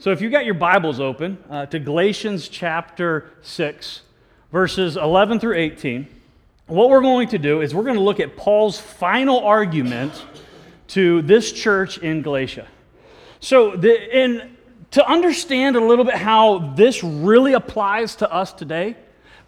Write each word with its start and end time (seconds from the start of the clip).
So 0.00 0.12
if 0.12 0.20
you've 0.20 0.30
got 0.30 0.44
your 0.44 0.54
Bibles 0.54 1.00
open 1.00 1.42
uh, 1.50 1.66
to 1.66 1.80
Galatians 1.80 2.48
chapter 2.48 3.32
6, 3.42 4.02
verses 4.52 4.96
11 4.96 5.40
through 5.40 5.56
18, 5.56 6.06
what 6.68 6.88
we're 6.88 7.00
going 7.00 7.26
to 7.30 7.38
do 7.38 7.62
is 7.62 7.74
we're 7.74 7.82
going 7.82 7.96
to 7.96 8.00
look 8.00 8.20
at 8.20 8.36
Paul's 8.36 8.78
final 8.78 9.40
argument 9.40 10.24
to 10.88 11.20
this 11.22 11.50
church 11.50 11.98
in 11.98 12.22
Galatia. 12.22 12.68
So, 13.40 13.74
the, 13.74 14.16
in, 14.16 14.56
to 14.92 15.04
understand 15.04 15.74
a 15.74 15.84
little 15.84 16.04
bit 16.04 16.14
how 16.14 16.74
this 16.76 17.02
really 17.02 17.54
applies 17.54 18.14
to 18.16 18.32
us 18.32 18.52
today, 18.52 18.94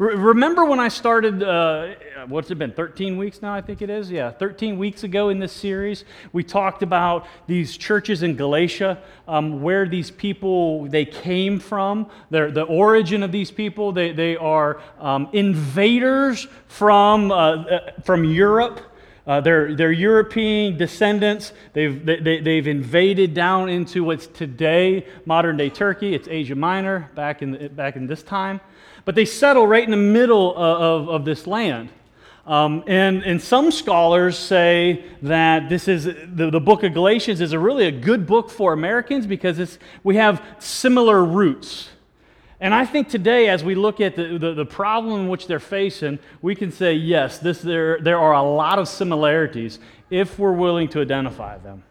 remember 0.00 0.64
when 0.64 0.80
I 0.80 0.88
started, 0.88 1.42
uh, 1.42 1.94
what's 2.26 2.50
it 2.50 2.54
been, 2.54 2.72
13 2.72 3.18
weeks 3.18 3.42
now, 3.42 3.52
I 3.52 3.60
think 3.60 3.82
it 3.82 3.90
is? 3.90 4.10
Yeah, 4.10 4.30
13 4.30 4.78
weeks 4.78 5.04
ago 5.04 5.28
in 5.28 5.38
this 5.38 5.52
series, 5.52 6.04
we 6.32 6.42
talked 6.42 6.82
about 6.82 7.26
these 7.46 7.76
churches 7.76 8.22
in 8.22 8.34
Galatia, 8.34 9.02
um, 9.28 9.60
where 9.60 9.86
these 9.86 10.10
people, 10.10 10.86
they 10.86 11.04
came 11.04 11.60
from, 11.60 12.08
the 12.30 12.62
origin 12.62 13.22
of 13.22 13.30
these 13.30 13.50
people. 13.50 13.92
They, 13.92 14.12
they 14.12 14.36
are 14.36 14.80
um, 14.98 15.28
invaders 15.32 16.48
from, 16.66 17.30
uh, 17.30 17.34
uh 17.34 17.90
from 18.02 18.24
Europe. 18.24 18.80
Uh, 19.26 19.40
they're, 19.42 19.74
they're 19.74 19.92
European 19.92 20.78
descendants. 20.78 21.52
They've, 21.74 22.04
they, 22.06 22.40
they've 22.40 22.66
invaded 22.66 23.34
down 23.34 23.68
into 23.68 24.02
what's 24.02 24.26
today 24.26 25.06
modern 25.26 25.58
day 25.58 25.68
Turkey. 25.68 26.14
It's 26.14 26.26
Asia 26.26 26.54
Minor 26.54 27.10
back 27.14 27.42
in, 27.42 27.68
back 27.74 27.96
in 27.96 28.06
this 28.06 28.22
time. 28.22 28.60
But 29.04 29.14
they 29.14 29.24
settle 29.24 29.66
right 29.66 29.84
in 29.84 29.90
the 29.90 29.96
middle 29.96 30.54
of, 30.56 30.80
of, 30.80 31.08
of 31.08 31.24
this 31.24 31.46
land. 31.46 31.90
Um, 32.46 32.82
and, 32.86 33.22
and 33.22 33.40
some 33.40 33.70
scholars 33.70 34.36
say 34.36 35.04
that 35.22 35.68
this 35.68 35.86
is 35.88 36.04
the, 36.04 36.50
the 36.50 36.60
book 36.60 36.82
of 36.82 36.94
Galatians 36.94 37.40
is 37.40 37.52
a 37.52 37.58
really 37.58 37.86
a 37.86 37.92
good 37.92 38.26
book 38.26 38.50
for 38.50 38.72
Americans 38.72 39.26
because 39.26 39.58
it's, 39.58 39.78
we 40.02 40.16
have 40.16 40.42
similar 40.58 41.24
roots. 41.24 41.90
And 42.60 42.74
I 42.74 42.84
think 42.84 43.08
today, 43.08 43.48
as 43.48 43.64
we 43.64 43.74
look 43.74 44.00
at 44.00 44.16
the, 44.16 44.36
the, 44.36 44.52
the, 44.52 44.66
problem 44.66 45.28
which 45.28 45.46
they're 45.46 45.58
facing, 45.58 46.18
we 46.42 46.54
can 46.54 46.70
say, 46.70 46.92
yes, 46.92 47.38
this, 47.38 47.62
there, 47.62 47.98
there 48.00 48.18
are 48.18 48.34
a 48.34 48.42
lot 48.42 48.78
of 48.78 48.86
similarities 48.86 49.78
if 50.10 50.38
we're 50.38 50.52
willing 50.52 50.88
to 50.88 51.00
identify 51.00 51.56
them. 51.58 51.82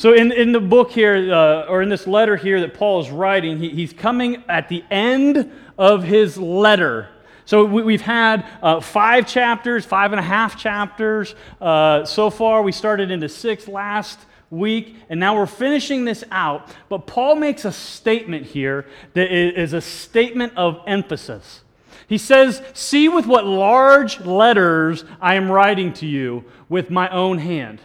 So, 0.00 0.14
in, 0.14 0.32
in 0.32 0.52
the 0.52 0.60
book 0.60 0.92
here, 0.92 1.30
uh, 1.30 1.66
or 1.66 1.82
in 1.82 1.90
this 1.90 2.06
letter 2.06 2.34
here 2.34 2.58
that 2.62 2.72
Paul 2.72 3.02
is 3.02 3.10
writing, 3.10 3.58
he, 3.58 3.68
he's 3.68 3.92
coming 3.92 4.42
at 4.48 4.70
the 4.70 4.82
end 4.90 5.52
of 5.76 6.04
his 6.04 6.38
letter. 6.38 7.10
So, 7.44 7.66
we, 7.66 7.92
have 7.92 8.00
had 8.00 8.46
uh, 8.62 8.80
five 8.80 9.26
chapters, 9.26 9.84
five 9.84 10.12
and 10.12 10.18
a 10.18 10.22
half 10.22 10.58
chapters 10.58 11.34
uh, 11.60 12.06
so 12.06 12.30
far. 12.30 12.62
We 12.62 12.72
started 12.72 13.10
into 13.10 13.28
six 13.28 13.68
last 13.68 14.18
week, 14.48 14.96
and 15.10 15.20
now 15.20 15.36
we're 15.36 15.44
finishing 15.44 16.06
this 16.06 16.24
out. 16.30 16.74
But 16.88 17.06
Paul 17.06 17.34
makes 17.34 17.66
a 17.66 17.72
statement 17.72 18.46
here 18.46 18.86
that 19.12 19.30
is 19.30 19.74
a 19.74 19.82
statement 19.82 20.54
of 20.56 20.80
emphasis. 20.86 21.60
He 22.08 22.16
says, 22.16 22.62
See 22.72 23.10
with 23.10 23.26
what 23.26 23.44
large 23.44 24.18
letters 24.20 25.04
I 25.20 25.34
am 25.34 25.52
writing 25.52 25.92
to 25.92 26.06
you 26.06 26.46
with 26.70 26.88
my 26.88 27.10
own 27.10 27.36
hand. 27.36 27.82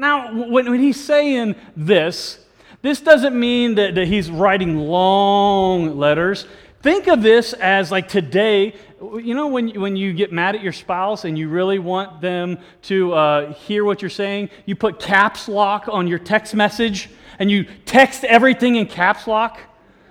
Now, 0.00 0.32
when, 0.32 0.70
when 0.70 0.80
he's 0.80 0.98
saying 0.98 1.56
this, 1.76 2.38
this 2.80 3.02
doesn't 3.02 3.38
mean 3.38 3.74
that, 3.74 3.94
that 3.96 4.08
he's 4.08 4.30
writing 4.30 4.78
long 4.78 5.98
letters. 5.98 6.46
Think 6.80 7.06
of 7.06 7.22
this 7.22 7.52
as 7.52 7.92
like 7.92 8.08
today, 8.08 8.74
you 8.98 9.34
know, 9.34 9.48
when, 9.48 9.78
when 9.78 9.96
you 9.96 10.14
get 10.14 10.32
mad 10.32 10.54
at 10.54 10.62
your 10.62 10.72
spouse 10.72 11.26
and 11.26 11.38
you 11.38 11.50
really 11.50 11.78
want 11.78 12.22
them 12.22 12.56
to 12.84 13.12
uh, 13.12 13.52
hear 13.52 13.84
what 13.84 14.00
you're 14.00 14.08
saying, 14.08 14.48
you 14.64 14.74
put 14.74 15.00
caps 15.00 15.48
lock 15.48 15.86
on 15.86 16.06
your 16.06 16.18
text 16.18 16.54
message 16.54 17.10
and 17.38 17.50
you 17.50 17.64
text 17.84 18.24
everything 18.24 18.76
in 18.76 18.86
caps 18.86 19.26
lock 19.26 19.60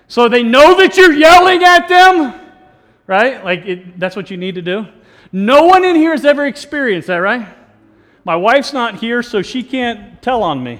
so 0.08 0.30
they 0.30 0.44
know 0.44 0.78
that 0.78 0.98
you're 0.98 1.14
yelling 1.14 1.64
at 1.64 1.88
them, 1.88 2.40
right? 3.08 3.44
Like 3.44 3.66
it, 3.66 4.00
that's 4.00 4.16
what 4.16 4.30
you 4.30 4.38
need 4.38 4.54
to 4.54 4.62
do. 4.62 4.86
No 5.32 5.64
one 5.64 5.84
in 5.84 5.96
here 5.96 6.12
has 6.12 6.26
ever 6.26 6.46
experienced 6.46 7.08
that, 7.08 7.18
right? 7.18 7.56
My 8.30 8.36
wife's 8.36 8.74
not 8.74 9.00
here, 9.00 9.24
so 9.24 9.42
she 9.42 9.64
can't 9.64 10.22
tell 10.22 10.44
on 10.44 10.64
me. 10.64 10.80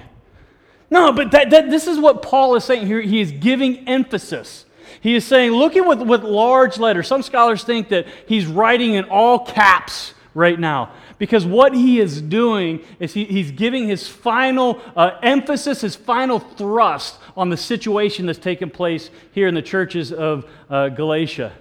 No, 0.92 1.12
but 1.12 1.32
that, 1.32 1.50
that, 1.50 1.72
this 1.72 1.88
is 1.88 1.98
what 1.98 2.22
Paul 2.22 2.54
is 2.54 2.64
saying 2.64 2.86
here. 2.86 3.02
He 3.02 3.22
is 3.22 3.32
giving 3.32 3.88
emphasis. 3.88 4.66
He 5.02 5.16
is 5.16 5.26
saying, 5.26 5.54
look 5.54 5.76
at 5.76 5.84
with, 5.84 6.00
with 6.04 6.22
large 6.22 6.78
letters. 6.78 7.08
Some 7.08 7.24
scholars 7.24 7.64
think 7.64 7.90
that 7.90 8.06
he's 8.28 8.46
writing 8.46 8.94
in 8.94 9.06
all 9.06 9.48
caps 9.48 10.14
right 10.36 10.60
now. 10.60 10.92
Because 11.18 11.44
what 11.44 11.74
he 11.74 12.00
is 12.00 12.22
doing 12.22 12.82
is 13.00 13.16
he, 13.16 13.26
he's 13.26 13.50
giving 13.50 13.88
his 13.88 14.08
final 14.08 14.80
uh, 14.96 15.18
emphasis, 15.24 15.82
his 15.82 15.96
final 15.96 16.38
thrust 16.38 17.18
on 17.36 17.50
the 17.50 17.58
situation 17.58 18.28
that's 18.28 18.38
taken 18.38 18.70
place 18.70 19.10
here 19.32 19.48
in 19.48 19.56
the 19.56 19.64
churches 19.64 20.14
of 20.14 20.46
uh, 20.70 20.90
Galatia. 20.90 21.54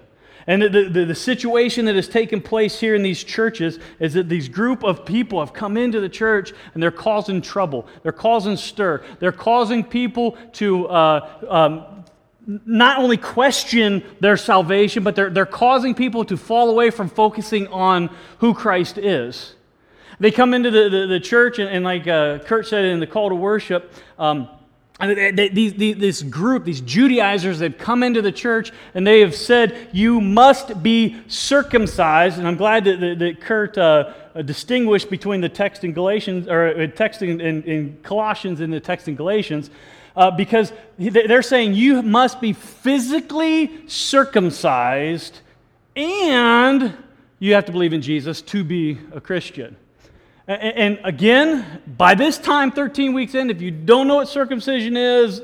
And 0.48 0.62
the, 0.62 0.88
the, 0.88 1.04
the, 1.04 1.14
situation 1.14 1.84
that 1.84 1.94
has 1.94 2.09
taken 2.09 2.41
place 2.41 2.81
here 2.81 2.94
in 2.94 3.03
these 3.03 3.22
churches 3.22 3.78
is 4.00 4.14
that 4.14 4.31
these 4.31 4.48
group 4.48 4.82
of 4.82 5.04
people 5.04 5.41
have 5.41 5.53
come 5.53 5.76
into 5.76 6.00
the 6.00 6.09
church 6.09 6.54
and 6.72 6.82
they're 6.82 6.91
causing 6.91 7.42
trouble. 7.42 7.86
They're 8.03 8.12
causing 8.12 8.56
stir. 8.56 9.04
They're 9.20 9.31
causing 9.31 9.84
people 9.84 10.38
to 10.54 10.88
uh, 10.88 11.44
um, 11.50 12.04
not 12.64 12.98
only 12.98 13.19
question 13.19 14.03
their 14.20 14.38
salvation, 14.38 15.04
but 15.04 15.14
they're, 15.14 15.28
they're 15.28 15.44
causing 15.44 15.94
people 15.94 16.25
to 16.25 16.38
fall 16.38 16.70
away 16.70 16.88
from 16.88 17.10
focusing 17.10 17.66
on 17.69 18.09
who 18.38 18.54
Christ 18.54 18.97
is. 18.97 19.54
They 20.19 20.30
come 20.30 20.54
into 20.54 20.70
the, 20.70 20.88
the, 20.88 21.06
the 21.06 21.20
church, 21.20 21.59
and, 21.59 21.69
and 21.69 21.84
like 21.84 22.09
uh, 22.09 22.38
Kurt 22.38 22.66
said 22.66 22.86
in 22.86 23.00
the 23.00 23.06
call 23.06 23.28
to 23.28 23.34
worship, 23.34 23.92
um, 24.19 24.48
this 24.98 26.22
group, 26.22 26.64
these 26.64 26.81
Judaizers, 26.81 27.60
they've 27.60 27.76
come 27.76 28.03
into 28.03 28.20
the 28.20 28.32
church 28.32 28.72
and 28.94 29.06
they 29.06 29.20
have 29.20 29.34
said, 29.34 29.88
You 29.92 30.20
must 30.20 30.82
be 30.82 31.16
circumcised. 31.28 32.38
And 32.38 32.48
I'm 32.48 32.56
glad 32.56 32.84
that, 32.84 33.00
that, 33.00 33.19
that 33.20 33.41
Kurt 33.41 33.78
uh, 33.78 34.12
distinguished 34.42 35.09
between 35.09 35.41
the 35.41 35.48
text 35.48 35.84
in 35.84 35.92
Galatians, 35.92 36.48
or 36.48 36.69
uh, 36.69 36.86
text 36.88 37.22
in, 37.22 37.41
in, 37.41 37.62
in 37.62 37.98
Colossians 38.03 38.60
and 38.60 38.72
the 38.72 38.81
text 38.81 39.06
in 39.06 39.14
Galatians 39.14 39.70
uh, 40.19 40.32
because 40.32 40.72
they're 40.98 41.42
saying 41.42 41.75
you 41.75 42.03
must 42.03 42.41
be 42.41 42.53
physically 42.53 43.88
circumcised 43.88 45.41
and 45.94 46.97
you 47.38 47.54
have 47.54 47.65
to 47.66 47.72
believe 47.72 47.92
in 47.92 48.03
Jesus 48.03 48.42
to 48.42 48.65
be 48.65 48.98
a 49.12 49.20
Christian. 49.20 49.76
And 50.48 50.98
again, 51.04 51.82
by 51.86 52.14
this 52.14 52.38
time, 52.38 52.72
13 52.72 53.12
weeks 53.12 53.34
in, 53.34 53.50
if 53.50 53.60
you 53.60 53.70
don't 53.70 54.09
know 54.09 54.16
what 54.16 54.28
circumcision 54.28 54.97
is, 54.97 55.42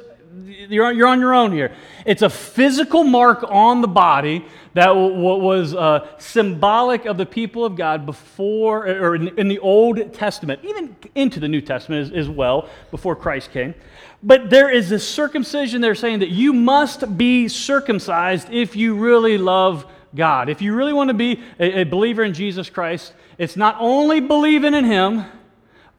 you're 0.70 0.87
on, 0.87 1.20
your 1.20 1.34
own 1.34 1.53
here. 1.53 1.72
It's 2.06 2.22
a 2.22 2.31
physical 2.31 3.04
mark 3.04 3.44
on 3.47 3.82
the 3.82 3.88
body 3.88 4.47
that 4.72 4.97
was 4.97 5.75
uh, 5.75 6.09
symbolic 6.19 7.04
of 7.04 7.19
the 7.19 7.26
people 7.26 7.66
of 7.66 7.76
God 7.76 8.06
before, 8.06 8.87
or 8.88 9.15
in, 9.16 9.48
the 9.48 9.59
Old 9.59 10.15
Testament, 10.15 10.60
even 10.65 10.97
into 11.15 11.38
the 11.38 11.48
New 11.48 11.60
Testament 11.60 12.15
as, 12.15 12.28
well, 12.28 12.71
before 12.91 13.15
Christ 13.15 13.53
came. 13.53 13.75
But 14.22 14.48
there 14.48 14.71
is 14.71 14.88
this 14.88 15.06
circumcision, 15.06 15.82
they're 15.82 15.94
saying 15.94 16.21
that 16.21 16.31
you 16.31 16.54
must 16.54 17.19
be 17.19 17.47
circumcised 17.48 18.48
if 18.50 18.75
you 18.75 18.94
really 18.94 19.36
love 19.36 19.84
God. 20.15 20.48
If 20.48 20.62
you 20.62 20.75
really 20.75 20.94
want 20.94 21.09
to 21.09 21.15
be 21.15 21.42
a 21.60 21.84
believer 21.84 22.25
in 22.25 22.32
Jesus 22.32 22.71
Christ, 22.71 23.12
it's 23.39 23.56
not 23.56 23.77
only 23.78 24.21
believing 24.21 24.75
in 24.75 24.84
Him, 24.84 25.25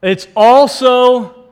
it's 0.02 0.26
also 0.36 1.46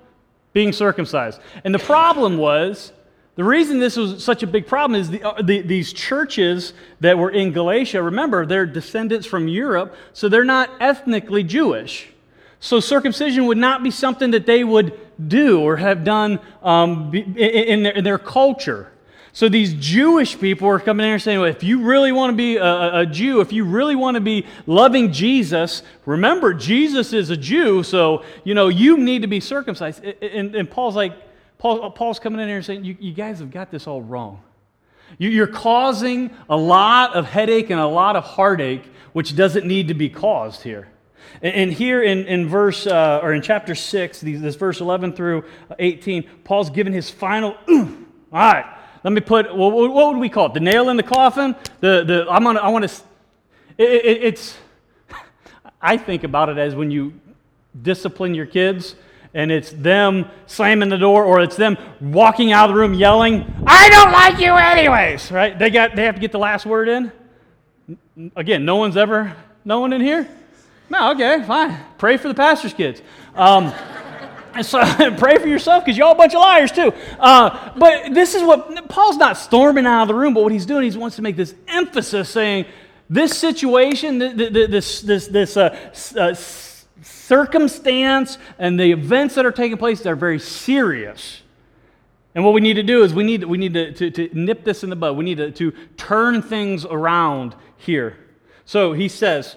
being 0.53 0.73
circumcised. 0.73 1.41
And 1.65 1.75
the 1.75 1.79
problem 1.79 2.39
was, 2.39 2.93
the 3.37 3.45
reason 3.45 3.81
this 3.81 3.97
was 3.97 4.23
such 4.23 4.45
a 4.45 4.47
big 4.47 4.67
problem 4.67 5.01
is 5.01 5.11
the, 5.11 5.23
uh, 5.23 5.43
the, 5.43 5.61
these 5.61 5.93
churches 5.93 6.73
that 7.01 7.19
were 7.19 7.31
in 7.31 7.53
Galatia, 7.53 8.01
remember, 8.01 8.47
they're 8.47 8.67
descendants 8.67 9.27
from 9.27 9.49
Europe, 9.49 9.97
so 10.13 10.29
they're 10.29 10.45
not 10.45 10.71
ethnically 10.81 11.43
Jewish. 11.43 12.11
So 12.61 12.79
circumcision 12.81 13.47
would 13.47 13.59
not 13.59 13.83
be 13.83 13.91
something 13.91 14.31
that 14.31 14.47
they 14.47 14.63
would 14.63 14.99
do 15.29 15.61
or 15.61 15.77
have 15.77 16.05
done 16.05 16.39
um, 16.63 17.13
in, 17.15 17.83
their, 17.83 17.93
in, 17.93 18.05
their, 18.05 18.19
culture. 18.19 18.91
So 19.35 19.49
these 19.49 19.75
Jewish 19.75 20.39
people 20.39 20.69
are 20.69 20.79
coming 20.79 21.05
in 21.05 21.15
and 21.15 21.21
saying, 21.21 21.41
well, 21.41 21.51
if 21.51 21.65
you 21.65 21.83
really 21.83 22.13
want 22.13 22.31
to 22.31 22.37
be 22.37 22.57
a, 22.57 23.01
a, 23.01 23.05
Jew, 23.05 23.41
if 23.41 23.53
you 23.53 23.65
really 23.65 23.97
want 23.97 24.15
to 24.15 24.21
be 24.21 24.47
loving 24.65 25.13
Jesus, 25.13 25.83
remember, 26.07 26.55
Jesus 26.55 27.13
is 27.13 27.31
a 27.31 27.37
Jew, 27.37 27.83
so, 27.83 28.23
you 28.45 28.55
know, 28.55 28.69
you 28.69 28.97
need 28.97 29.23
to 29.23 29.29
be 29.29 29.41
circumcised. 29.41 30.05
And, 30.05 30.55
and 30.55 30.71
Paul's 30.71 30.95
like, 30.95 31.15
Paul, 31.59 31.91
Paul's 31.91 32.21
coming 32.21 32.39
in 32.39 32.47
here 32.47 32.59
and 32.59 32.65
saying, 32.65 32.85
you, 32.85 32.97
you 33.01 33.13
guys 33.13 33.41
have 33.41 33.51
got 33.51 33.73
this 33.73 33.89
all 33.89 34.01
wrong. 34.01 34.41
You're 35.19 35.49
causing 35.49 36.31
a 36.49 36.57
lot 36.57 37.15
of 37.15 37.27
headache 37.27 37.71
and 37.71 37.81
a 37.81 37.89
lot 37.89 38.15
of 38.15 38.23
heartache, 38.23 38.85
which 39.15 39.35
doesn't 39.35 39.67
need 39.67 39.89
to 39.89 39.95
be 39.95 40.09
caused 40.09 40.63
here. 40.63 40.89
And 41.43 41.73
here 41.73 42.05
in, 42.05 42.27
in 42.27 42.49
verse, 42.49 42.87
uh, 42.87 43.19
or 43.21 43.33
in 43.33 43.43
chapter 43.43 43.75
6, 43.75 44.21
this 44.21 44.55
verse 44.55 44.81
11 44.81 45.15
through 45.15 45.45
18, 45.77 46.23
Paul's 46.45 46.71
given 46.71 46.93
his 46.93 47.11
final, 47.11 47.57
all 47.69 47.89
right, 48.33 48.67
let 49.05 49.13
me 49.13 49.21
put, 49.21 49.55
what, 49.55 49.71
what 49.71 50.13
would 50.13 50.19
we 50.19 50.31
call 50.31 50.47
it? 50.47 50.55
The 50.55 50.61
nail 50.61 50.89
in 50.89 50.97
the 50.97 51.03
coffin? 51.03 51.55
The, 51.81 52.05
the, 52.05 52.27
I'm 52.29 52.43
gonna, 52.43 52.59
I 52.59 52.69
want 52.69 52.89
to, 52.89 53.03
it, 53.77 54.05
it, 54.05 54.25
it's, 54.25 54.57
I 55.83 55.99
think 55.99 56.25
about 56.25 56.49
it 56.49 56.57
as 56.57 56.75
when 56.75 56.91
you 56.91 57.13
discipline 57.83 58.35
your 58.35 58.47
kids 58.47 58.97
and 59.35 59.53
it's 59.53 59.71
them 59.73 60.31
slamming 60.47 60.89
the 60.89 60.97
door 60.97 61.25
or 61.25 61.41
it's 61.41 61.57
them 61.57 61.77
walking 62.01 62.53
out 62.53 62.71
of 62.71 62.75
the 62.75 62.81
room 62.81 62.95
yelling, 62.95 63.45
I 63.67 63.91
don't 63.91 64.13
like 64.13 64.39
you 64.39 64.55
anyways, 64.55 65.31
right? 65.31 65.59
They, 65.59 65.69
got, 65.69 65.95
they 65.95 66.05
have 66.05 66.15
to 66.15 66.21
get 66.21 66.33
the 66.33 66.39
last 66.39 66.65
word 66.65 66.89
in. 66.89 67.13
Again, 68.37 68.65
no 68.65 68.77
one's 68.77 68.97
ever, 68.97 69.37
no 69.67 69.81
one 69.81 69.93
in 69.93 70.01
here? 70.01 70.27
No, 70.89 71.13
okay, 71.13 71.43
fine. 71.47 71.79
Pray 71.99 72.17
for 72.17 72.29
the 72.29 72.35
pastor's 72.35 72.73
kids. 72.73 73.03
Um, 73.35 73.73
and 74.55 74.65
so 74.65 74.81
pray 75.17 75.39
for 75.39 75.47
yourself 75.47 75.85
because 75.85 75.97
y'all 75.97 76.13
a 76.13 76.15
bunch 76.15 76.35
of 76.35 76.41
liars 76.41 76.73
too. 76.73 76.93
Uh, 77.19 77.73
but 77.77 78.15
this 78.15 78.35
is 78.35 78.43
what 78.43 78.89
Paul's 78.89 79.17
not 79.17 79.37
storming 79.37 79.87
out 79.87 80.03
of 80.03 80.09
the 80.09 80.15
room, 80.15 80.35
but 80.35 80.43
what 80.43 80.53
he's 80.53 80.67
doing, 80.67 80.91
he 80.91 80.99
wants 80.99 81.17
to 81.17 81.23
make 81.23 81.37
this 81.37 81.55
emphasis 81.69 82.29
saying, 82.29 82.67
this 83.09 83.39
situation, 83.39 84.19
this, 84.19 85.03
this, 85.03 85.27
this 85.27 85.57
uh, 85.57 85.93
uh, 86.17 86.35
circumstance 87.03 88.39
and 88.59 88.81
the 88.81 88.93
events 88.93 89.35
that 89.35 89.45
are 89.45 89.53
taking 89.53 89.77
place, 89.77 90.01
they're 90.01 90.17
very 90.17 90.39
serious. 90.39 91.43
And 92.35 92.45
what 92.45 92.55
we 92.55 92.61
need 92.61 92.75
to 92.75 92.83
do 92.83 93.05
is 93.05 93.15
we 93.15 93.25
need, 93.25 93.45
we 93.45 93.59
need 93.59 93.75
to, 93.75 93.93
to, 93.93 94.11
to 94.11 94.31
nip 94.33 94.65
this 94.65 94.83
in 94.83 94.91
the 94.91 94.97
bud. 94.97 95.17
We 95.17 95.25
need 95.25 95.37
to, 95.37 95.51
to 95.53 95.73
turn 95.97 96.43
things 96.43 96.85
around 96.85 97.55
here. 97.77 98.19
So 98.65 98.93
he 98.93 99.09
says, 99.09 99.57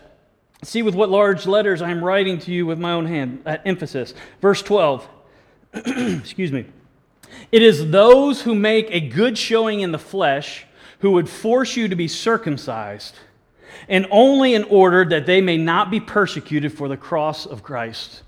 See 0.63 0.81
with 0.81 0.95
what 0.95 1.09
large 1.09 1.45
letters 1.45 1.81
I 1.81 1.91
am 1.91 2.03
writing 2.03 2.39
to 2.39 2.51
you 2.51 2.65
with 2.65 2.79
my 2.79 2.93
own 2.93 3.05
hand, 3.05 3.43
at 3.45 3.61
emphasis. 3.65 4.13
Verse 4.41 4.61
12. 4.61 5.07
Excuse 5.73 6.51
me. 6.51 6.65
It 7.51 7.61
is 7.61 7.91
those 7.91 8.41
who 8.41 8.55
make 8.55 8.87
a 8.89 8.99
good 8.99 9.37
showing 9.37 9.81
in 9.81 9.91
the 9.91 9.99
flesh 9.99 10.65
who 10.99 11.11
would 11.11 11.29
force 11.29 11.75
you 11.75 11.87
to 11.87 11.95
be 11.95 12.07
circumcised 12.07 13.15
and 13.87 14.07
only 14.09 14.53
in 14.55 14.63
order 14.65 15.05
that 15.05 15.25
they 15.25 15.41
may 15.41 15.57
not 15.57 15.91
be 15.91 15.99
persecuted 15.99 16.73
for 16.73 16.87
the 16.87 16.97
cross 16.97 17.45
of 17.45 17.63
Christ. 17.63 18.23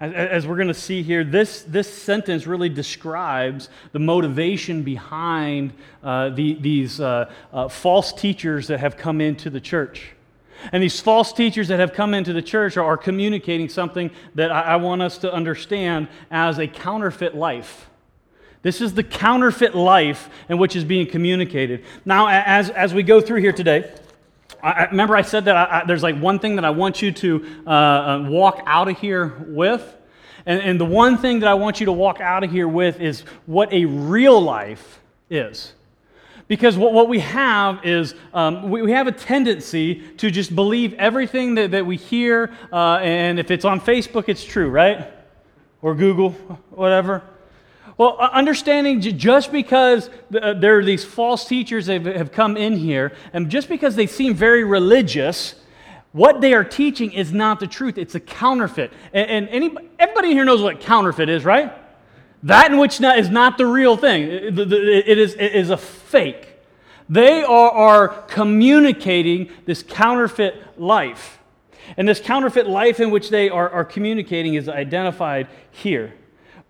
As, 0.00 0.46
we're 0.46 0.56
going 0.56 0.68
to 0.68 0.74
see 0.74 1.02
here, 1.02 1.24
this, 1.24 1.62
this 1.62 1.92
sentence 1.92 2.46
really 2.46 2.70
describes 2.70 3.68
the 3.92 3.98
motivation 3.98 4.82
behind 4.82 5.74
uh, 6.02 6.30
the, 6.30 6.54
these 6.54 7.00
uh, 7.00 7.30
uh, 7.52 7.68
false 7.68 8.14
teachers 8.14 8.66
that 8.68 8.80
have 8.80 8.96
come 8.96 9.20
into 9.20 9.50
the 9.50 9.60
church. 9.60 10.12
And 10.72 10.82
these 10.82 11.00
false 11.00 11.32
teachers 11.32 11.68
that 11.68 11.80
have 11.80 11.92
come 11.92 12.14
into 12.14 12.32
the 12.32 12.42
church 12.42 12.76
are, 12.76 12.84
are 12.84 12.96
communicating 12.96 13.68
something 13.68 14.10
that 14.34 14.50
I, 14.50 14.62
I 14.62 14.76
want 14.76 15.02
us 15.02 15.18
to 15.18 15.32
understand 15.32 16.08
as 16.30 16.58
a 16.58 16.66
counterfeit 16.66 17.34
life. 17.34 17.88
This 18.62 18.80
is 18.80 18.94
the 18.94 19.02
counterfeit 19.02 19.74
life 19.74 20.28
in 20.48 20.58
which 20.58 20.76
is 20.76 20.84
being 20.84 21.06
communicated. 21.06 21.84
Now, 22.04 22.28
as, 22.28 22.68
as 22.70 22.92
we 22.92 23.02
go 23.02 23.20
through 23.20 23.40
here 23.40 23.52
today, 23.52 23.90
I, 24.62 24.84
remember 24.86 25.16
I 25.16 25.22
said 25.22 25.46
that 25.46 25.56
I, 25.56 25.80
I, 25.80 25.84
there's 25.86 26.02
like 26.02 26.18
one 26.18 26.38
thing 26.38 26.56
that 26.56 26.64
I 26.64 26.70
want 26.70 27.00
you 27.00 27.12
to 27.12 27.62
uh, 27.66 27.70
uh, 27.70 28.26
walk 28.28 28.62
out 28.66 28.88
of 28.88 28.98
here 28.98 29.44
with. 29.46 29.96
And, 30.44 30.60
and 30.60 30.80
the 30.80 30.84
one 30.84 31.16
thing 31.16 31.40
that 31.40 31.48
I 31.48 31.54
want 31.54 31.80
you 31.80 31.86
to 31.86 31.92
walk 31.92 32.20
out 32.20 32.44
of 32.44 32.50
here 32.50 32.68
with 32.68 33.00
is 33.00 33.22
what 33.46 33.72
a 33.72 33.86
real 33.86 34.40
life 34.40 35.00
is. 35.30 35.72
Because 36.50 36.76
what, 36.76 36.92
what 36.92 37.08
we 37.08 37.20
have 37.20 37.84
is 37.84 38.16
um, 38.34 38.70
we, 38.70 38.82
we, 38.82 38.90
have 38.90 39.06
a 39.06 39.12
tendency 39.12 40.02
to 40.16 40.32
just 40.32 40.52
believe 40.52 40.94
everything 40.94 41.54
that, 41.54 41.70
that 41.70 41.86
we 41.86 41.96
hear, 41.96 42.52
uh, 42.72 42.96
and 42.96 43.38
if 43.38 43.52
it's 43.52 43.64
on 43.64 43.80
Facebook, 43.80 44.28
it's 44.28 44.42
true, 44.42 44.68
right? 44.68 45.12
Or 45.80 45.94
Google, 45.94 46.32
whatever. 46.70 47.22
Well, 47.96 48.16
understanding 48.18 49.00
just 49.00 49.52
because 49.52 50.10
uh, 50.42 50.54
there 50.54 50.76
are 50.76 50.84
these 50.84 51.04
false 51.04 51.44
teachers 51.46 51.86
that 51.86 52.04
have 52.04 52.32
come 52.32 52.56
in 52.56 52.74
here, 52.74 53.12
and 53.32 53.48
just 53.48 53.68
because 53.68 53.94
they 53.94 54.08
seem 54.08 54.34
very 54.34 54.64
religious, 54.64 55.54
what 56.10 56.40
they 56.40 56.52
are 56.52 56.64
teaching 56.64 57.12
is 57.12 57.32
not 57.32 57.60
the 57.60 57.68
truth. 57.68 57.96
It's 57.96 58.16
a 58.16 58.20
counterfeit. 58.20 58.92
And, 59.12 59.48
anybody, 59.50 59.88
everybody 60.00 60.32
here 60.32 60.44
knows 60.44 60.62
what 60.62 60.80
counterfeit 60.80 61.28
is, 61.28 61.44
right? 61.44 61.72
That 62.42 62.70
in 62.70 62.78
which 62.78 63.00
is 63.00 63.28
not 63.28 63.58
the 63.58 63.66
real 63.66 63.96
thing. 63.96 64.22
It 64.22 64.58
is, 65.18 65.34
it 65.34 65.54
is 65.54 65.70
a 65.70 65.76
fake. 65.76 66.48
They 67.08 67.42
are, 67.42 67.70
are 67.70 68.08
communicating 68.08 69.50
this 69.66 69.82
counterfeit 69.82 70.80
life. 70.80 71.38
And 71.96 72.08
this 72.08 72.20
counterfeit 72.20 72.68
life 72.68 73.00
in 73.00 73.10
which 73.10 73.30
they 73.30 73.50
are, 73.50 73.68
are 73.68 73.84
communicating 73.84 74.54
is 74.54 74.68
identified 74.68 75.48
here. 75.70 76.14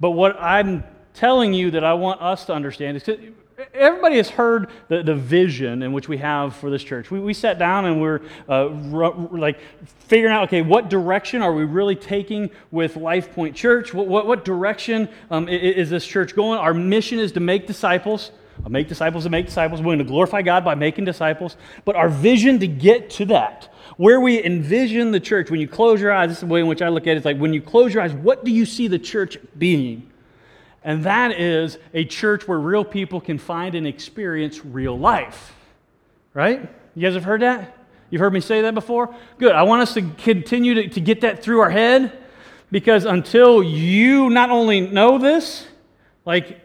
But 0.00 0.12
what 0.12 0.40
I'm 0.40 0.82
telling 1.14 1.52
you 1.52 1.70
that 1.72 1.84
I 1.84 1.92
want 1.94 2.22
us 2.22 2.46
to 2.46 2.54
understand 2.54 2.96
is 2.96 3.08
everybody 3.74 4.16
has 4.16 4.30
heard 4.30 4.70
the, 4.88 5.02
the 5.02 5.14
vision 5.14 5.82
in 5.82 5.92
which 5.92 6.08
we 6.08 6.18
have 6.18 6.54
for 6.56 6.70
this 6.70 6.82
church. 6.82 7.10
We, 7.10 7.20
we 7.20 7.34
sat 7.34 7.58
down 7.58 7.84
and 7.84 8.00
we're 8.00 8.20
uh, 8.48 8.68
like 8.68 9.58
figuring 10.08 10.34
out, 10.34 10.44
okay, 10.44 10.62
what 10.62 10.88
direction 10.90 11.42
are 11.42 11.52
we 11.52 11.64
really 11.64 11.96
taking 11.96 12.50
with 12.70 12.96
Life 12.96 13.32
Point 13.34 13.56
Church? 13.56 13.92
What, 13.94 14.06
what, 14.06 14.26
what 14.26 14.44
direction 14.44 15.08
um, 15.30 15.48
is, 15.48 15.76
is 15.76 15.90
this 15.90 16.06
church 16.06 16.34
going? 16.34 16.58
Our 16.58 16.74
mission 16.74 17.18
is 17.18 17.32
to 17.32 17.40
make 17.40 17.66
disciples. 17.66 18.32
Make 18.68 18.88
disciples 18.88 19.24
and 19.24 19.32
make 19.32 19.46
disciples. 19.46 19.80
We're 19.80 19.86
going 19.86 19.98
to 19.98 20.04
glorify 20.04 20.42
God 20.42 20.64
by 20.64 20.74
making 20.74 21.06
disciples. 21.06 21.56
But 21.86 21.96
our 21.96 22.10
vision 22.10 22.58
to 22.58 22.66
get 22.66 23.08
to 23.10 23.24
that, 23.26 23.72
where 23.96 24.20
we 24.20 24.44
envision 24.44 25.12
the 25.12 25.20
church, 25.20 25.50
when 25.50 25.60
you 25.60 25.68
close 25.68 25.98
your 25.98 26.12
eyes, 26.12 26.28
this 26.28 26.38
is 26.38 26.40
the 26.42 26.46
way 26.46 26.60
in 26.60 26.66
which 26.66 26.82
I 26.82 26.88
look 26.88 27.04
at 27.06 27.14
it. 27.14 27.16
It's 27.16 27.24
like 27.24 27.38
when 27.38 27.54
you 27.54 27.62
close 27.62 27.94
your 27.94 28.02
eyes, 28.02 28.12
what 28.12 28.44
do 28.44 28.50
you 28.50 28.66
see 28.66 28.86
the 28.86 28.98
church 28.98 29.38
being? 29.56 30.09
And 30.82 31.04
that 31.04 31.38
is 31.38 31.78
a 31.92 32.04
church 32.04 32.48
where 32.48 32.58
real 32.58 32.84
people 32.84 33.20
can 33.20 33.38
find 33.38 33.74
and 33.74 33.86
experience 33.86 34.64
real 34.64 34.98
life. 34.98 35.54
Right? 36.32 36.68
You 36.94 37.02
guys 37.02 37.14
have 37.14 37.24
heard 37.24 37.42
that? 37.42 37.76
You've 38.10 38.20
heard 38.20 38.32
me 38.32 38.40
say 38.40 38.62
that 38.62 38.74
before? 38.74 39.14
Good. 39.38 39.52
I 39.52 39.62
want 39.62 39.82
us 39.82 39.94
to 39.94 40.02
continue 40.02 40.74
to, 40.74 40.88
to 40.88 41.00
get 41.00 41.20
that 41.20 41.42
through 41.42 41.60
our 41.60 41.70
head 41.70 42.18
because 42.70 43.04
until 43.04 43.62
you 43.62 44.30
not 44.30 44.50
only 44.50 44.80
know 44.80 45.18
this, 45.18 45.66
like, 46.24 46.60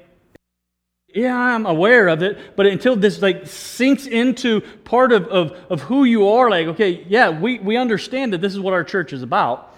yeah, 1.13 1.35
I'm 1.35 1.65
aware 1.65 2.07
of 2.07 2.21
it, 2.23 2.55
but 2.55 2.65
until 2.65 2.95
this 2.95 3.21
like 3.21 3.47
sinks 3.47 4.05
into 4.05 4.61
part 4.83 5.11
of, 5.11 5.27
of, 5.27 5.51
of 5.69 5.81
who 5.81 6.03
you 6.03 6.27
are, 6.27 6.49
like, 6.49 6.67
okay, 6.67 7.05
yeah, 7.07 7.29
we, 7.29 7.59
we 7.59 7.77
understand 7.77 8.33
that 8.33 8.41
this 8.41 8.53
is 8.53 8.59
what 8.59 8.73
our 8.73 8.83
church 8.83 9.13
is 9.13 9.23
about. 9.23 9.74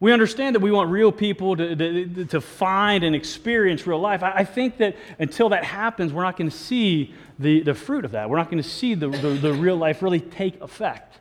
We 0.00 0.12
understand 0.12 0.56
that 0.56 0.60
we 0.60 0.72
want 0.72 0.90
real 0.90 1.12
people 1.12 1.56
to, 1.56 1.76
to, 1.76 2.24
to 2.24 2.40
find 2.40 3.04
and 3.04 3.14
experience 3.14 3.86
real 3.86 4.00
life. 4.00 4.22
I, 4.22 4.32
I, 4.36 4.44
think 4.44 4.78
that 4.78 4.96
until 5.18 5.50
that 5.50 5.62
happens, 5.62 6.10
we're 6.10 6.22
not 6.22 6.38
going 6.38 6.48
to 6.48 6.56
see 6.56 7.14
the, 7.38 7.60
the 7.60 7.74
fruit 7.74 8.06
of 8.06 8.12
that. 8.12 8.30
We're 8.30 8.38
not 8.38 8.50
going 8.50 8.62
to 8.62 8.68
see 8.68 8.94
the, 8.94 9.08
the, 9.08 9.28
the, 9.28 9.52
real 9.52 9.76
life 9.76 10.00
really 10.00 10.20
take 10.20 10.58
effect. 10.62 11.18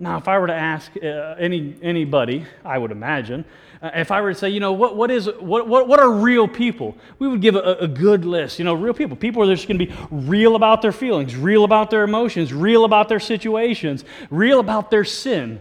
Now, 0.00 0.18
if 0.18 0.26
I 0.26 0.36
were 0.38 0.48
to 0.48 0.54
ask 0.54 0.90
uh, 0.96 1.36
any, 1.38 1.76
anybody, 1.80 2.44
I 2.64 2.76
would 2.76 2.90
imagine, 2.90 3.44
uh, 3.80 3.90
if 3.94 4.10
I 4.10 4.20
were 4.20 4.32
to 4.32 4.38
say, 4.38 4.48
you 4.48 4.58
know, 4.58 4.72
what, 4.72 4.96
what, 4.96 5.12
is, 5.12 5.30
what, 5.38 5.68
what, 5.68 5.86
what 5.86 6.00
are 6.00 6.10
real 6.10 6.48
people? 6.48 6.96
We 7.20 7.28
would 7.28 7.40
give 7.40 7.54
a, 7.54 7.74
a 7.74 7.86
good 7.86 8.24
list. 8.24 8.58
You 8.58 8.64
know, 8.64 8.74
real 8.74 8.94
people. 8.94 9.16
People 9.16 9.44
are 9.44 9.54
just 9.54 9.68
going 9.68 9.78
to 9.78 9.86
be 9.86 9.94
real 10.10 10.56
about 10.56 10.82
their 10.82 10.92
feelings, 10.92 11.36
real 11.36 11.62
about 11.62 11.90
their 11.90 12.02
emotions, 12.02 12.52
real 12.52 12.84
about 12.84 13.08
their 13.08 13.20
situations, 13.20 14.04
real 14.28 14.58
about 14.58 14.90
their 14.90 15.04
sin 15.04 15.60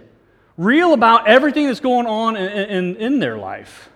real 0.58 0.94
about 0.94 1.28
everything 1.28 1.68
that's 1.68 1.80
going 1.80 2.08
on 2.08 2.36
in, 2.36 2.70
in, 2.70 2.96
in, 2.96 3.20
their 3.20 3.38
life. 3.38 3.90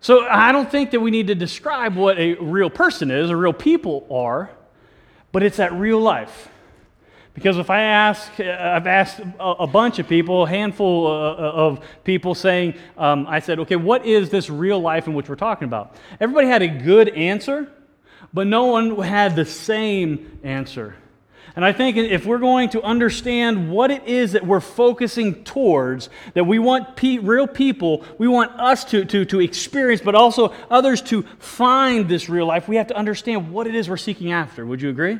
So 0.00 0.26
I 0.26 0.52
don't 0.52 0.70
think 0.70 0.92
that 0.92 1.00
we 1.00 1.10
need 1.10 1.26
to 1.26 1.34
describe 1.34 1.96
what 1.96 2.18
a 2.18 2.34
real 2.34 2.70
person 2.70 3.10
is 3.10 3.30
or 3.30 3.36
real 3.36 3.52
people 3.52 4.06
are, 4.10 4.50
but 5.32 5.42
it's 5.42 5.56
that 5.56 5.72
real 5.72 6.00
life. 6.00 6.48
Because 7.34 7.56
if 7.58 7.70
I 7.70 7.82
ask, 7.82 8.40
I've 8.40 8.88
asked 8.88 9.20
a, 9.38 9.66
bunch 9.66 10.00
of 10.00 10.08
people, 10.08 10.44
a 10.44 10.48
handful 10.48 11.06
uh, 11.06 11.10
uh, 11.10 11.36
of 11.36 11.84
people 12.02 12.34
saying, 12.34 12.74
um, 12.96 13.26
I 13.28 13.38
said, 13.38 13.60
okay, 13.60 13.76
what 13.76 14.04
is 14.04 14.28
this 14.28 14.50
real 14.50 14.80
life 14.80 15.06
in 15.06 15.14
which 15.14 15.28
we're 15.28 15.36
talking 15.36 15.66
about? 15.66 15.94
Everybody 16.20 16.48
had 16.48 16.62
a 16.62 16.68
good 16.68 17.10
answer, 17.10 17.70
but 18.32 18.48
no 18.48 18.66
one 18.66 19.00
had 19.00 19.36
the 19.36 19.44
same 19.44 20.40
answer. 20.42 20.96
And 21.56 21.64
I 21.64 21.72
think 21.72 21.96
if 21.96 22.24
we're 22.24 22.38
going 22.38 22.70
to 22.70 22.82
understand 22.82 23.70
what 23.70 23.90
it 23.90 24.04
is 24.06 24.32
that 24.32 24.46
we're 24.46 24.60
focusing 24.60 25.42
towards, 25.44 26.08
that 26.34 26.44
we 26.44 26.58
want 26.58 26.96
pe- 26.96 27.18
real 27.18 27.46
people, 27.46 28.04
we 28.16 28.28
want 28.28 28.52
us 28.60 28.84
to, 28.86 29.04
to, 29.06 29.24
to 29.24 29.40
experience, 29.40 30.00
but 30.00 30.14
also 30.14 30.54
others 30.70 31.02
to 31.02 31.22
find 31.38 32.08
this 32.08 32.28
real 32.28 32.46
life, 32.46 32.68
we 32.68 32.76
have 32.76 32.86
to 32.88 32.96
understand 32.96 33.50
what 33.50 33.66
it 33.66 33.74
is 33.74 33.88
we're 33.88 33.96
seeking 33.96 34.30
after. 34.30 34.64
Would 34.64 34.80
you 34.80 34.90
agree? 34.90 35.18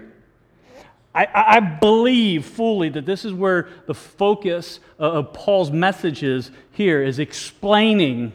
I, 1.14 1.26
I 1.34 1.60
believe 1.60 2.44
fully 2.44 2.90
that 2.90 3.06
this 3.06 3.24
is 3.24 3.32
where 3.32 3.68
the 3.86 3.94
focus 3.94 4.78
of 4.98 5.32
Paul's 5.32 5.70
messages 5.70 6.52
here 6.70 7.02
is 7.02 7.18
explaining 7.18 8.32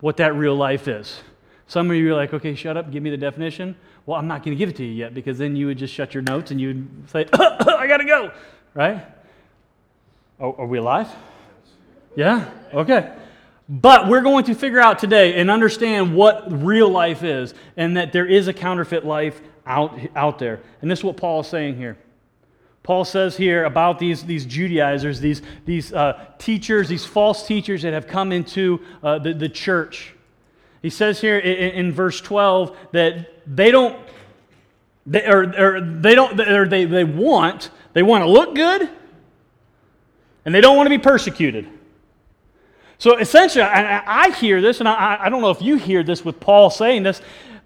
what 0.00 0.18
that 0.18 0.34
real 0.36 0.54
life 0.54 0.86
is. 0.86 1.20
Some 1.66 1.90
of 1.90 1.96
you 1.96 2.12
are 2.12 2.16
like, 2.16 2.32
okay, 2.34 2.54
shut 2.54 2.76
up, 2.76 2.92
give 2.92 3.02
me 3.02 3.10
the 3.10 3.16
definition. 3.16 3.76
Well, 4.06 4.18
I'm 4.18 4.26
not 4.26 4.42
going 4.42 4.56
to 4.56 4.58
give 4.58 4.68
it 4.68 4.76
to 4.76 4.84
you 4.84 4.92
yet 4.92 5.14
because 5.14 5.38
then 5.38 5.56
you 5.56 5.66
would 5.66 5.78
just 5.78 5.94
shut 5.94 6.14
your 6.14 6.22
notes 6.22 6.50
and 6.50 6.60
you 6.60 6.68
would 6.68 7.10
say, 7.10 7.26
I 7.32 7.86
got 7.86 7.98
to 7.98 8.04
go, 8.04 8.32
right? 8.74 9.04
Are, 10.38 10.60
are 10.60 10.66
we 10.66 10.78
alive? 10.78 11.08
Yeah? 12.16 12.50
Okay. 12.72 13.12
But 13.68 14.08
we're 14.08 14.22
going 14.22 14.44
to 14.46 14.54
figure 14.54 14.80
out 14.80 14.98
today 14.98 15.40
and 15.40 15.50
understand 15.50 16.14
what 16.14 16.64
real 16.64 16.88
life 16.88 17.22
is 17.22 17.54
and 17.76 17.96
that 17.96 18.12
there 18.12 18.26
is 18.26 18.48
a 18.48 18.52
counterfeit 18.52 19.04
life 19.04 19.40
out, 19.64 19.96
out 20.16 20.38
there. 20.38 20.60
And 20.82 20.90
this 20.90 21.00
is 21.00 21.04
what 21.04 21.16
Paul 21.16 21.40
is 21.40 21.46
saying 21.46 21.76
here. 21.76 21.96
Paul 22.82 23.04
says 23.04 23.36
here 23.36 23.64
about 23.64 23.98
these, 23.98 24.24
these 24.24 24.44
Judaizers, 24.46 25.20
these, 25.20 25.42
these 25.66 25.92
uh, 25.92 26.26
teachers, 26.38 26.88
these 26.88 27.04
false 27.04 27.46
teachers 27.46 27.82
that 27.82 27.92
have 27.92 28.06
come 28.06 28.32
into 28.32 28.80
uh, 29.02 29.18
the, 29.18 29.34
the 29.34 29.48
church. 29.48 30.14
He 30.82 30.90
says 30.90 31.20
here 31.20 31.38
in, 31.38 31.86
in 31.86 31.92
verse 31.92 32.20
12 32.20 32.76
that 32.92 33.32
they 33.46 33.70
don't, 33.70 33.98
they, 35.06 35.26
or, 35.26 35.42
or 35.42 35.80
they 35.80 36.14
don't, 36.14 36.40
or 36.40 36.66
they, 36.66 36.84
they 36.84 37.04
want, 37.04 37.70
they 37.92 38.02
want 38.02 38.24
to 38.24 38.30
look 38.30 38.54
good, 38.54 38.88
and 40.44 40.54
they 40.54 40.60
don't 40.60 40.76
want 40.76 40.86
to 40.86 40.90
be 40.90 40.98
persecuted. 40.98 41.68
So 42.98 43.16
essentially, 43.16 43.62
I, 43.62 44.26
I 44.26 44.30
hear 44.30 44.60
this, 44.60 44.80
and 44.80 44.88
I, 44.88 45.18
I 45.22 45.28
don't 45.28 45.40
know 45.40 45.50
if 45.50 45.62
you 45.62 45.76
hear 45.76 46.02
this 46.02 46.24
with 46.24 46.38
Paul 46.38 46.70
saying 46.70 47.02
this. 47.02 47.20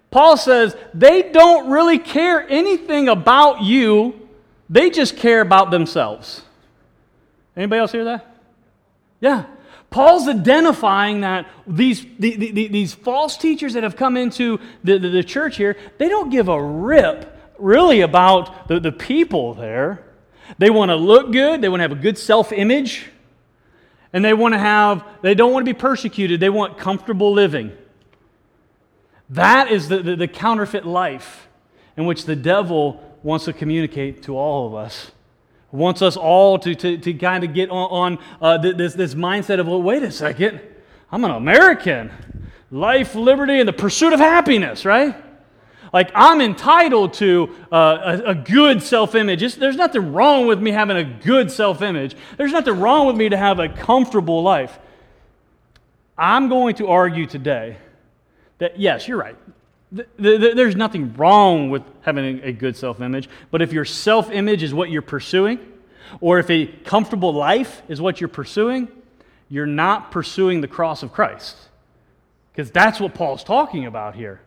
Paul 0.09 0.37
says 0.37 0.77
they 0.93 1.23
don't 1.23 1.69
really 1.69 1.99
care 1.99 2.49
anything 2.49 3.09
about 3.09 3.61
you, 3.61 4.27
they 4.69 4.89
just 4.89 5.17
care 5.17 5.41
about 5.41 5.71
themselves. 5.71 6.41
Anybody 7.55 7.79
else 7.79 7.91
hear 7.91 8.05
that? 8.05 8.37
Yeah. 9.19 9.45
Paul's 9.95 10.27
identifying 10.27 11.21
that 11.21 11.47
these, 11.65 12.05
the, 12.19 12.35
the, 12.35 12.67
these 12.67 12.93
false 12.93 13.37
teachers 13.37 13.75
that 13.75 13.83
have 13.83 13.95
come 13.95 14.17
into 14.17 14.59
the, 14.83 14.97
the, 14.97 15.07
the, 15.07 15.23
church 15.23 15.55
here, 15.55 15.77
they 15.97 16.09
don't 16.09 16.29
give 16.29 16.49
a 16.49 16.61
rip 16.61 17.33
really 17.57 18.01
about 18.01 18.67
the, 18.67 18.81
the 18.81 18.91
people 18.91 19.53
there. 19.53 20.03
They 20.57 20.69
want 20.69 20.89
to 20.89 20.97
look 20.97 21.31
good, 21.31 21.61
they 21.61 21.69
want 21.69 21.79
to 21.79 21.83
have 21.83 21.93
a 21.93 22.01
good 22.01 22.17
self 22.17 22.51
image, 22.51 23.05
and 24.11 24.25
they 24.25 24.33
want 24.33 24.53
to 24.53 24.59
have, 24.59 25.01
they 25.21 25.33
don't 25.33 25.53
want 25.53 25.65
to 25.65 25.73
be 25.73 25.79
persecuted, 25.79 26.41
they 26.41 26.49
want 26.49 26.77
comfortable 26.77 27.31
living. 27.31 27.71
That 29.29 29.71
is 29.71 29.87
the, 29.87 30.03
the, 30.03 30.17
the 30.17 30.27
counterfeit 30.27 30.85
life 30.85 31.47
in 31.95 32.05
which 32.05 32.25
the 32.25 32.35
devil 32.35 33.01
wants 33.23 33.45
to 33.45 33.53
communicate 33.53 34.23
to 34.23 34.37
all 34.37 34.67
of 34.67 34.75
us 34.75 35.11
wants 35.75 36.01
us 36.01 36.17
all 36.17 36.57
to, 36.59 36.73
to, 36.75 36.97
to 36.97 37.13
kind 37.13 37.43
of 37.43 37.53
get 37.53 37.69
on, 37.69 38.17
on 38.17 38.25
uh, 38.41 38.57
this, 38.57 38.93
this 38.93 39.13
mindset 39.13 39.59
of, 39.59 39.67
well, 39.67 39.81
wait 39.81 40.03
a 40.03 40.11
second, 40.11 40.61
I'm 41.11 41.23
an 41.23 41.31
American. 41.31 42.11
Life, 42.71 43.15
liberty, 43.15 43.59
and 43.59 43.67
the 43.67 43.73
pursuit 43.73 44.11
of 44.11 44.19
happiness, 44.19 44.85
right? 44.85 45.15
Like, 45.93 46.11
I'm 46.13 46.41
entitled 46.41 47.13
to 47.15 47.55
uh, 47.71 48.19
a, 48.25 48.31
a, 48.31 48.35
good 48.35 48.83
self 48.83 49.15
image. 49.15 49.55
There's 49.55 49.77
nothing 49.77 50.11
wrong 50.11 50.45
with 50.45 50.61
me 50.61 50.71
having 50.71 50.97
a 50.97 51.03
good 51.03 51.49
self 51.49 51.81
image. 51.81 52.17
There's 52.35 52.51
nothing 52.51 52.79
wrong 52.79 53.07
with 53.07 53.15
me 53.15 53.29
to 53.29 53.37
have 53.37 53.59
a 53.59 53.69
comfortable 53.69 54.43
life. 54.43 54.77
I'm 56.17 56.49
going 56.49 56.75
to 56.75 56.87
argue 56.87 57.25
today 57.27 57.77
that, 58.57 58.79
yes, 58.79 59.07
you're 59.07 59.17
right. 59.17 59.37
There's 60.17 60.75
nothing 60.75 61.13
wrong 61.15 61.69
with 61.69 61.83
having 62.01 62.41
a 62.43 62.51
good 62.51 62.75
self 62.75 63.01
image, 63.01 63.29
but 63.51 63.61
if 63.61 63.71
your 63.71 63.85
self 63.85 64.29
image 64.31 64.63
is 64.63 64.73
what 64.73 64.89
you're 64.89 65.01
pursuing, 65.01 65.59
or 66.19 66.39
if 66.39 66.49
a 66.49 66.65
comfortable 66.65 67.33
life 67.33 67.81
is 67.87 68.01
what 68.01 68.19
you're 68.19 68.27
pursuing, 68.27 68.87
you're 69.49 69.65
not 69.65 70.11
pursuing 70.11 70.61
the 70.61 70.67
cross 70.67 71.03
of 71.03 71.13
Christ. 71.13 71.55
Because 72.51 72.71
that's 72.71 72.99
what 72.99 73.13
Paul's 73.13 73.43
talking 73.43 73.85
about 73.85 74.15
here. 74.15 74.41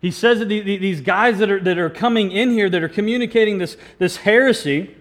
He 0.00 0.10
says 0.10 0.40
that 0.40 0.48
these 0.48 1.00
guys 1.00 1.38
that 1.38 1.50
are, 1.50 1.60
that 1.60 1.78
are 1.78 1.90
coming 1.90 2.30
in 2.30 2.50
here, 2.50 2.68
that 2.68 2.82
are 2.82 2.88
communicating 2.88 3.58
this, 3.58 3.76
this 3.98 4.18
heresy, 4.18 4.94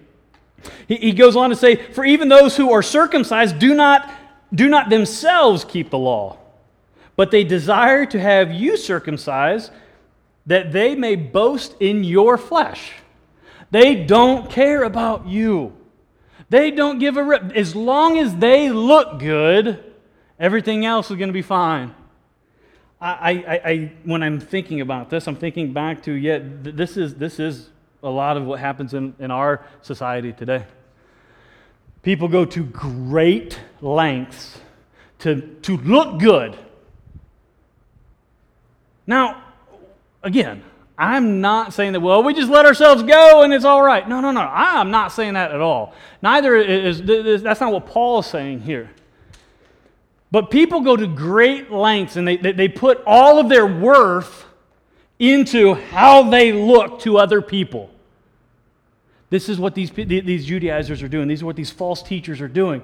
he, 0.88 0.96
he 0.96 1.12
goes 1.12 1.36
on 1.36 1.50
to 1.50 1.56
say, 1.56 1.76
For 1.76 2.06
even 2.06 2.30
those 2.30 2.56
who 2.56 2.72
are 2.72 2.82
circumcised 2.82 3.60
do 3.60 3.76
not, 3.76 4.10
do 4.54 4.70
not 4.70 4.90
themselves 4.90 5.66
keep 5.66 5.90
the 5.90 5.98
law 5.98 6.38
but 7.16 7.32
they 7.32 7.44
desire 7.44 8.06
to 8.06 8.20
have 8.20 8.52
you 8.52 8.78
circumcised 8.78 9.72
that 10.46 10.72
they 10.72 10.96
may 10.96 11.16
boast 11.16 11.76
in 11.80 12.04
your 12.04 12.38
flesh. 12.38 12.92
They 13.72 14.04
don't 14.04 14.50
care 14.50 14.84
about 14.84 15.28
you. 15.28 15.76
They 16.50 16.72
don't 16.72 17.00
give 17.00 17.18
a 17.18 17.24
rip. 17.24 17.52
As 17.56 17.76
long 17.76 18.18
as 18.20 18.36
they 18.36 18.70
look 18.70 19.20
good, 19.20 19.84
everything 20.40 20.86
else 20.86 21.10
is 21.10 21.18
going 21.18 21.30
to 21.30 21.34
be 21.34 21.42
fine. 21.42 21.96
I, 23.02 23.34
I, 23.34 23.70
I, 23.70 23.94
when 24.04 24.24
I'm 24.24 24.40
thinking 24.40 24.82
about 24.82 25.10
this, 25.10 25.28
I'm 25.28 25.36
thinking 25.36 25.74
back 25.74 26.04
to, 26.04 26.12
yeah, 26.12 26.40
this 26.42 26.98
is, 26.98 27.16
this 27.16 27.40
is 27.40 27.70
a 28.04 28.10
lot 28.10 28.38
of 28.38 28.46
what 28.46 28.60
happens 28.60 28.94
in, 28.94 29.16
in 29.20 29.32
our 29.32 29.66
society 29.82 30.32
today. 30.32 30.66
People 32.04 32.28
go 32.28 32.46
to 32.46 32.64
great 32.64 33.60
lengths 33.82 34.60
to, 35.20 35.42
to 35.64 35.78
look 35.78 36.20
good 36.20 36.58
now, 39.08 39.44
again, 40.24 40.64
I'm 40.98 41.42
not 41.42 41.74
saying 41.74 41.94
that, 41.94 42.00
well, 42.00 42.24
we 42.24 42.34
just 42.34 42.50
let 42.50 42.66
ourselves 42.66 43.04
go 43.04 43.44
and 43.44 43.54
it's 43.54 43.66
all 43.66 43.82
right. 43.82 44.08
No, 44.08 44.22
no, 44.22 44.32
no. 44.32 44.42
I'm 44.42 44.92
not 44.92 45.12
saying 45.12 45.34
that 45.34 45.52
at 45.52 45.60
all. 45.62 45.94
Neither 46.22 46.56
is, 46.56 47.02
that's 47.42 47.60
not 47.60 47.74
what 47.74 47.86
Paul 47.86 48.20
is 48.20 48.26
saying 48.28 48.62
here. 48.62 48.90
But 50.32 50.52
people 50.52 50.82
go 50.82 50.96
to 50.96 51.08
great 51.08 51.72
lengths 51.72 52.16
and 52.16 52.28
they, 52.28 52.38
they, 52.38 52.52
they 52.54 52.68
put 52.68 53.02
all 53.06 53.40
of 53.40 53.50
their 53.50 53.68
worth 53.68 54.46
into 55.20 55.74
how 55.76 56.30
they 56.30 56.52
look 56.52 57.00
to 57.02 57.18
other 57.18 57.42
people. 57.42 57.90
This 59.30 59.50
is 59.50 59.60
what 59.60 59.76
these, 59.76 59.92
these 59.92 60.46
Judaizers 60.46 61.02
are 61.02 61.08
doing. 61.08 61.28
These 61.28 61.42
are 61.42 61.46
what 61.46 61.56
these 61.56 61.72
false 61.72 62.02
teachers 62.02 62.42
are 62.42 62.48
doing. 62.48 62.82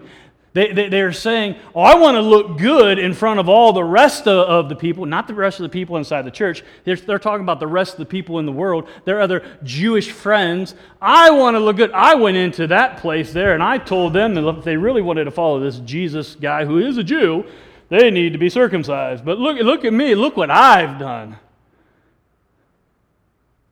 They, 0.53 0.73
they, 0.73 0.89
they're 0.89 1.13
saying, 1.13 1.55
Oh, 1.73 1.81
I 1.81 1.95
want 1.95 2.15
to 2.15 2.21
look 2.21 2.57
good 2.57 2.99
in 2.99 3.13
front 3.13 3.39
of 3.39 3.47
all 3.47 3.71
the 3.71 3.83
rest 3.83 4.27
of, 4.27 4.47
of, 4.49 4.69
the 4.69 4.75
people, 4.75 5.05
not 5.05 5.27
the 5.27 5.33
rest 5.33 5.59
of 5.59 5.63
the 5.63 5.69
people 5.69 5.95
inside 5.95 6.23
the 6.23 6.31
church. 6.31 6.63
They're, 6.83 6.97
they're 6.97 7.19
talking 7.19 7.43
about 7.43 7.61
the 7.61 7.67
rest 7.67 7.93
of 7.93 7.99
the 7.99 8.05
people 8.05 8.37
in 8.39 8.45
the 8.45 8.51
world, 8.51 8.89
their 9.05 9.21
other 9.21 9.45
Jewish 9.63 10.11
friends. 10.11 10.75
I 11.01 11.31
want 11.31 11.55
to 11.55 11.59
look 11.59 11.77
good. 11.77 11.91
I 11.93 12.15
went 12.15 12.35
into 12.35 12.67
that 12.67 12.97
place 12.97 13.31
there 13.31 13.53
and 13.53 13.63
I 13.63 13.77
told 13.77 14.11
them 14.11 14.33
that 14.33 14.45
if 14.45 14.65
they 14.65 14.75
really 14.75 15.01
wanted 15.01 15.23
to 15.23 15.31
follow 15.31 15.59
this 15.61 15.79
Jesus 15.79 16.35
guy 16.35 16.65
who 16.65 16.79
is 16.79 16.97
a 16.97 17.03
Jew, 17.03 17.45
they 17.87 18.11
need 18.11 18.33
to 18.33 18.39
be 18.39 18.49
circumcised. 18.49 19.23
But 19.23 19.39
look, 19.39 19.57
look 19.57 19.85
at 19.85 19.93
me. 19.93 20.15
Look 20.15 20.35
what 20.35 20.51
I've 20.51 20.99
done. 20.99 21.37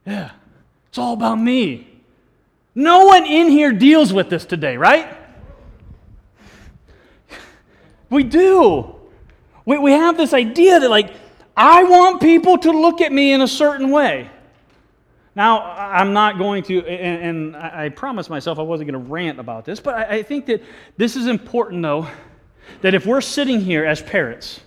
Yeah, 0.05 0.31
it's 0.87 0.97
all 0.97 1.13
about 1.13 1.35
me. 1.35 1.87
No 2.73 3.05
one 3.05 3.25
in 3.25 3.49
here 3.49 3.73
deals 3.73 4.13
with 4.13 4.29
this 4.29 4.45
today, 4.45 4.77
right? 4.77 5.18
We 8.09 8.23
do. 8.23 8.95
We, 9.65 9.77
we 9.77 9.91
have 9.91 10.17
this 10.17 10.33
idea 10.33 10.79
that, 10.79 10.89
like, 10.89 11.13
I 11.55 11.83
want 11.83 12.21
people 12.21 12.57
to 12.57 12.71
look 12.71 13.01
at 13.01 13.11
me 13.11 13.33
in 13.33 13.41
a 13.41 13.47
certain 13.47 13.91
way. 13.91 14.29
Now, 15.35 15.61
I'm 15.61 16.13
not 16.13 16.37
going 16.37 16.63
to, 16.63 16.85
and, 16.85 17.53
and 17.55 17.55
I 17.55 17.89
promised 17.89 18.29
myself 18.29 18.59
I 18.59 18.63
wasn't 18.63 18.91
going 18.91 19.05
to 19.05 19.11
rant 19.11 19.39
about 19.39 19.65
this, 19.65 19.79
but 19.79 19.95
I, 19.95 20.17
I 20.17 20.23
think 20.23 20.47
that 20.47 20.63
this 20.97 21.15
is 21.15 21.27
important, 21.27 21.81
though, 21.81 22.07
that 22.81 22.93
if 22.93 23.05
we're 23.05 23.21
sitting 23.21 23.61
here 23.61 23.85
as 23.85 24.01
parents, 24.01 24.61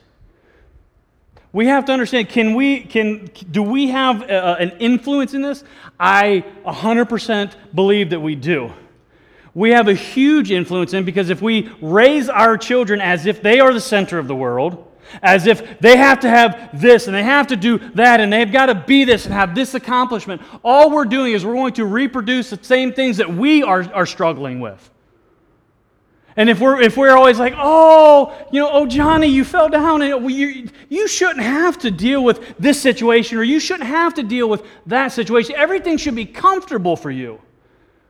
we 1.53 1.67
have 1.67 1.85
to 1.85 1.93
understand 1.93 2.29
can 2.29 2.55
we 2.55 2.81
can 2.81 3.31
do 3.51 3.63
we 3.63 3.89
have 3.89 4.23
a, 4.23 4.57
an 4.59 4.71
influence 4.79 5.35
in 5.35 5.43
this 5.43 5.65
i 6.01 6.43
100% 6.65 7.55
believe 7.75 8.11
that 8.11 8.21
we 8.21 8.35
do 8.35 8.73
we 9.55 9.71
have 9.71 9.89
a 9.89 9.95
huge 9.95 10.51
influence 10.51 10.95
in 10.95 11.05
because 11.05 11.31
if 11.31 11.43
we 11.43 11.71
raise 11.81 12.29
our 12.29 12.57
children 12.57 13.01
as 13.01 13.27
if 13.27 13.43
they 13.43 13.61
are 13.61 13.73
the 13.73 13.81
center 13.81 14.19
of 14.19 14.27
the 14.27 14.35
world, 14.35 14.89
as 15.23 15.47
if 15.47 15.79
they 15.81 15.97
have 15.97 16.21
to 16.21 16.29
have 16.29 16.81
this 16.81 17.07
and 17.07 17.15
they 17.15 17.23
have 17.23 17.49
to 17.49 17.57
do 17.57 17.79
that 17.95 18.21
and 18.21 18.33
they've 18.33 18.51
got 18.51 18.67
to 18.67 18.75
be 18.75 19.05
this 19.05 19.27
and 19.27 19.35
have 19.35 19.55
this 19.55 19.75
accomplishment, 19.75 20.41
all 20.65 20.91
we're 20.91 21.05
doing 21.05 21.33
is 21.33 21.45
we're 21.45 21.53
going 21.53 21.75
to 21.75 21.85
reproduce 21.85 22.51
the 22.51 22.59
same 22.63 22.93
things 22.93 23.19
that 23.19 23.31
we 23.31 23.63
are, 23.63 23.83
are 23.93 24.07
struggling 24.07 24.61
with. 24.61 24.91
And 26.35 26.49
if 26.49 26.61
we're, 26.61 26.81
if 26.81 26.97
we're 26.97 27.15
always 27.15 27.39
like, 27.39 27.53
oh, 27.59 28.35
you 28.51 28.61
know, 28.61 28.71
oh, 28.73 28.87
Johnny, 28.87 29.27
you 29.27 29.45
fell 29.45 29.69
down, 29.69 30.01
and 30.01 30.31
you, 30.31 30.71
you 30.89 31.07
shouldn't 31.07 31.45
have 31.45 31.79
to 31.81 31.91
deal 31.91 32.25
with 32.25 32.57
this 32.59 32.81
situation, 32.81 33.37
or 33.37 33.43
you 33.43 33.61
shouldn't 33.61 33.89
have 33.89 34.15
to 34.15 34.23
deal 34.23 34.49
with 34.49 34.65
that 34.87 35.09
situation. 35.09 35.55
Everything 35.57 35.99
should 35.99 36.15
be 36.15 36.25
comfortable 36.25 36.97
for 36.97 37.11
you. 37.11 37.39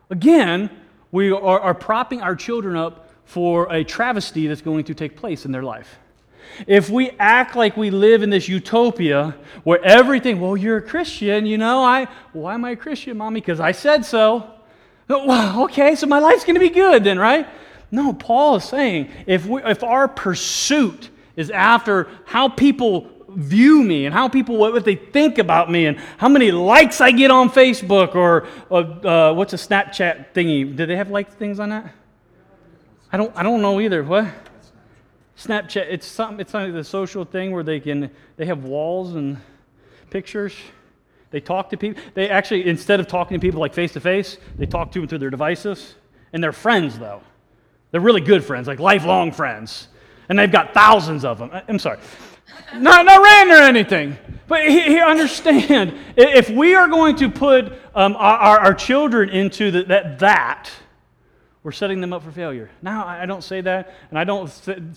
Again, 0.08 0.70
we 1.12 1.30
are, 1.30 1.60
are 1.60 1.74
propping 1.74 2.22
our 2.22 2.34
children 2.34 2.76
up 2.76 3.10
for 3.24 3.72
a 3.72 3.84
travesty 3.84 4.46
that's 4.46 4.62
going 4.62 4.84
to 4.84 4.94
take 4.94 5.16
place 5.16 5.44
in 5.44 5.52
their 5.52 5.62
life. 5.62 5.98
If 6.66 6.90
we 6.90 7.10
act 7.18 7.54
like 7.54 7.76
we 7.76 7.90
live 7.90 8.22
in 8.22 8.30
this 8.30 8.48
utopia 8.48 9.36
where 9.64 9.82
everything, 9.84 10.40
well, 10.40 10.56
you're 10.56 10.78
a 10.78 10.82
Christian, 10.82 11.46
you 11.46 11.56
know, 11.56 11.82
I, 11.82 12.08
why 12.32 12.54
am 12.54 12.64
I 12.64 12.70
a 12.70 12.76
Christian, 12.76 13.16
mommy? 13.16 13.40
Because 13.40 13.60
I 13.60 13.72
said 13.72 14.04
so. 14.04 14.50
Well, 15.08 15.62
okay, 15.64 15.94
so 15.94 16.06
my 16.06 16.18
life's 16.18 16.44
going 16.44 16.54
to 16.54 16.60
be 16.60 16.70
good 16.70 17.04
then, 17.04 17.18
right? 17.18 17.46
No, 17.90 18.12
Paul 18.12 18.56
is 18.56 18.64
saying 18.64 19.10
if, 19.26 19.46
we, 19.46 19.62
if 19.62 19.84
our 19.84 20.08
pursuit 20.08 21.10
is 21.36 21.50
after 21.50 22.08
how 22.24 22.48
people 22.48 23.08
view 23.36 23.82
me 23.82 24.06
and 24.06 24.14
how 24.14 24.28
people, 24.28 24.56
what 24.56 24.84
they 24.84 24.94
think 24.94 25.38
about 25.38 25.70
me 25.70 25.86
and 25.86 25.98
how 26.18 26.28
many 26.28 26.50
likes 26.50 27.00
I 27.00 27.10
get 27.10 27.30
on 27.30 27.50
Facebook 27.50 28.14
or, 28.14 28.46
uh, 28.70 29.34
what's 29.34 29.52
a 29.52 29.56
Snapchat 29.56 30.32
thingy? 30.34 30.76
Do 30.76 30.86
they 30.86 30.96
have 30.96 31.10
like 31.10 31.32
things 31.32 31.60
on 31.60 31.70
that? 31.70 31.92
I 33.12 33.16
don't, 33.16 33.32
I 33.36 33.42
don't 33.42 33.60
know 33.60 33.80
either. 33.80 34.02
What? 34.02 34.26
Snapchat, 35.36 35.86
it's 35.88 36.06
something, 36.06 36.40
it's 36.40 36.54
like 36.54 36.72
the 36.72 36.84
social 36.84 37.24
thing 37.24 37.52
where 37.52 37.62
they 37.62 37.80
can, 37.80 38.10
they 38.36 38.46
have 38.46 38.64
walls 38.64 39.14
and 39.14 39.38
pictures. 40.10 40.54
They 41.30 41.40
talk 41.40 41.70
to 41.70 41.76
people. 41.76 42.02
They 42.14 42.28
actually, 42.28 42.68
instead 42.68 43.00
of 43.00 43.08
talking 43.08 43.38
to 43.38 43.40
people 43.40 43.60
like 43.60 43.74
face 43.74 43.92
to 43.94 44.00
face, 44.00 44.38
they 44.56 44.66
talk 44.66 44.92
to 44.92 45.00
them 45.00 45.08
through 45.08 45.18
their 45.18 45.30
devices. 45.30 45.94
And 46.32 46.42
they're 46.44 46.52
friends, 46.52 46.98
though. 46.98 47.22
They're 47.90 48.00
really 48.00 48.20
good 48.20 48.44
friends, 48.44 48.68
like 48.68 48.78
lifelong 48.78 49.32
friends. 49.32 49.88
And 50.28 50.38
they've 50.38 50.52
got 50.52 50.72
thousands 50.72 51.24
of 51.24 51.38
them. 51.38 51.50
I'm 51.68 51.78
sorry. 51.78 51.98
Not, 52.74 53.04
not 53.04 53.22
ran 53.22 53.50
or 53.50 53.62
anything. 53.62 54.16
But 54.46 54.68
he, 54.68 54.82
he 54.82 55.00
understand 55.00 55.94
if 56.16 56.50
we 56.50 56.74
are 56.74 56.88
going 56.88 57.16
to 57.16 57.30
put 57.30 57.72
um, 57.94 58.16
our, 58.16 58.60
our, 58.60 58.74
children 58.74 59.30
into 59.30 59.70
the, 59.70 59.84
that 59.84 60.18
that 60.18 60.70
we're 61.62 61.72
setting 61.72 62.00
them 62.00 62.12
up 62.12 62.24
for 62.24 62.32
failure. 62.32 62.70
Now, 62.82 63.06
I 63.06 63.24
don't 63.24 63.44
say 63.44 63.60
that, 63.60 63.94
and 64.10 64.18
I 64.18 64.24
don't 64.24 64.50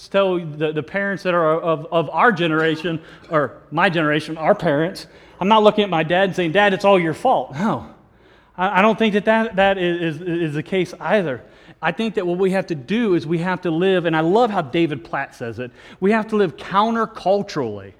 tell 0.09 0.39
the, 0.39 0.71
the 0.71 0.83
parents 0.83 1.24
that 1.24 1.33
are 1.33 1.62
of, 1.62 1.85
of 1.91 2.09
our 2.09 2.31
generation, 2.31 3.01
or 3.29 3.62
my 3.69 3.89
generation, 3.89 4.35
our 4.38 4.55
parents, 4.55 5.05
I'm 5.39 5.47
not 5.47 5.63
looking 5.63 5.83
at 5.83 5.89
my 5.89 6.03
dad 6.03 6.25
and 6.25 6.35
saying, 6.35 6.53
Dad, 6.53 6.74
it's 6.74 6.85
all 6.85 7.00
your 7.00 7.13
fault. 7.13 7.53
No. 7.53 7.93
I, 8.57 8.79
I 8.79 8.81
don't 8.81 8.97
think 8.97 9.13
that 9.13 9.25
that, 9.25 9.57
that 9.57 9.77
is, 9.77 10.21
is, 10.21 10.27
is 10.27 10.53
the 10.55 10.63
case 10.63 10.93
either. 11.00 11.43
I 11.86 11.92
think 11.92 12.15
that 12.15 12.25
what 12.25 12.39
we 12.39 12.50
have 12.50 12.65
to 12.68 12.75
do 12.75 13.13
is 13.13 13.27
we 13.27 13.38
have 13.38 13.62
to 13.62 13.70
live, 13.70 14.06
and 14.06 14.18
I 14.18 14.22
love 14.22 14.50
how 14.50 14.63
David 14.63 15.04
Platt 15.04 15.36
says 15.36 15.60
it, 15.60 15.70
we 16.00 16.12
have 16.13 16.27
to 16.30 16.36
live 16.36 16.58
counterculturally. 16.58 17.94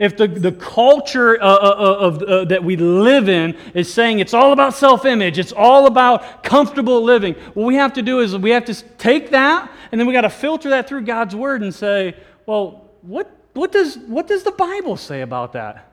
If 0.00 0.16
the, 0.16 0.26
the 0.26 0.50
culture 0.50 1.40
uh, 1.40 1.46
uh, 1.46 1.76
uh, 1.78 2.06
of, 2.06 2.22
uh, 2.24 2.44
that 2.46 2.64
we 2.64 2.74
live 2.74 3.28
in 3.28 3.56
is 3.72 3.92
saying 3.94 4.18
it's 4.18 4.34
all 4.34 4.52
about 4.52 4.74
self 4.74 5.04
image, 5.04 5.38
it's 5.38 5.52
all 5.52 5.86
about 5.86 6.42
comfortable 6.42 7.00
living, 7.00 7.34
what 7.54 7.66
we 7.66 7.76
have 7.76 7.92
to 7.92 8.02
do 8.02 8.18
is 8.18 8.36
we 8.36 8.50
have 8.50 8.64
to 8.64 8.74
take 8.74 9.30
that 9.30 9.70
and 9.92 10.00
then 10.00 10.08
we 10.08 10.12
got 10.12 10.22
to 10.22 10.30
filter 10.30 10.70
that 10.70 10.88
through 10.88 11.02
God's 11.02 11.36
word 11.36 11.62
and 11.62 11.72
say, 11.72 12.16
well, 12.46 12.90
what, 13.02 13.30
what, 13.54 13.70
does, 13.70 13.96
what 13.96 14.26
does 14.26 14.42
the 14.42 14.50
Bible 14.50 14.96
say 14.96 15.20
about 15.20 15.52
that? 15.52 15.92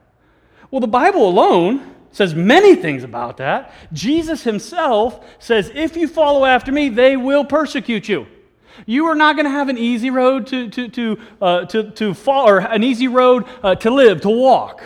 Well, 0.72 0.80
the 0.80 0.88
Bible 0.88 1.28
alone 1.28 1.94
says 2.16 2.34
many 2.34 2.74
things 2.74 3.04
about 3.04 3.36
that. 3.36 3.74
Jesus 3.92 4.42
himself 4.42 5.22
says, 5.38 5.70
if 5.74 5.98
you 5.98 6.08
follow 6.08 6.46
after 6.46 6.72
me, 6.72 6.88
they 6.88 7.14
will 7.14 7.44
persecute 7.44 8.08
you. 8.08 8.26
You 8.86 9.04
are 9.04 9.14
not 9.14 9.36
going 9.36 9.44
to 9.44 9.50
have 9.50 9.68
an 9.68 9.76
easy 9.76 10.08
road 10.08 10.46
to, 10.46 10.70
to, 10.70 10.88
to, 10.88 11.18
uh, 11.42 11.64
to, 11.66 11.90
to 11.90 12.14
fall, 12.14 12.48
or 12.48 12.60
an 12.60 12.82
easy 12.82 13.06
road 13.06 13.44
uh, 13.62 13.74
to 13.74 13.90
live, 13.90 14.22
to 14.22 14.30
walk. 14.30 14.82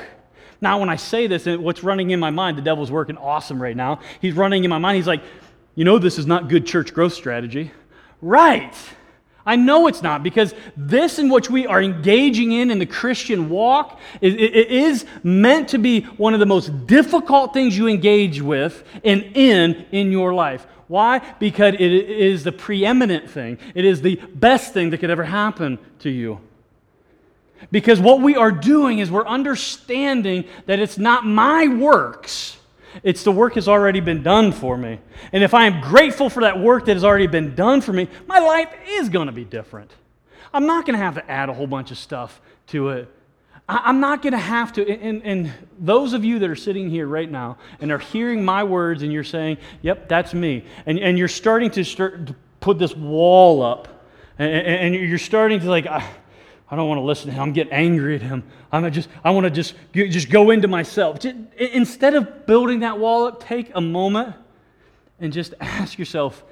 Now, 0.60 0.80
when 0.80 0.88
I 0.88 0.96
say 0.96 1.28
this, 1.28 1.46
what's 1.46 1.84
running 1.84 2.10
in 2.10 2.18
my 2.18 2.30
mind, 2.30 2.58
the 2.58 2.62
devil's 2.62 2.90
working 2.90 3.16
awesome 3.16 3.62
right 3.62 3.76
now. 3.76 4.00
He's 4.20 4.34
running 4.34 4.64
in 4.64 4.70
my 4.70 4.78
mind. 4.78 4.96
He's 4.96 5.06
like, 5.06 5.22
you 5.76 5.84
know, 5.84 6.00
this 6.00 6.18
is 6.18 6.26
not 6.26 6.48
good 6.48 6.66
church 6.66 6.92
growth 6.92 7.12
strategy. 7.12 7.70
Right. 8.20 8.74
I 9.50 9.56
know 9.56 9.88
it's 9.88 10.00
not 10.00 10.22
because 10.22 10.54
this 10.76 11.18
in 11.18 11.28
which 11.28 11.50
we 11.50 11.66
are 11.66 11.82
engaging 11.82 12.52
in 12.52 12.70
in 12.70 12.78
the 12.78 12.86
Christian 12.86 13.48
walk 13.48 13.98
it, 14.20 14.34
it 14.34 14.70
is 14.70 15.04
meant 15.24 15.70
to 15.70 15.78
be 15.78 16.02
one 16.02 16.34
of 16.34 16.40
the 16.40 16.46
most 16.46 16.86
difficult 16.86 17.52
things 17.52 17.76
you 17.76 17.88
engage 17.88 18.40
with 18.40 18.84
and 19.02 19.24
in 19.34 19.86
in 19.90 20.12
your 20.12 20.32
life. 20.32 20.68
Why? 20.86 21.18
Because 21.40 21.74
it 21.74 21.80
is 21.80 22.44
the 22.44 22.52
preeminent 22.52 23.28
thing, 23.28 23.58
it 23.74 23.84
is 23.84 24.02
the 24.02 24.20
best 24.34 24.72
thing 24.72 24.90
that 24.90 24.98
could 24.98 25.10
ever 25.10 25.24
happen 25.24 25.80
to 25.98 26.10
you. 26.10 26.38
Because 27.72 27.98
what 27.98 28.20
we 28.20 28.36
are 28.36 28.52
doing 28.52 29.00
is 29.00 29.10
we're 29.10 29.26
understanding 29.26 30.44
that 30.66 30.78
it's 30.78 30.96
not 30.96 31.26
my 31.26 31.66
works, 31.66 32.56
it's 33.02 33.24
the 33.24 33.32
work 33.32 33.54
has 33.54 33.68
already 33.68 34.00
been 34.00 34.22
done 34.22 34.52
for 34.52 34.76
me. 34.76 34.98
And 35.32 35.42
if 35.42 35.54
I 35.54 35.66
am 35.66 35.80
grateful 35.80 36.28
for 36.30 36.40
that 36.40 36.58
work 36.58 36.86
that 36.86 36.94
has 36.94 37.04
already 37.04 37.26
been 37.26 37.54
done 37.54 37.80
for 37.80 37.92
me, 37.92 38.08
my 38.26 38.38
life 38.38 38.72
is 38.88 39.08
going 39.08 39.26
to 39.26 39.32
be 39.32 39.44
different. 39.44 39.90
I'm 40.52 40.66
not 40.66 40.86
going 40.86 40.98
to 40.98 41.04
have 41.04 41.14
to 41.14 41.30
add 41.30 41.48
a 41.48 41.52
whole 41.52 41.66
bunch 41.66 41.90
of 41.90 41.98
stuff 41.98 42.40
to 42.68 42.90
it. 42.90 43.14
I'm 43.68 44.00
not 44.00 44.20
going 44.20 44.32
to 44.32 44.38
have 44.38 44.72
to. 44.74 44.88
And, 44.88 45.22
and, 45.22 45.52
those 45.78 46.12
of 46.12 46.24
you 46.24 46.40
that 46.40 46.50
are 46.50 46.56
sitting 46.56 46.90
here 46.90 47.06
right 47.06 47.30
now 47.30 47.56
and 47.80 47.92
are 47.92 47.98
hearing 47.98 48.44
my 48.44 48.64
words 48.64 49.02
and 49.02 49.12
you're 49.12 49.24
saying, 49.24 49.58
yep, 49.80 50.08
that's 50.08 50.34
me. 50.34 50.64
And, 50.86 50.98
and 50.98 51.16
you're 51.16 51.28
starting 51.28 51.70
to, 51.72 51.84
start 51.84 52.26
to 52.26 52.34
put 52.58 52.78
this 52.78 52.94
wall 52.96 53.62
up. 53.62 54.04
And, 54.38 54.50
and 54.50 54.94
you're 54.94 55.18
starting 55.18 55.60
to 55.60 55.70
like, 55.70 55.86
I, 55.86 56.06
I 56.70 56.76
don't 56.76 56.88
want 56.88 56.98
to 56.98 57.04
listen 57.04 57.26
to 57.26 57.32
him. 57.32 57.42
I'm 57.42 57.52
getting 57.52 57.72
angry 57.72 58.14
at 58.14 58.22
him. 58.22 58.44
I'm 58.70 58.90
just, 58.92 59.08
I 59.24 59.30
want 59.30 59.44
to 59.44 59.50
just, 59.50 59.74
just 59.92 60.30
go 60.30 60.50
into 60.50 60.68
myself. 60.68 61.18
Just, 61.18 61.36
instead 61.56 62.14
of 62.14 62.46
building 62.46 62.80
that 62.80 62.98
wall 62.98 63.26
up, 63.26 63.42
take 63.42 63.72
a 63.74 63.80
moment 63.80 64.36
and 65.18 65.32
just 65.32 65.54
ask 65.60 65.98
yourself, 65.98 66.44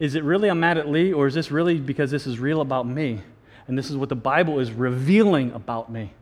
is 0.00 0.14
it 0.14 0.24
really 0.24 0.48
I'm 0.48 0.60
mad 0.60 0.78
at 0.78 0.88
Lee 0.88 1.12
or 1.12 1.26
is 1.26 1.34
this 1.34 1.50
really 1.50 1.78
because 1.78 2.10
this 2.10 2.26
is 2.26 2.38
real 2.38 2.60
about 2.60 2.86
me? 2.86 3.20
and 3.66 3.78
this 3.78 3.90
is 3.90 3.96
what 3.96 4.08
the 4.08 4.16
Bible 4.16 4.60
is 4.60 4.72
revealing 4.72 5.52
about 5.52 5.90
me. 5.90 6.12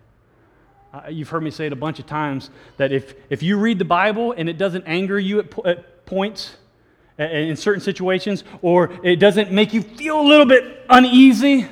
You've 1.08 1.30
heard 1.30 1.42
me 1.42 1.50
say 1.50 1.66
it 1.66 1.72
a 1.72 1.76
bunch 1.76 1.98
of 1.98 2.06
times 2.06 2.50
that 2.76 2.92
if, 2.92 3.14
if 3.30 3.42
you 3.42 3.56
read 3.56 3.78
the 3.78 3.84
Bible 3.84 4.32
and 4.36 4.48
it 4.48 4.58
doesn't 4.58 4.84
anger 4.86 5.18
you 5.18 5.40
at, 5.40 5.66
at 5.66 6.06
points, 6.06 6.56
in 7.18 7.56
certain 7.56 7.80
situations, 7.80 8.42
or 8.62 8.90
it 9.02 9.16
doesn't 9.16 9.52
make 9.52 9.72
you 9.72 9.82
feel 9.82 10.20
a 10.20 10.26
little 10.26 10.46
bit 10.46 10.84
uneasy, 10.88 11.66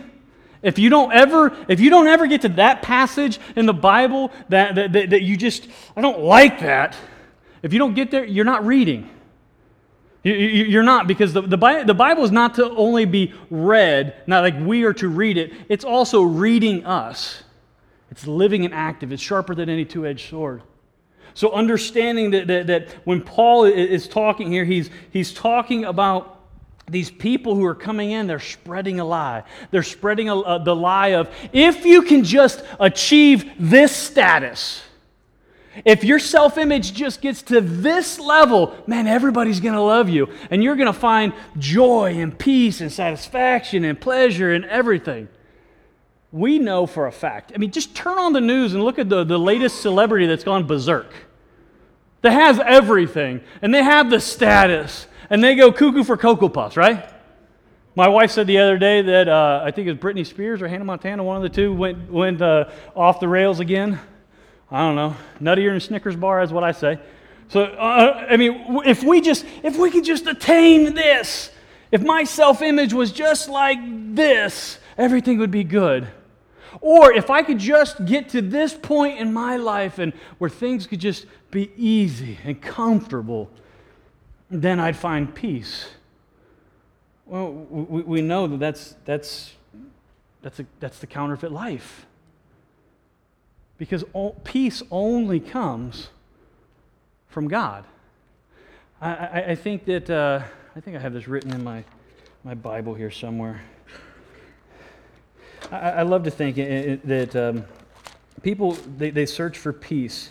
if 0.63 0.79
you 0.79 0.91
don't 0.91 1.13
ever, 1.13 1.57
if 1.69 1.81
you 1.81 1.91
don't 1.91 2.07
ever 2.07 2.27
get 2.27 2.43
to 2.43 2.49
that 2.51 2.83
passage 2.83 3.39
in 3.57 3.67
the 3.67 3.73
Bible 3.73 4.31
that, 4.49 4.75
that, 4.75 4.93
that, 4.93 5.11
that 5.11 5.23
you 5.23 5.37
just, 5.37 5.69
I 5.97 6.01
don't 6.01 6.21
like 6.21 6.61
that, 6.61 6.97
if 7.63 7.73
you 7.73 7.79
don't 7.79 7.95
get 7.95 8.11
there, 8.11 8.25
you're 8.25 8.45
not 8.45 8.65
reading. 8.65 9.09
You're 10.23 10.83
not, 10.83 11.07
because 11.07 11.33
the, 11.33 11.41
the, 11.41 11.57
Bible 11.57 12.25
is 12.25 12.31
not 12.31 12.55
to 12.57 12.71
only 12.71 13.07
be 13.07 13.33
read, 13.49 14.23
not 14.27 14.43
like 14.43 14.59
we 14.61 14.85
are 14.85 14.93
to 14.95 15.09
read 15.09 15.39
it, 15.39 15.53
it's 15.71 15.85
also 15.85 16.23
reading 16.23 16.85
us. 16.85 17.43
It's 18.11 18.27
living 18.27 18.65
and 18.67 18.75
active, 18.75 19.13
it's 19.13 19.23
sharper 19.23 19.55
than 19.55 19.71
any 19.71 19.87
two 19.87 20.07
edged 20.07 20.29
sword. 20.29 20.63
So, 21.33 21.53
understanding 21.53 22.33
that, 22.33 22.49
that, 22.49 22.67
that, 22.67 22.89
when 23.05 23.23
Paul 23.23 23.65
is 23.65 24.09
talking 24.09 24.51
here, 24.51 24.65
he's, 24.65 24.91
he's 25.11 25.33
talking 25.33 25.85
about 25.85 26.40
these 26.91 27.11
people 27.11 27.55
who 27.55 27.65
are 27.65 27.75
coming 27.75 28.11
in, 28.11 28.27
they're 28.27 28.41
spreading 28.41 29.01
a 29.01 29.05
lie. 29.05 29.45
They're 29.71 29.83
spreading 29.83 30.29
a, 30.29 30.37
a, 30.37 30.63
the 30.63 30.75
lie 30.75 31.09
of 31.09 31.29
if 31.53 31.85
you 31.85 32.03
can 32.03 32.25
just 32.25 32.63
achieve 32.79 33.51
this 33.59 33.95
status, 33.95 34.83
if 35.85 36.03
your 36.03 36.19
self 36.19 36.59
image 36.59 36.93
just 36.93 37.21
gets 37.21 37.43
to 37.43 37.61
this 37.61 38.19
level, 38.19 38.77
man, 38.87 39.07
everybody's 39.07 39.61
going 39.61 39.75
to 39.75 39.81
love 39.81 40.09
you. 40.09 40.29
And 40.51 40.63
you're 40.63 40.77
going 40.77 40.87
to 40.87 40.93
find 40.93 41.33
joy 41.59 42.15
and 42.19 42.37
peace 42.37 42.81
and 42.81 42.91
satisfaction 42.91 43.85
and 43.85 44.01
pleasure 44.01 44.53
and 44.53 44.65
everything. 44.65 45.29
We 46.33 46.59
know 46.59 46.87
for 46.87 47.07
a 47.07 47.13
fact. 47.13 47.53
I 47.55 47.59
mean, 47.59 47.71
just 47.71 47.95
turn 47.95 48.19
on 48.19 48.33
the 48.33 48.41
news 48.41 48.75
and 48.75 48.85
look 48.85 48.99
at 48.99 49.09
the, 49.09 49.25
the 49.25 49.39
latest 49.39 49.81
celebrity 49.81 50.27
that's 50.27 50.45
gone 50.45 50.67
berserk. 50.67 51.13
That 52.23 52.33
has 52.33 52.61
everything, 52.61 53.41
and 53.63 53.73
they 53.73 53.83
have 53.83 54.11
the 54.11 54.21
status, 54.21 55.07
and 55.31 55.43
they 55.43 55.55
go 55.55 55.73
cuckoo 55.73 56.05
for 56.05 56.17
Cocoa 56.17 56.49
Puffs, 56.49 56.77
right? 56.77 57.09
My 57.95 58.09
wife 58.09 58.31
said 58.31 58.47
the 58.47 58.59
other 58.59 58.79
day 58.79 59.03
that 59.03 59.29
uh, 59.29 59.63
I 59.65 59.71
think 59.71 59.89
it 59.89 59.93
was 59.93 60.01
Britney 60.01 60.27
Spears 60.27 60.61
or 60.61 60.69
Hannah 60.69 60.85
Montana, 60.85 61.25
one 61.25 61.37
of 61.37 61.43
the 61.43 61.49
two, 61.49 61.73
went, 61.73 62.11
went 62.11 62.43
uh, 62.43 62.71
off 62.95 63.21
the 63.21 63.29
rails 63.29 63.61
again. 63.61 63.99
I 64.71 64.81
don't 64.81 64.95
know, 64.95 65.17
nuttier 65.41 65.71
than 65.71 65.81
Snickers 65.81 66.15
bar 66.15 66.43
is 66.43 66.53
what 66.53 66.63
I 66.63 66.73
say. 66.73 67.01
So, 67.49 67.65
uh, 67.65 68.27
I 68.31 68.37
mean, 68.37 68.83
if 68.87 69.03
we 69.03 69.21
just, 69.21 69.45
if 69.65 69.77
we 69.77 69.91
could 69.91 70.05
just 70.05 70.27
attain 70.27 70.95
this, 70.95 71.51
if 71.91 72.03
my 72.03 72.23
self 72.23 72.63
image 72.63 72.93
was 72.93 73.11
just 73.11 73.49
like 73.49 73.79
this, 74.15 74.79
everything 74.97 75.39
would 75.39 75.51
be 75.51 75.65
good. 75.65 76.07
Or 76.81 77.13
if 77.13 77.31
I 77.31 77.43
could 77.43 77.59
just 77.59 78.05
get 78.05 78.29
to 78.31 78.41
this 78.41 78.73
point 78.75 79.19
in 79.19 79.33
my 79.33 79.57
life 79.57 79.99
and 79.99 80.13
where 80.39 80.49
things 80.49 80.87
could 80.87 81.01
just 81.01 81.27
be 81.51 81.73
easy 81.77 82.39
and 82.45 82.63
comfortable, 82.63 83.51
then 84.51 84.81
I'd 84.81 84.97
find 84.97 85.33
peace. 85.35 85.87
Well, 87.25 87.53
we, 87.53 88.03
we 88.03 88.23
know 88.23 88.49
that 88.49 88.59
that's, 88.59 88.97
that's, 89.05 89.53
that's, 90.43 90.59
a, 90.59 90.67
that's 90.81 90.99
the 90.99 91.07
counterfeit 91.07 91.53
life 91.53 92.07
because 93.79 94.05
all, 94.13 94.33
peace 94.45 94.83
only 94.91 95.39
comes 95.39 96.09
from 97.29 97.47
God. 97.47 97.85
I, 99.01 99.11
I, 99.11 99.45
I 99.51 99.55
think 99.55 99.85
that, 99.85 100.11
uh, 100.11 100.43
I 100.75 100.81
think 100.81 100.97
I 100.97 101.01
have 101.01 101.13
this 101.13 101.29
written 101.29 101.53
in 101.53 101.63
my, 101.63 101.85
my 102.43 102.55
Bible 102.55 102.95
here 102.95 103.11
somewhere. 103.11 103.63
I, 105.71 105.91
I 105.91 106.03
love 106.03 106.25
to 106.25 106.31
think 106.31 106.57
that 106.57 107.37
um, 107.37 107.65
people, 108.43 108.73
they, 108.99 109.11
they 109.11 109.27
search 109.27 109.57
for 109.57 109.73
peace 109.73 110.31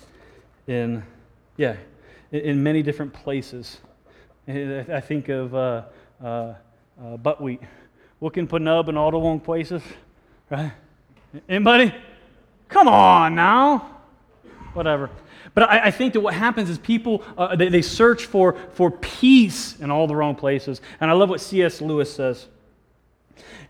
in, 0.68 1.04
yeah, 1.56 1.78
in 2.32 2.62
many 2.62 2.84
different 2.84 3.14
places. 3.14 3.78
I 4.92 5.00
think 5.00 5.30
of 5.30 5.54
uh, 5.54 5.84
uh, 6.24 6.26
uh, 7.00 7.18
buckwheat. 7.18 7.62
Looking 8.20 8.48
for 8.48 8.58
nub 8.58 8.90
in 8.90 8.98
all 8.98 9.12
the 9.12 9.18
wrong 9.18 9.40
places, 9.40 9.84
right? 10.50 10.72
Anybody? 11.48 11.94
Come 12.68 12.88
on 12.88 13.36
now. 13.36 13.98
Whatever. 14.74 15.12
But 15.54 15.70
I, 15.70 15.86
I, 15.86 15.92
think 15.92 16.14
that 16.14 16.22
what 16.22 16.34
happens 16.34 16.68
is 16.68 16.80
people, 16.80 17.24
uh, 17.38 17.56
they, 17.56 17.70
they 17.70 17.84
search 17.84 18.26
for, 18.26 18.58
for 18.74 18.90
peace 18.90 19.80
in 19.80 19.92
all 19.92 20.08
the 20.08 20.16
wrong 20.16 20.36
places. 20.36 20.82
And 21.00 21.12
I 21.12 21.14
love 21.14 21.30
what 21.30 21.42
C.S. 21.42 21.80
Lewis 21.80 22.12
says. 22.12 22.48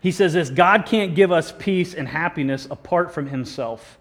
He 0.00 0.10
says 0.10 0.32
this 0.32 0.48
God 0.48 0.86
can't 0.86 1.14
give 1.14 1.30
us 1.30 1.52
peace 1.58 1.92
and 1.92 2.08
happiness 2.08 2.66
apart 2.70 3.12
from 3.12 3.26
himself 3.26 3.98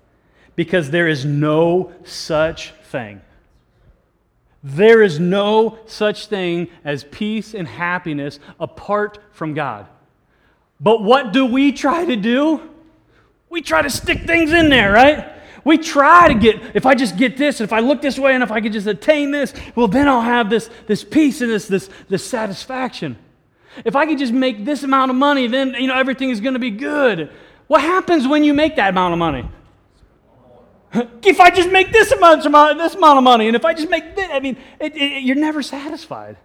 because 0.55 0.91
there 0.91 1.09
is 1.09 1.25
no 1.25 1.91
such 2.05 2.71
thing. 2.83 3.19
There 4.63 5.01
is 5.01 5.19
no 5.19 5.79
such 5.85 6.27
thing 6.27 6.67
as 6.83 7.03
peace 7.05 7.53
and 7.53 7.67
happiness 7.67 8.39
apart 8.59 9.19
from 9.31 9.53
God. 9.53 9.87
But 10.79 11.01
what 11.01 11.33
do 11.33 11.45
we 11.45 11.71
try 11.71 12.05
to 12.05 12.15
do? 12.15 12.61
We 13.49 13.61
try 13.61 13.81
to 13.81 13.89
stick 13.89 14.23
things 14.25 14.51
in 14.51 14.69
there, 14.69 14.91
right? 14.91 15.29
We 15.63 15.77
try 15.77 16.27
to 16.27 16.33
get, 16.33 16.75
if 16.75 16.85
I 16.85 16.95
just 16.95 17.17
get 17.17 17.37
this, 17.37 17.61
if 17.61 17.73
I 17.73 17.79
look 17.79 18.01
this 18.01 18.17
way, 18.17 18.33
and 18.33 18.43
if 18.43 18.51
I 18.51 18.61
could 18.61 18.73
just 18.73 18.87
attain 18.87 19.31
this, 19.31 19.53
well, 19.75 19.87
then 19.87 20.07
I'll 20.07 20.21
have 20.21 20.49
this, 20.49 20.69
this 20.87 21.03
peace 21.03 21.41
and 21.41 21.51
this, 21.51 21.67
this, 21.67 21.89
this 22.07 22.25
satisfaction. 22.25 23.17
If 23.85 23.95
I 23.95 24.05
could 24.05 24.17
just 24.17 24.33
make 24.33 24.65
this 24.65 24.83
amount 24.83 25.11
of 25.11 25.17
money, 25.17 25.47
then 25.47 25.75
you 25.75 25.87
know 25.87 25.95
everything 25.95 26.29
is 26.29 26.41
going 26.41 26.53
to 26.53 26.59
be 26.59 26.71
good. 26.71 27.31
What 27.67 27.81
happens 27.81 28.27
when 28.27 28.43
you 28.43 28.53
make 28.53 28.75
that 28.77 28.89
amount 28.89 29.13
of 29.13 29.19
money? 29.19 29.47
if 31.23 31.39
I 31.39 31.49
just 31.49 31.69
make 31.71 31.91
this 31.91 32.12
amount, 32.12 32.45
of 32.45 32.78
this 32.78 32.95
amount 32.95 33.17
of 33.17 33.23
money, 33.23 33.47
and 33.47 33.56
if 33.56 33.65
I 33.65 33.73
just 33.73 33.89
make 33.89 34.15
this, 34.15 34.28
I 34.32 34.39
mean, 34.39 34.58
it, 34.80 34.95
it, 34.95 35.23
you're 35.23 35.36
never 35.36 35.62
satisfied. 35.62 36.38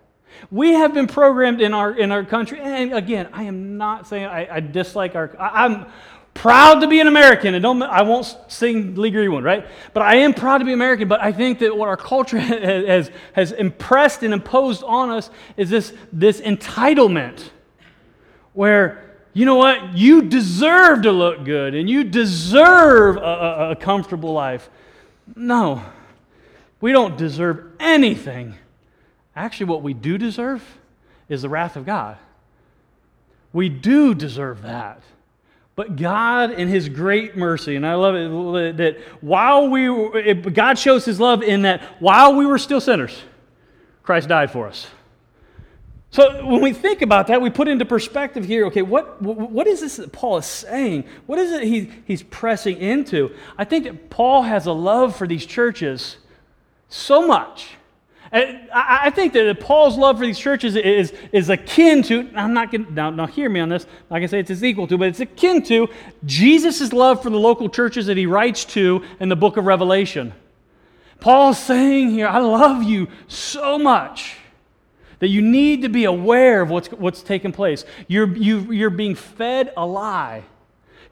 We 0.50 0.74
have 0.74 0.92
been 0.92 1.06
programmed 1.06 1.60
in 1.60 1.72
our 1.72 1.96
in 1.96 2.12
our 2.12 2.24
country, 2.24 2.60
and 2.60 2.92
again, 2.92 3.28
I 3.32 3.44
am 3.44 3.78
not 3.78 4.06
saying 4.06 4.26
I, 4.26 4.56
I 4.56 4.60
dislike 4.60 5.14
our. 5.14 5.34
I, 5.38 5.64
I'm 5.64 5.86
proud 6.34 6.80
to 6.80 6.88
be 6.88 7.00
an 7.00 7.06
American, 7.06 7.54
and 7.54 7.62
don't 7.62 7.82
I 7.82 8.02
won't 8.02 8.36
sing 8.48 8.96
Lee 8.96 9.10
Greenwood, 9.10 9.44
right? 9.44 9.66
But 9.94 10.02
I 10.02 10.16
am 10.16 10.34
proud 10.34 10.58
to 10.58 10.64
be 10.66 10.72
American. 10.72 11.08
But 11.08 11.22
I 11.22 11.32
think 11.32 11.60
that 11.60 11.74
what 11.74 11.88
our 11.88 11.96
culture 11.96 12.38
has 12.40 13.10
has 13.32 13.52
impressed 13.52 14.22
and 14.22 14.34
imposed 14.34 14.82
on 14.82 15.08
us 15.08 15.30
is 15.56 15.70
this 15.70 15.94
this 16.12 16.40
entitlement, 16.42 17.48
where 18.52 19.03
you 19.34 19.44
know 19.44 19.56
what? 19.56 19.98
You 19.98 20.22
deserve 20.22 21.02
to 21.02 21.12
look 21.12 21.44
good 21.44 21.74
and 21.74 21.90
you 21.90 22.04
deserve 22.04 23.16
a, 23.16 23.20
a, 23.20 23.70
a, 23.72 23.76
comfortable 23.76 24.32
life. 24.32 24.70
No, 25.34 25.82
we 26.80 26.92
don't 26.92 27.18
deserve 27.18 27.72
anything. 27.80 28.54
Actually, 29.34 29.66
what 29.66 29.82
we 29.82 29.92
do 29.92 30.16
deserve 30.16 30.62
is 31.28 31.42
the 31.42 31.48
wrath 31.48 31.76
of 31.76 31.84
God. 31.84 32.16
We 33.52 33.68
do 33.68 34.14
deserve 34.14 34.62
that. 34.62 35.02
But 35.76 35.96
God, 35.96 36.52
in 36.52 36.68
His 36.68 36.88
great 36.88 37.36
mercy, 37.36 37.74
and 37.74 37.84
I 37.84 37.94
love 37.94 38.14
it 38.14 38.76
that 38.76 39.00
while 39.20 39.68
we, 39.68 39.90
were, 39.90 40.34
God 40.34 40.78
shows 40.78 41.04
His 41.04 41.18
love 41.18 41.42
in 41.42 41.62
that 41.62 41.82
while 41.98 42.36
we 42.36 42.46
were 42.46 42.58
still 42.58 42.80
sinners, 42.80 43.20
Christ 44.04 44.28
died 44.28 44.52
for 44.52 44.68
us. 44.68 44.86
So 46.14 46.46
when 46.46 46.60
we 46.60 46.72
think 46.72 47.02
about 47.02 47.26
that, 47.26 47.42
we 47.42 47.50
put 47.50 47.66
into 47.66 47.84
perspective 47.84 48.44
here, 48.44 48.66
okay, 48.66 48.82
what, 48.82 49.20
what 49.20 49.66
is 49.66 49.80
this 49.80 49.96
that 49.96 50.12
Paul 50.12 50.36
is 50.36 50.46
saying? 50.46 51.06
What 51.26 51.40
is 51.40 51.50
it 51.50 51.64
he, 51.64 51.90
he's 52.06 52.22
pressing 52.22 52.76
into? 52.76 53.34
I 53.58 53.64
think 53.64 53.82
that 53.82 54.10
Paul 54.10 54.42
has 54.42 54.66
a 54.66 54.72
love 54.72 55.16
for 55.16 55.26
these 55.26 55.44
churches 55.44 56.18
so 56.88 57.26
much. 57.26 57.70
And 58.30 58.60
I 58.72 59.10
think 59.10 59.32
that 59.32 59.58
Paul's 59.58 59.98
love 59.98 60.18
for 60.18 60.24
these 60.24 60.38
churches 60.38 60.76
is, 60.76 61.12
is 61.32 61.50
akin 61.50 62.04
to, 62.04 62.30
I'm 62.36 62.54
not 62.54 62.70
going 62.70 62.86
to, 62.86 62.92
now, 62.92 63.10
now 63.10 63.26
hear 63.26 63.50
me 63.50 63.58
on 63.58 63.68
this, 63.68 63.82
I'm 63.82 63.90
not 64.10 64.18
going 64.18 64.22
to 64.22 64.28
say 64.28 64.38
it's 64.38 64.62
equal 64.62 64.86
to, 64.86 64.96
but 64.96 65.08
it's 65.08 65.18
akin 65.18 65.64
to 65.64 65.88
Jesus' 66.24 66.92
love 66.92 67.24
for 67.24 67.30
the 67.30 67.40
local 67.40 67.68
churches 67.68 68.06
that 68.06 68.16
he 68.16 68.26
writes 68.26 68.64
to 68.66 69.02
in 69.18 69.28
the 69.28 69.36
book 69.36 69.56
of 69.56 69.66
Revelation. 69.66 70.32
Paul's 71.18 71.58
saying 71.58 72.10
here, 72.10 72.28
I 72.28 72.38
love 72.38 72.84
you 72.84 73.08
so 73.26 73.80
much 73.80 74.36
that 75.24 75.30
you 75.30 75.40
need 75.40 75.80
to 75.80 75.88
be 75.88 76.04
aware 76.04 76.60
of 76.60 76.68
what's, 76.68 76.88
what's 76.88 77.22
taking 77.22 77.50
place. 77.50 77.86
You're, 78.08 78.36
you, 78.36 78.70
you're 78.70 78.90
being 78.90 79.14
fed 79.14 79.72
a 79.74 79.86
lie. 79.86 80.42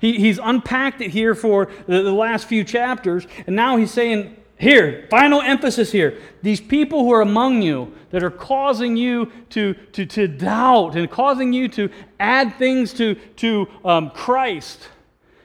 He, 0.01 0.18
he's 0.18 0.38
unpacked 0.38 1.01
it 1.01 1.12
here 1.12 1.35
for 1.35 1.70
the, 1.87 2.03
the 2.03 2.12
last 2.12 2.46
few 2.46 2.62
chapters, 2.62 3.27
and 3.46 3.57
now 3.57 3.79
he's 3.79 3.90
saying, 3.90 4.37
here, 4.59 5.07
final 5.09 5.40
emphasis 5.40 5.90
here. 5.90 6.18
These 6.42 6.61
people 6.61 7.05
who 7.05 7.12
are 7.14 7.22
among 7.22 7.62
you 7.62 7.94
that 8.11 8.22
are 8.22 8.31
causing 8.31 8.98
you 8.98 9.33
to, 9.48 9.72
to, 9.92 10.05
to 10.05 10.29
doubt 10.29 10.94
and 10.94 11.11
causing 11.11 11.55
you 11.55 11.66
to 11.68 11.88
add 12.20 12.57
things 12.57 12.92
to, 12.92 13.14
to 13.37 13.66
um, 13.83 14.11
Christ, 14.11 14.90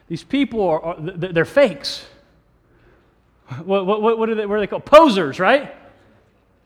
these 0.10 0.26
people 0.26 0.68
are, 0.68 0.82
are, 0.82 0.96
they're 1.00 1.46
fakes. 1.46 2.06
What, 3.64 3.86
what, 3.86 4.02
what, 4.20 4.28
are 4.28 4.36
they, 4.36 4.46
what 4.46 4.56
are 4.56 4.60
they 4.60 4.68
called? 4.68 4.84
Posers, 4.84 5.40
right? 5.40 5.74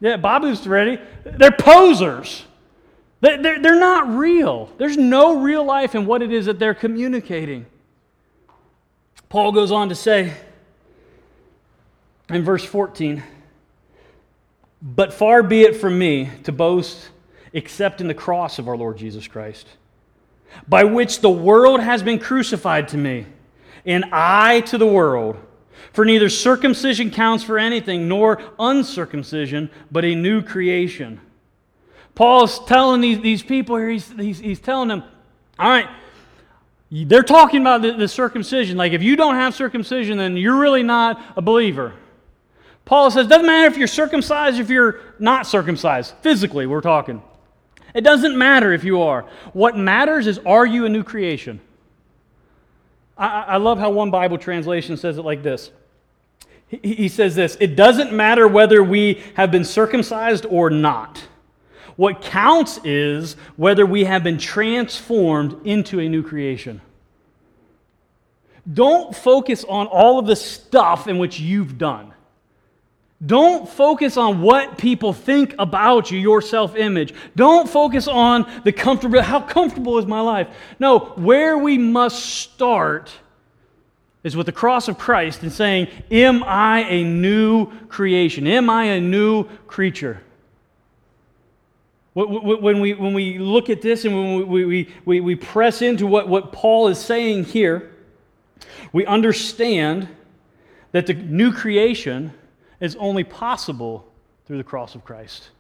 Yeah, 0.01 0.17
Babu's 0.17 0.67
ready. 0.67 0.99
They're 1.23 1.51
posers. 1.51 2.43
They're, 3.21 3.37
they're 3.37 3.79
not 3.79 4.09
real. 4.09 4.69
There's 4.77 4.97
no 4.97 5.39
real 5.39 5.63
life 5.63 5.93
in 5.93 6.07
what 6.07 6.23
it 6.23 6.33
is 6.33 6.47
that 6.47 6.57
they're 6.57 6.73
communicating. 6.73 7.67
Paul 9.29 9.51
goes 9.51 9.71
on 9.71 9.89
to 9.89 9.95
say 9.95 10.33
in 12.29 12.43
verse 12.43 12.65
14, 12.65 13.21
But 14.81 15.13
far 15.13 15.43
be 15.43 15.61
it 15.61 15.77
from 15.77 15.99
me 15.99 16.31
to 16.43 16.51
boast 16.51 17.09
except 17.53 18.01
in 18.01 18.07
the 18.07 18.13
cross 18.15 18.57
of 18.57 18.67
our 18.67 18.75
Lord 18.75 18.97
Jesus 18.97 19.27
Christ, 19.27 19.67
by 20.67 20.83
which 20.83 21.21
the 21.21 21.29
world 21.29 21.79
has 21.79 22.01
been 22.01 22.17
crucified 22.17 22.87
to 22.89 22.97
me, 22.97 23.27
and 23.85 24.05
I 24.11 24.61
to 24.61 24.79
the 24.79 24.87
world. 24.87 25.37
For 25.93 26.05
neither 26.05 26.29
circumcision 26.29 27.11
counts 27.11 27.43
for 27.43 27.59
anything, 27.59 28.07
nor 28.07 28.41
uncircumcision, 28.59 29.69
but 29.91 30.05
a 30.05 30.15
new 30.15 30.41
creation. 30.41 31.19
Paul's 32.15 32.63
telling 32.65 33.01
these, 33.01 33.19
these 33.21 33.43
people 33.43 33.77
here, 33.77 33.89
he's, 33.89 34.11
he's, 34.11 34.39
he's 34.39 34.59
telling 34.59 34.89
them, 34.89 35.03
all 35.57 35.69
right, 35.69 35.87
they're 36.91 37.23
talking 37.23 37.61
about 37.61 37.81
the, 37.81 37.93
the, 37.93 38.07
circumcision. 38.07 38.77
Like, 38.77 38.91
if 38.91 39.01
you 39.01 39.15
don't 39.15 39.35
have 39.35 39.55
circumcision, 39.55 40.17
then 40.17 40.35
you're 40.35 40.59
really 40.59 40.83
not 40.83 41.21
a 41.37 41.41
believer. 41.41 41.93
Paul 42.83 43.09
says, 43.11 43.27
doesn't 43.27 43.45
matter 43.45 43.67
if 43.67 43.77
you're 43.77 43.87
circumcised, 43.87 44.59
if 44.59 44.69
you're 44.69 44.99
not 45.17 45.47
circumcised. 45.47 46.13
Physically, 46.21 46.65
we're 46.67 46.81
talking. 46.81 47.21
It 47.93 48.01
doesn't 48.01 48.37
matter 48.37 48.73
if 48.73 48.83
you 48.83 49.01
are. 49.01 49.25
What 49.53 49.77
matters 49.77 50.27
is, 50.27 50.39
are 50.39 50.65
you 50.65 50.85
a 50.85 50.89
new 50.89 51.03
creation? 51.03 51.61
I, 53.21 53.43
I 53.49 53.57
love 53.57 53.77
how 53.77 53.91
one 53.91 54.09
Bible 54.09 54.39
translation 54.39 54.97
says 54.97 55.19
it 55.19 55.21
like 55.21 55.43
this. 55.43 55.71
He, 56.67 56.95
he 56.95 57.07
says 57.07 57.35
this 57.35 57.55
It 57.59 57.75
doesn't 57.75 58.11
matter 58.11 58.47
whether 58.47 58.83
we 58.83 59.21
have 59.35 59.51
been 59.51 59.63
circumcised 59.63 60.45
or 60.49 60.69
not. 60.69 61.23
What 61.97 62.21
counts 62.21 62.79
is 62.83 63.35
whether 63.57 63.85
we 63.85 64.05
have 64.05 64.23
been 64.23 64.39
transformed 64.39 65.67
into 65.67 65.99
a 65.99 66.09
new 66.09 66.23
creation. 66.23 66.81
Don't 68.71 69.15
focus 69.15 69.63
on 69.67 69.87
all 69.87 70.17
of 70.17 70.25
the 70.25 70.35
stuff 70.35 71.07
in 71.07 71.17
which 71.19 71.39
you've 71.39 71.77
done. 71.77 72.13
Don't 73.23 73.69
focus 73.69 74.17
on 74.17 74.41
what 74.41 74.79
people 74.79 75.13
think 75.13 75.53
about 75.59 76.09
you, 76.09 76.17
your 76.17 76.41
self 76.41 76.75
image. 76.75 77.13
Don't 77.35 77.69
focus 77.69 78.07
on 78.07 78.51
the 78.63 78.71
comfortable, 78.71 79.21
how 79.21 79.41
comfortable 79.41 79.99
is 79.99 80.07
my 80.07 80.21
life? 80.21 80.47
No, 80.79 80.99
where 80.99 81.57
we 81.57 81.77
must 81.77 82.25
start 82.25 83.11
is 84.23 84.35
with 84.35 84.47
the 84.47 84.51
cross 84.51 84.87
of 84.87 84.97
Christ 84.97 85.43
and 85.43 85.51
saying, 85.51 85.87
Am 86.09 86.43
I 86.43 86.79
a 86.85 87.03
new 87.03 87.67
creation? 87.87 88.47
Am 88.47 88.69
I 88.69 88.85
a 88.85 89.01
new 89.01 89.43
creature? 89.67 90.21
When 92.13 92.81
we, 92.81 92.93
when 92.93 93.13
we 93.13 93.37
look 93.37 93.69
at 93.69 93.81
this 93.81 94.03
and 94.03 94.13
when 94.13 94.49
we, 94.49 94.65
we, 94.65 94.89
we, 95.05 95.19
we 95.21 95.35
press 95.35 95.81
into 95.81 96.05
what, 96.05 96.27
what 96.27 96.51
Paul 96.51 96.89
is 96.89 96.97
saying 96.97 97.45
here, 97.45 97.95
we 98.91 99.05
understand 99.05 100.09
that 100.91 101.07
the 101.07 101.13
new 101.13 101.53
creation 101.53 102.33
is 102.81 102.97
only 102.97 103.23
possible 103.23 104.11
through 104.45 104.57
the 104.57 104.63
cross 104.63 104.95
of 104.95 105.05
Christ. 105.05 105.51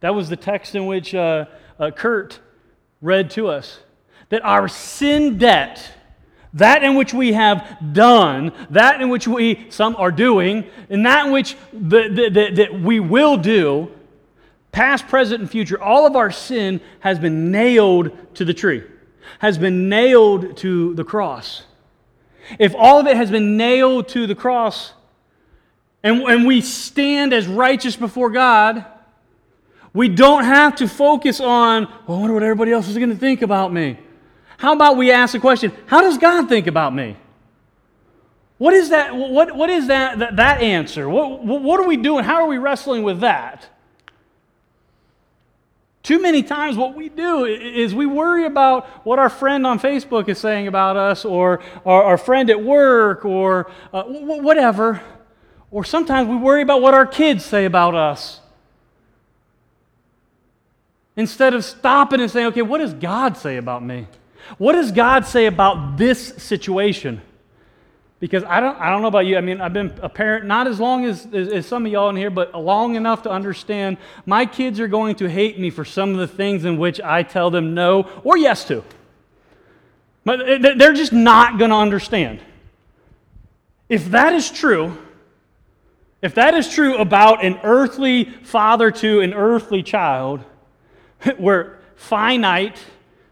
That 0.00 0.14
was 0.14 0.28
the 0.28 0.36
text 0.36 0.76
in 0.76 0.86
which 0.86 1.14
uh, 1.14 1.46
uh, 1.80 1.90
Kurt 1.90 2.38
read 3.00 3.30
to 3.30 3.48
us 3.48 3.80
that 4.28 4.44
our 4.44 4.68
sin 4.68 5.38
debt, 5.38 5.92
that 6.54 6.82
in 6.82 6.94
which 6.94 7.12
we 7.12 7.32
have 7.32 7.78
done, 7.92 8.52
that 8.70 9.00
in 9.00 9.08
which 9.08 9.26
we, 9.26 9.66
some 9.70 9.96
are 9.96 10.12
doing, 10.12 10.64
and 10.88 11.04
that 11.04 11.26
in 11.26 11.32
which 11.32 11.56
the, 11.72 12.08
the, 12.08 12.30
the, 12.30 12.50
that 12.54 12.80
we 12.80 13.00
will 13.00 13.36
do, 13.36 13.90
past, 14.70 15.06
present, 15.06 15.40
and 15.40 15.50
future, 15.50 15.80
all 15.80 16.06
of 16.06 16.16
our 16.16 16.30
sin 16.30 16.80
has 17.00 17.18
been 17.18 17.50
nailed 17.50 18.10
to 18.34 18.44
the 18.44 18.54
tree, 18.54 18.82
has 19.38 19.58
been 19.58 19.88
nailed 19.88 20.56
to 20.56 20.94
the 20.94 21.04
cross. 21.04 21.64
If 22.58 22.74
all 22.74 22.98
of 22.98 23.06
it 23.06 23.16
has 23.16 23.30
been 23.30 23.56
nailed 23.56 24.08
to 24.08 24.26
the 24.26 24.34
cross, 24.34 24.94
and, 26.02 26.22
and 26.22 26.46
we 26.46 26.60
stand 26.60 27.32
as 27.32 27.46
righteous 27.46 27.96
before 27.96 28.30
God, 28.30 28.84
we 29.94 30.08
don't 30.08 30.44
have 30.44 30.76
to 30.76 30.88
focus 30.88 31.40
on, 31.40 31.86
well, 32.06 32.18
I 32.18 32.20
wonder 32.20 32.34
what 32.34 32.42
everybody 32.42 32.72
else 32.72 32.88
is 32.88 32.96
going 32.96 33.10
to 33.10 33.16
think 33.16 33.42
about 33.42 33.72
me. 33.72 33.98
How 34.56 34.72
about 34.72 34.96
we 34.96 35.10
ask 35.10 35.32
the 35.32 35.40
question, 35.40 35.72
how 35.86 36.00
does 36.00 36.18
God 36.18 36.48
think 36.48 36.66
about 36.66 36.94
me? 36.94 37.16
What 38.58 38.74
is 38.74 38.90
that, 38.90 39.14
what, 39.14 39.54
what 39.56 39.70
is 39.70 39.88
that, 39.88 40.20
that, 40.20 40.36
that 40.36 40.62
answer? 40.62 41.08
What, 41.08 41.44
what 41.44 41.80
are 41.80 41.86
we 41.86 41.96
doing? 41.96 42.24
How 42.24 42.42
are 42.42 42.46
we 42.46 42.58
wrestling 42.58 43.02
with 43.02 43.20
that? 43.20 43.68
Too 46.02 46.20
many 46.20 46.42
times, 46.42 46.76
what 46.76 46.94
we 46.94 47.08
do 47.08 47.44
is 47.44 47.94
we 47.94 48.06
worry 48.06 48.44
about 48.44 48.86
what 49.04 49.20
our 49.20 49.28
friend 49.28 49.64
on 49.66 49.78
Facebook 49.78 50.28
is 50.28 50.38
saying 50.38 50.66
about 50.66 50.96
us, 50.96 51.24
or 51.24 51.62
our, 51.86 52.18
friend 52.18 52.50
at 52.50 52.60
work, 52.60 53.24
or 53.24 53.70
uh, 53.92 54.02
whatever. 54.04 55.00
Or 55.72 55.84
sometimes 55.84 56.28
we 56.28 56.36
worry 56.36 56.60
about 56.60 56.82
what 56.82 56.92
our 56.92 57.06
kids 57.06 57.44
say 57.44 57.64
about 57.64 57.94
us. 57.94 58.40
Instead 61.16 61.54
of 61.54 61.64
stopping 61.64 62.20
and 62.20 62.30
saying, 62.30 62.48
okay, 62.48 62.62
what 62.62 62.78
does 62.78 62.92
God 62.92 63.36
say 63.36 63.56
about 63.56 63.82
me? 63.82 64.06
What 64.58 64.72
does 64.72 64.92
God 64.92 65.26
say 65.26 65.46
about 65.46 65.96
this 65.96 66.34
situation? 66.36 67.22
Because 68.20 68.44
I 68.44 68.60
don't, 68.60 68.78
I 68.78 68.90
don't 68.90 69.02
know 69.02 69.08
about 69.08 69.26
you. 69.26 69.36
I 69.36 69.40
mean, 69.40 69.60
I've 69.60 69.72
been 69.72 69.98
a 70.02 70.08
parent 70.08 70.44
not 70.44 70.66
as 70.66 70.78
long 70.78 71.04
as, 71.06 71.26
as, 71.32 71.48
as, 71.48 71.66
some 71.66 71.86
of 71.86 71.90
y'all 71.90 72.08
in 72.10 72.16
here, 72.16 72.30
but 72.30 72.54
long 72.54 72.94
enough 72.94 73.22
to 73.22 73.30
understand 73.30 73.96
my 74.26 74.46
kids 74.46 74.78
are 74.78 74.88
going 74.88 75.16
to 75.16 75.28
hate 75.28 75.58
me 75.58 75.70
for 75.70 75.84
some 75.84 76.10
of 76.10 76.18
the 76.18 76.28
things 76.28 76.64
in 76.64 76.76
which 76.76 77.00
I 77.00 77.24
tell 77.24 77.50
them 77.50 77.74
no 77.74 78.08
or 78.22 78.36
yes 78.36 78.64
to. 78.66 78.84
But 80.24 80.62
they're 80.78 80.92
just 80.92 81.12
not 81.12 81.58
going 81.58 81.70
to 81.70 81.76
understand. 81.76 82.40
If 83.88 84.10
that 84.12 84.34
is 84.34 84.50
true, 84.50 84.96
if 86.22 86.34
that 86.36 86.54
is 86.54 86.68
true 86.68 86.96
about 86.96 87.44
an 87.44 87.58
earthly 87.64 88.24
father 88.24 88.90
to 88.92 89.20
an 89.20 89.34
earthly 89.34 89.82
child, 89.82 90.40
where 91.36 91.80
finite, 91.96 92.78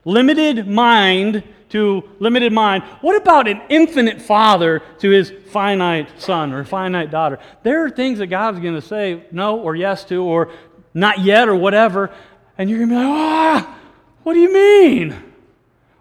limited 0.04 0.66
mind 0.66 1.44
to 1.70 2.02
limited 2.18 2.52
mind. 2.52 2.82
What 3.00 3.16
about 3.16 3.46
an 3.46 3.62
infinite 3.68 4.20
father 4.20 4.82
to 4.98 5.10
his 5.10 5.32
finite 5.46 6.20
son 6.20 6.52
or 6.52 6.64
finite 6.64 7.10
daughter? 7.10 7.38
There 7.62 7.84
are 7.84 7.90
things 7.90 8.18
that 8.18 8.26
God's 8.26 8.58
going 8.58 8.74
to 8.74 8.82
say 8.82 9.24
no 9.30 9.58
or 9.58 9.76
yes 9.76 10.04
to 10.06 10.22
or 10.22 10.52
not 10.92 11.20
yet 11.20 11.48
or 11.48 11.54
whatever, 11.54 12.10
and 12.58 12.68
you're 12.68 12.80
going 12.80 12.90
to 12.90 12.94
be 12.96 12.98
like, 12.98 13.06
ah, 13.06 13.78
what 14.24 14.34
do 14.34 14.40
you 14.40 14.52
mean? 14.52 15.16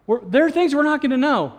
We're, 0.07 0.21
there 0.21 0.45
are 0.45 0.51
things 0.51 0.73
we're 0.73 0.83
not 0.83 1.01
going 1.01 1.11
to 1.11 1.17
know. 1.17 1.53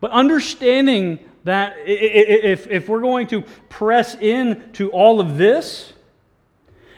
But 0.00 0.10
understanding 0.10 1.18
that 1.46 1.76
if, 1.86 2.66
if 2.66 2.88
we're 2.88 3.00
going 3.00 3.28
to 3.28 3.42
press 3.68 4.16
into 4.16 4.90
all 4.90 5.20
of 5.20 5.38
this, 5.38 5.92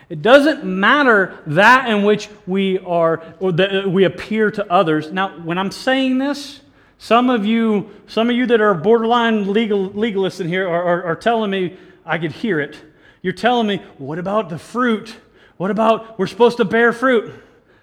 it 0.09 0.23
doesn't 0.23 0.65
matter 0.65 1.39
that 1.47 1.91
in 1.91 2.03
which 2.03 2.31
we 2.47 2.79
are 2.79 3.23
or 3.41 3.53
that 3.53 3.85
uh, 3.85 3.89
we 3.89 4.05
appear 4.05 4.51
to 4.51 4.73
others. 4.73 5.13
Now, 5.13 5.39
when 5.41 5.59
I'm 5.59 5.71
saying 5.71 6.17
this, 6.17 6.61
some 6.97 7.29
of 7.29 7.45
you, 7.45 7.91
some 8.07 8.31
of 8.31 8.37
you 8.37 8.47
that 8.47 8.63
are 8.63 8.73
borderline 8.73 9.53
legal, 9.53 9.91
legalists 9.91 10.41
in 10.41 10.49
here 10.49 10.67
are, 10.67 10.83
are, 10.83 11.03
are 11.05 11.17
telling 11.17 11.51
me, 11.51 11.77
I 12.07 12.17
could 12.17 12.33
hear 12.33 12.59
it. 12.59 12.81
You're 13.21 13.35
telling 13.35 13.67
me, 13.67 13.83
what 13.99 14.19
about 14.19 14.49
the 14.49 14.59
fruit? 14.59 15.15
What 15.59 15.71
about 15.71 16.19
we're 16.19 16.27
supposed 16.27 16.57
to 16.57 16.65
bear 16.65 16.95
fruit? 16.95 17.35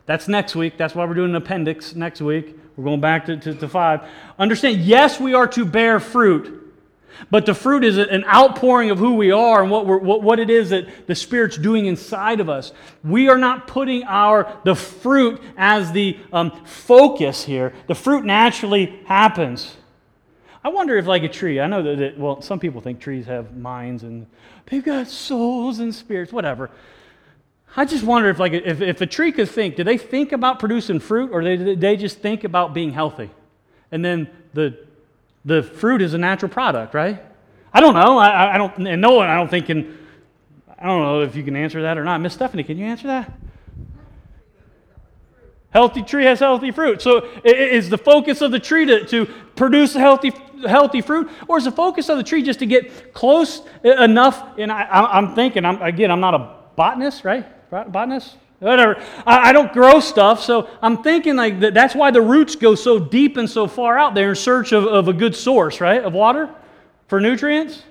That's 0.08 0.28
next 0.28 0.56
week. 0.56 0.78
That's 0.78 0.96
why 0.96 1.06
we're 1.06 1.14
doing 1.14 1.30
an 1.30 1.36
appendix 1.36 1.94
next 1.94 2.22
week. 2.22 2.58
We're 2.76 2.84
going 2.86 3.02
back 3.02 3.26
to, 3.28 3.38
to, 3.38 3.54
to 3.56 3.70
five. 3.70 4.08
Understand, 4.38 4.82
yes, 4.82 5.20
we 5.20 5.34
are 5.34 5.48
to 5.48 5.66
bear 5.66 6.00
fruit. 6.00 6.62
But 7.32 7.46
the 7.46 7.54
fruit 7.54 7.84
is 7.84 7.98
an 7.98 8.26
outpouring 8.26 8.92
of 8.92 9.00
who 9.00 9.16
we 9.16 9.32
are 9.32 9.62
and 9.62 9.72
what, 9.72 9.86
what, 9.86 10.22
what 10.22 10.40
it 10.40 10.50
is 10.50 10.72
that 10.72 11.08
the 11.08 11.16
Spirit's 11.16 11.58
doing 11.58 11.86
inside 11.86 12.40
of 12.40 12.50
us. 12.50 12.74
We 13.04 13.30
are 13.30 13.38
not 13.38 13.68
putting 13.68 14.04
our, 14.04 14.60
the 14.66 14.76
fruit 14.76 15.42
as 15.56 15.92
the 15.94 16.20
um, 16.34 16.52
focus 16.66 17.44
here. 17.46 17.74
The 17.88 17.96
fruit 17.96 18.26
naturally 18.26 19.00
happens. 19.06 19.78
I 20.64 20.70
wonder 20.70 20.98
if, 20.98 21.06
like 21.06 21.24
a 21.24 21.30
tree, 21.30 21.60
I 21.60 21.68
know 21.68 21.84
that, 21.84 21.98
that, 22.00 22.18
well, 22.18 22.42
some 22.42 22.60
people 22.60 22.82
think 22.82 23.00
trees 23.00 23.28
have 23.28 23.56
minds 23.56 24.04
and 24.04 24.26
they've 24.66 24.84
got 24.84 25.08
souls 25.08 25.80
and 25.80 25.94
spirits, 25.94 26.34
whatever. 26.34 26.70
I 27.78 27.86
just 27.86 28.04
wonder 28.04 28.30
if, 28.30 28.40
like, 28.40 28.54
if, 28.54 28.82
if 28.82 29.02
a 29.02 29.06
tree 29.06 29.32
could 29.32 29.50
think, 29.50 29.76
do 29.76 29.84
they 29.84 29.98
think 29.98 30.32
about 30.32 30.60
producing 30.60 31.00
fruit 31.00 31.32
or 31.32 31.42
do 31.42 31.76
they 31.76 31.98
just 31.98 32.20
think 32.20 32.44
about 32.44 32.74
being 32.74 32.94
healthy? 32.94 33.30
And 33.92 34.04
then 34.04 34.30
the 34.54 34.86
the 35.46 35.62
fruit 35.62 36.02
is 36.02 36.14
a 36.14 36.18
natural 36.18 36.52
product, 36.52 36.94
right? 36.94 37.24
I 37.72 37.80
don't 37.80 37.94
know. 37.94 38.18
I, 38.18 38.56
I 38.56 38.58
don't, 38.58 38.88
and 38.88 39.00
no 39.00 39.12
one, 39.12 39.30
I 39.30 39.36
don't 39.36 39.50
think 39.50 39.68
can, 39.68 39.98
I 40.78 40.88
don't 40.88 41.02
know 41.02 41.22
if 41.22 41.36
you 41.36 41.44
can 41.44 41.56
answer 41.56 41.84
that 41.84 41.98
or 41.98 42.04
not. 42.04 42.20
Miss 42.20 42.34
Stephanie, 42.34 42.64
can 42.64 42.78
you 42.78 42.86
answer 42.86 43.08
that? 43.08 43.32
Healthy 45.70 46.04
tree 46.04 46.24
has 46.26 46.40
healthy 46.40 46.72
fruit. 46.72 47.02
So 47.02 47.30
is 47.44 47.90
the 47.90 47.98
focus 47.98 48.42
of 48.42 48.52
the 48.52 48.60
tree 48.60 48.86
to, 48.86 49.06
to 49.08 49.26
produce 49.56 49.94
healthy, 49.94 50.32
healthy 50.66 51.02
fruit? 51.02 51.30
Or 51.48 51.58
is 51.58 51.66
the 51.66 51.72
focus 51.72 52.10
of 52.10 52.18
the 52.18 52.24
tree 52.24 52.42
just 52.42 52.60
to 52.60 52.66
get 52.66 53.14
close 53.14 53.62
enough? 53.84 54.58
And 54.58 54.72
I, 54.72 55.18
am 55.18 55.36
thinking, 55.36 55.66
I'm, 55.66 55.82
again, 55.82 56.12
I'm 56.12 56.22
not 56.22 56.34
a 56.34 56.56
botanist, 56.78 57.26
right? 57.26 57.46
Botanist? 57.70 58.38
whatever. 58.60 59.02
I, 59.26 59.50
I, 59.50 59.54
don't 59.54 59.72
grow 59.74 60.00
stuff, 60.00 60.44
so 60.44 60.70
I'm 60.82 61.04
thinking 61.04 61.36
like 61.36 61.60
that, 61.60 61.74
that's 61.74 61.94
why 61.94 62.12
the 62.12 62.22
roots 62.22 62.56
go 62.56 62.76
so 62.76 63.00
deep 63.00 63.38
and 63.38 63.50
so 63.50 63.68
far 63.68 63.98
out 63.98 64.16
there 64.16 64.30
in 64.30 64.36
search 64.36 64.72
of, 64.72 64.86
of 64.86 65.08
a 65.08 65.14
good 65.14 65.36
source, 65.36 65.82
right, 65.82 66.04
of 66.04 66.14
water 66.14 66.50
for 67.08 67.20
nutrients. 67.20 67.84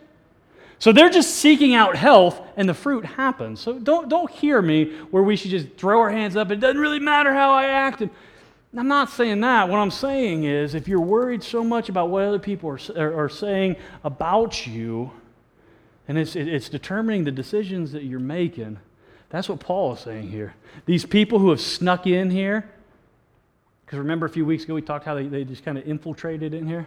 So 0.78 0.92
they're 0.92 1.10
just 1.10 1.36
seeking 1.36 1.74
out 1.74 1.96
health, 1.96 2.40
and 2.56 2.68
the 2.68 2.74
fruit 2.74 3.04
happens. 3.04 3.60
So 3.60 3.78
don't, 3.78 4.08
don't 4.08 4.30
hear 4.30 4.60
me 4.60 4.96
where 5.10 5.22
we 5.22 5.36
should 5.36 5.50
just 5.50 5.76
throw 5.76 6.00
our 6.00 6.10
hands 6.10 6.36
up. 6.36 6.50
It 6.50 6.60
doesn't 6.60 6.80
really 6.80 6.98
matter 6.98 7.32
how 7.32 7.52
I 7.52 7.66
act. 7.66 8.00
And 8.00 8.10
I'm 8.76 8.88
not 8.88 9.08
saying 9.08 9.40
that. 9.42 9.68
What 9.68 9.78
I'm 9.78 9.90
saying 9.90 10.44
is 10.44 10.74
if 10.74 10.88
you're 10.88 11.00
worried 11.00 11.42
so 11.42 11.62
much 11.62 11.88
about 11.88 12.10
what 12.10 12.24
other 12.24 12.40
people 12.40 12.70
are, 12.70 12.78
are, 12.96 13.24
are 13.24 13.28
saying 13.28 13.76
about 14.02 14.66
you, 14.66 15.12
and 16.08 16.18
it's, 16.18 16.36
it's 16.36 16.68
determining 16.68 17.24
the 17.24 17.30
decisions 17.30 17.92
that 17.92 18.02
you're 18.02 18.20
making, 18.20 18.78
that's 19.30 19.48
what 19.48 19.60
Paul 19.60 19.94
is 19.94 20.00
saying 20.00 20.30
here. 20.30 20.54
These 20.86 21.06
people 21.06 21.38
who 21.38 21.50
have 21.50 21.60
snuck 21.60 22.06
in 22.06 22.30
here, 22.30 22.68
because 23.84 23.98
remember 23.98 24.26
a 24.26 24.30
few 24.30 24.46
weeks 24.46 24.64
ago 24.64 24.74
we 24.74 24.82
talked 24.82 25.04
how 25.04 25.14
they, 25.14 25.26
they 25.26 25.44
just 25.44 25.64
kind 25.64 25.78
of 25.78 25.86
infiltrated 25.86 26.54
in 26.54 26.66
here? 26.66 26.86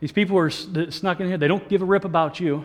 These 0.00 0.12
people 0.12 0.36
who 0.36 0.42
are 0.42 0.50
snuck 0.50 1.20
in 1.20 1.28
here, 1.28 1.38
they 1.38 1.48
don't 1.48 1.68
give 1.68 1.82
a 1.82 1.84
rip 1.84 2.04
about 2.04 2.40
you. 2.40 2.64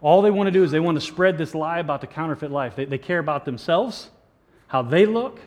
All 0.00 0.22
they 0.22 0.30
want 0.30 0.48
to 0.48 0.50
do 0.50 0.64
is 0.64 0.70
they 0.70 0.80
want 0.80 0.96
to 0.96 1.00
spread 1.00 1.38
this 1.38 1.54
lie 1.54 1.78
about 1.78 2.00
the 2.00 2.06
counterfeit 2.06 2.50
life. 2.50 2.76
They, 2.76 2.84
they 2.84 2.98
care 2.98 3.18
about 3.18 3.44
themselves, 3.44 4.10
how 4.66 4.82
they 4.82 5.06
look, 5.06 5.40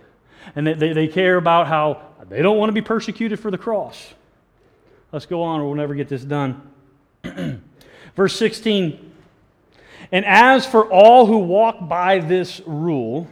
and 0.56 0.66
they, 0.66 0.74
they, 0.74 0.94
they 0.94 1.08
care 1.08 1.36
about 1.38 1.68
how 1.68 2.02
they 2.30 2.42
don't 2.42 2.58
want 2.58 2.70
to 2.70 2.74
be 2.74 2.82
persecuted 2.82 3.40
for 3.40 3.52
the 3.52 3.58
cross. 3.58 4.14
Let's 5.12 5.26
go 5.26 5.44
on, 5.44 5.60
or 5.60 5.66
we'll 5.66 5.76
never 5.76 5.96
get 5.96 6.10
this 6.10 6.24
done. 6.24 6.62
Verse 8.16 8.36
16 8.36 9.07
and 10.12 10.26
as 10.26 10.66
for 10.66 10.86
all 10.92 11.26
who 11.26 11.38
walk 11.38 11.88
by 11.88 12.20
this 12.20 12.62
rule, 12.66 13.28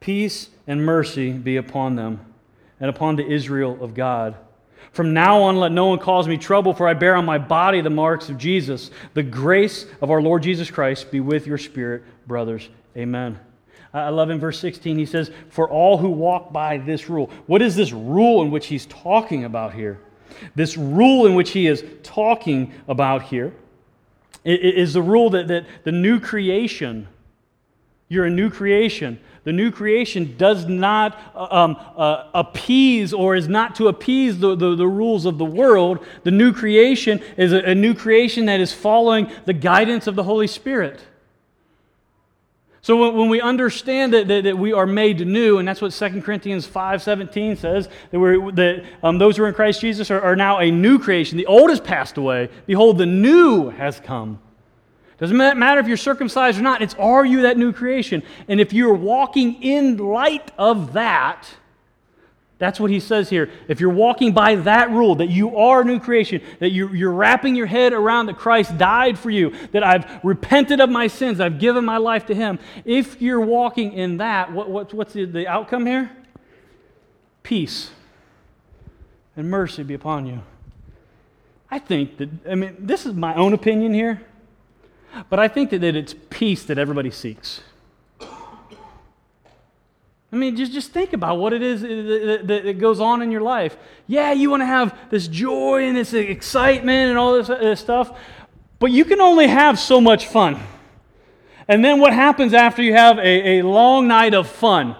peace 0.00 0.48
and 0.66 0.84
mercy 0.84 1.32
be 1.32 1.56
upon 1.56 1.96
them 1.96 2.20
and 2.80 2.90
upon 2.90 3.16
the 3.16 3.26
Israel 3.26 3.82
of 3.82 3.94
God. 3.94 4.36
From 4.92 5.12
now 5.12 5.42
on, 5.42 5.56
let 5.56 5.72
no 5.72 5.86
one 5.86 5.98
cause 5.98 6.26
me 6.26 6.38
trouble, 6.38 6.72
for 6.72 6.88
I 6.88 6.94
bear 6.94 7.16
on 7.16 7.26
my 7.26 7.38
body 7.38 7.82
the 7.82 7.90
marks 7.90 8.30
of 8.30 8.38
Jesus. 8.38 8.90
The 9.12 9.22
grace 9.22 9.84
of 10.00 10.10
our 10.10 10.22
Lord 10.22 10.42
Jesus 10.42 10.70
Christ 10.70 11.10
be 11.10 11.20
with 11.20 11.46
your 11.46 11.58
spirit, 11.58 12.02
brothers. 12.26 12.68
Amen. 12.96 13.38
I 13.92 14.08
love 14.08 14.30
in 14.30 14.40
verse 14.40 14.58
16, 14.58 14.98
he 14.98 15.06
says, 15.06 15.30
For 15.50 15.68
all 15.68 15.98
who 15.98 16.08
walk 16.08 16.52
by 16.52 16.78
this 16.78 17.10
rule. 17.10 17.30
What 17.46 17.62
is 17.62 17.76
this 17.76 17.92
rule 17.92 18.42
in 18.42 18.50
which 18.50 18.66
he's 18.66 18.86
talking 18.86 19.44
about 19.44 19.74
here? 19.74 19.98
This 20.54 20.76
rule 20.76 21.26
in 21.26 21.34
which 21.34 21.50
he 21.50 21.66
is 21.66 21.84
talking 22.02 22.72
about 22.88 23.22
here 23.22 23.54
is 24.46 24.92
the 24.92 25.02
rule 25.02 25.30
that, 25.30 25.48
that 25.48 25.66
the 25.84 25.92
new 25.92 26.20
creation, 26.20 27.08
you're 28.08 28.26
a 28.26 28.30
new 28.30 28.50
creation. 28.50 29.18
The 29.44 29.52
new 29.52 29.70
creation 29.70 30.34
does 30.36 30.66
not 30.66 31.16
uh, 31.34 31.46
um, 31.50 31.76
uh, 31.96 32.28
appease 32.34 33.12
or 33.12 33.36
is 33.36 33.48
not 33.48 33.76
to 33.76 33.86
appease 33.86 34.38
the, 34.38 34.56
the, 34.56 34.74
the, 34.74 34.88
rules 34.88 35.24
of 35.24 35.38
the 35.38 35.44
world. 35.44 36.04
The 36.24 36.32
new 36.32 36.52
creation 36.52 37.22
is 37.36 37.52
a, 37.52 37.58
a 37.58 37.74
new 37.74 37.94
creation 37.94 38.46
that 38.46 38.58
is 38.58 38.72
following 38.72 39.30
the 39.44 39.52
guidance 39.52 40.08
of 40.08 40.16
the 40.16 40.24
Holy 40.24 40.48
Spirit. 40.48 41.00
So 42.86 42.96
when, 42.96 43.14
when 43.16 43.28
we 43.28 43.40
understand 43.40 44.12
that, 44.12 44.28
that, 44.28 44.44
that, 44.44 44.56
we 44.56 44.72
are 44.72 44.86
made 44.86 45.26
new, 45.26 45.58
and 45.58 45.66
that's 45.66 45.82
what 45.82 45.90
2 45.90 46.22
Corinthians 46.22 46.68
5.17 46.68 47.58
says, 47.58 47.88
that, 48.12 48.20
we're, 48.20 48.52
that 48.52 48.84
um, 49.02 49.18
those 49.18 49.36
who 49.36 49.42
are 49.42 49.48
in 49.48 49.54
Christ 49.54 49.80
Jesus 49.80 50.08
are, 50.08 50.20
are 50.20 50.36
now 50.36 50.60
a 50.60 50.70
new 50.70 51.00
creation. 51.00 51.36
The 51.36 51.46
old 51.46 51.70
has 51.70 51.80
passed 51.80 52.16
away. 52.16 52.48
Behold, 52.64 52.98
the 52.98 53.04
new 53.04 53.70
has 53.70 53.98
come. 53.98 54.38
Doesn't 55.18 55.36
matter 55.36 55.80
if 55.80 55.88
you're 55.88 55.96
circumcised 55.96 56.60
or 56.60 56.62
not, 56.62 56.80
it's 56.80 56.94
are 56.94 57.26
you 57.26 57.42
that 57.42 57.58
new 57.58 57.72
creation? 57.72 58.22
And 58.46 58.60
if 58.60 58.72
you're 58.72 58.94
walking 58.94 59.60
in 59.64 59.96
light 59.96 60.52
of 60.56 60.92
that, 60.92 61.48
that's 62.58 62.80
what 62.80 62.90
he 62.90 63.00
says 63.00 63.28
here. 63.28 63.50
If 63.68 63.80
you're 63.80 63.90
walking 63.90 64.32
by 64.32 64.54
that 64.56 64.90
rule, 64.90 65.16
that 65.16 65.28
you 65.28 65.56
are 65.58 65.82
a 65.82 65.84
new 65.84 66.00
creation, 66.00 66.40
that 66.58 66.70
you, 66.70 67.06
are 67.06 67.12
wrapping 67.12 67.54
your 67.54 67.66
head 67.66 67.92
around 67.92 68.26
that 68.26 68.38
Christ 68.38 68.78
died 68.78 69.18
for 69.18 69.28
you, 69.28 69.54
that 69.72 69.84
I've 69.84 70.24
repented 70.24 70.80
of 70.80 70.88
my 70.88 71.06
sins, 71.06 71.38
I've 71.38 71.58
given 71.58 71.84
my 71.84 71.98
life 71.98 72.24
to 72.26 72.34
him, 72.34 72.58
if 72.86 73.20
you're 73.20 73.40
walking 73.40 73.92
in 73.92 74.16
that, 74.18 74.52
what, 74.52 74.70
what, 74.70 74.94
what's 74.94 75.12
the, 75.12 75.26
the 75.26 75.46
outcome 75.46 75.84
here? 75.84 76.10
Peace 77.42 77.90
and 79.36 79.50
mercy 79.50 79.82
be 79.82 79.92
upon 79.92 80.26
you. 80.26 80.42
I 81.70 81.78
think 81.78 82.16
that, 82.16 82.30
I 82.48 82.54
mean, 82.54 82.74
this 82.78 83.04
is 83.04 83.12
my 83.12 83.34
own 83.34 83.52
opinion 83.52 83.92
here, 83.92 84.22
but 85.28 85.38
I 85.38 85.48
think 85.48 85.68
that, 85.70 85.80
that 85.80 85.94
it's 85.94 86.14
peace 86.30 86.64
that 86.64 86.78
everybody 86.78 87.10
seeks. 87.10 87.60
I 90.32 90.36
mean, 90.36 90.56
just, 90.56 90.72
just 90.72 90.92
think 90.92 91.12
about 91.12 91.38
what 91.38 91.52
it 91.52 91.62
is 91.62 91.82
that, 91.82 92.42
that, 92.46 92.78
goes 92.78 93.00
on 93.00 93.22
in 93.22 93.30
your 93.30 93.42
life. 93.42 93.76
Yeah, 94.06 94.32
you 94.32 94.50
want 94.50 94.62
to 94.62 94.66
have 94.66 94.98
this 95.08 95.28
joy 95.28 95.84
and 95.84 95.96
this 95.96 96.12
excitement 96.12 97.10
and 97.10 97.18
all 97.18 97.34
this, 97.34 97.48
uh, 97.48 97.56
this 97.56 97.80
stuff, 97.80 98.18
but 98.78 98.90
you 98.90 99.04
can 99.04 99.20
only 99.20 99.46
have 99.46 99.78
so 99.78 100.00
much 100.00 100.26
fun. 100.26 100.60
And 101.68 101.84
then 101.84 102.00
what 102.00 102.12
happens 102.12 102.54
after 102.54 102.82
you 102.82 102.92
have 102.92 103.18
a, 103.18 103.58
a 103.58 103.62
long 103.62 104.08
night 104.08 104.34
of 104.34 104.48
fun? 104.48 104.96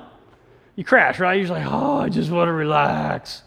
You 0.77 0.85
crash, 0.85 1.19
right? 1.19 1.41
You're 1.41 1.49
like, 1.49 1.67
oh, 1.67 1.99
I 1.99 2.09
just 2.09 2.31
want 2.31 2.49
to 2.49 2.53
relax. 2.53 3.43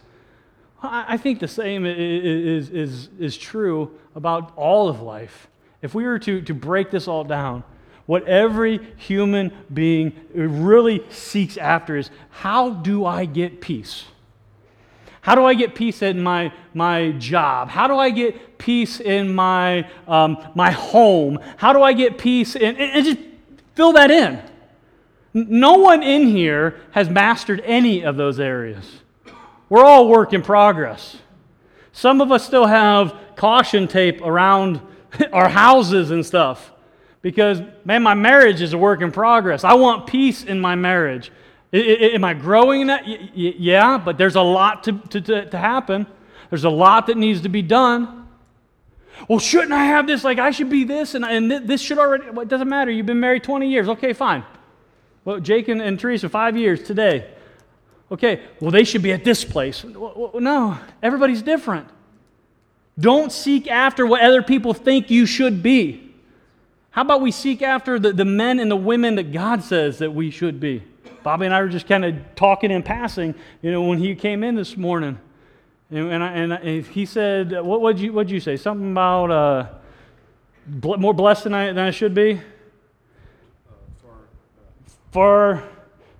I 0.81 1.17
think 1.17 1.39
the 1.39 1.47
same 1.47 1.85
is, 1.85 2.69
is, 2.69 3.09
is 3.19 3.37
true 3.37 3.99
about 4.15 4.53
all 4.55 4.87
of 4.87 5.01
life. 5.01 5.49
If 5.81 5.93
we 5.93 6.05
were 6.05 6.19
to, 6.19 6.41
to 6.41 6.53
break 6.53 6.89
this 6.89 7.07
all 7.07 7.25
down, 7.25 7.63
what 8.09 8.27
every 8.27 8.79
human 8.97 9.51
being 9.71 10.13
really 10.33 11.05
seeks 11.11 11.57
after 11.57 11.95
is 11.95 12.09
how 12.31 12.71
do 12.71 13.05
I 13.05 13.25
get 13.25 13.61
peace? 13.61 14.05
How 15.21 15.35
do 15.35 15.45
I 15.45 15.53
get 15.53 15.75
peace 15.75 16.01
in 16.01 16.23
my, 16.23 16.51
my 16.73 17.11
job? 17.19 17.69
How 17.69 17.85
do 17.87 17.95
I 17.97 18.09
get 18.09 18.57
peace 18.57 18.99
in 18.99 19.31
my, 19.35 19.87
um, 20.07 20.43
my 20.55 20.71
home? 20.71 21.37
How 21.57 21.71
do 21.71 21.83
I 21.83 21.93
get 21.93 22.17
peace 22.17 22.55
in, 22.55 22.77
and, 22.77 22.79
and 22.79 23.05
just 23.05 23.19
fill 23.75 23.93
that 23.93 24.09
in. 24.09 24.41
No 25.35 25.73
one 25.73 26.01
in 26.01 26.29
here 26.29 26.79
has 26.89 27.11
mastered 27.11 27.61
any 27.63 28.01
of 28.01 28.17
those 28.17 28.39
areas. 28.39 29.01
We're 29.69 29.85
all 29.85 30.09
work 30.09 30.33
in 30.33 30.41
progress. 30.41 31.17
Some 31.91 32.21
of 32.21 32.31
us 32.31 32.43
still 32.43 32.65
have 32.65 33.15
caution 33.35 33.87
tape 33.87 34.19
around 34.21 34.81
our 35.31 35.49
houses 35.49 36.09
and 36.09 36.25
stuff 36.25 36.71
because, 37.21 37.61
man, 37.83 38.03
my 38.03 38.13
marriage 38.13 38.61
is 38.61 38.73
a 38.73 38.77
work 38.77 39.01
in 39.01 39.11
progress. 39.11 39.63
I 39.63 39.73
want 39.73 40.07
peace 40.07 40.43
in 40.43 40.59
my 40.59 40.75
marriage. 40.75 41.31
Am 41.71 42.23
I 42.23 42.33
growing 42.33 42.81
in 42.81 42.87
that? 42.87 43.07
Yeah, 43.35 43.97
but 43.97 44.17
there's 44.17 44.35
a 44.35 44.41
lot 44.41 44.83
to, 44.85 44.93
to, 45.09 45.45
to 45.49 45.57
happen. 45.57 46.07
There's 46.49 46.63
a 46.63 46.69
lot 46.69 47.07
that 47.07 47.17
needs 47.17 47.41
to 47.41 47.49
be 47.49 47.61
done. 47.61 48.27
Well, 49.27 49.39
shouldn't 49.39 49.73
I 49.73 49.85
have 49.85 50.07
this? 50.07 50.23
Like, 50.23 50.39
I 50.39 50.51
should 50.51 50.69
be 50.69 50.83
this, 50.83 51.13
and, 51.13 51.25
and 51.25 51.51
this 51.51 51.81
should 51.81 51.97
already. 51.97 52.29
Well, 52.29 52.41
it 52.41 52.47
doesn't 52.47 52.69
matter. 52.69 52.89
You've 52.89 53.05
been 53.05 53.19
married 53.19 53.43
20 53.43 53.69
years. 53.69 53.89
Okay, 53.89 54.13
fine. 54.13 54.43
Well, 55.25 55.39
Jake 55.39 55.67
and, 55.67 55.81
and 55.81 55.99
Teresa, 55.99 56.29
five 56.29 56.57
years 56.57 56.81
today. 56.81 57.29
Okay, 58.11 58.41
well, 58.59 58.71
they 58.71 58.83
should 58.83 59.03
be 59.03 59.11
at 59.11 59.23
this 59.23 59.43
place. 59.45 59.83
Well, 59.83 60.31
no, 60.39 60.77
everybody's 61.03 61.43
different. 61.43 61.87
Don't 62.99 63.31
seek 63.31 63.67
after 63.67 64.05
what 64.05 64.21
other 64.21 64.41
people 64.41 64.73
think 64.73 65.11
you 65.11 65.25
should 65.25 65.61
be. 65.61 66.08
How 66.99 67.03
about 67.03 67.21
we 67.21 67.31
seek 67.31 67.61
after 67.61 67.97
the, 67.97 68.11
the 68.11 68.25
men 68.25 68.59
and 68.59 68.69
the 68.69 68.75
women 68.75 69.15
that 69.15 69.31
God 69.31 69.63
says 69.63 69.99
that 69.99 70.13
we 70.13 70.31
should 70.31 70.59
be? 70.59 70.83
Bobby 71.23 71.45
and 71.45 71.55
I 71.55 71.61
were 71.61 71.69
just 71.69 71.87
kind 71.87 72.03
of 72.03 72.13
talking 72.35 72.71
in 72.71 72.83
passing, 72.83 73.35
you 73.61 73.71
know, 73.71 73.83
when 73.83 73.99
he 73.99 74.15
came 74.15 74.43
in 74.43 74.55
this 74.55 74.75
morning. 74.75 75.17
And, 75.91 76.11
and, 76.11 76.53
I, 76.53 76.57
and 76.57 76.85
he 76.87 77.05
said, 77.05 77.53
what 77.61 77.79
would 77.79 78.01
you, 78.01 78.11
what'd 78.11 78.29
you 78.29 78.41
say? 78.41 78.57
Something 78.57 78.91
about 78.91 79.31
uh, 79.31 79.67
bl- 80.67 80.97
more 80.97 81.13
blessed 81.13 81.45
than 81.45 81.53
I, 81.53 81.67
than 81.67 81.79
I 81.79 81.91
should 81.91 82.13
be? 82.13 82.33
Uh, 82.33 83.73
far, 85.13 85.63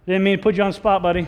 didn't 0.06 0.24
mean 0.24 0.38
to 0.38 0.42
put 0.42 0.56
you 0.56 0.64
on 0.64 0.70
the 0.70 0.76
spot, 0.76 1.02
buddy. 1.02 1.28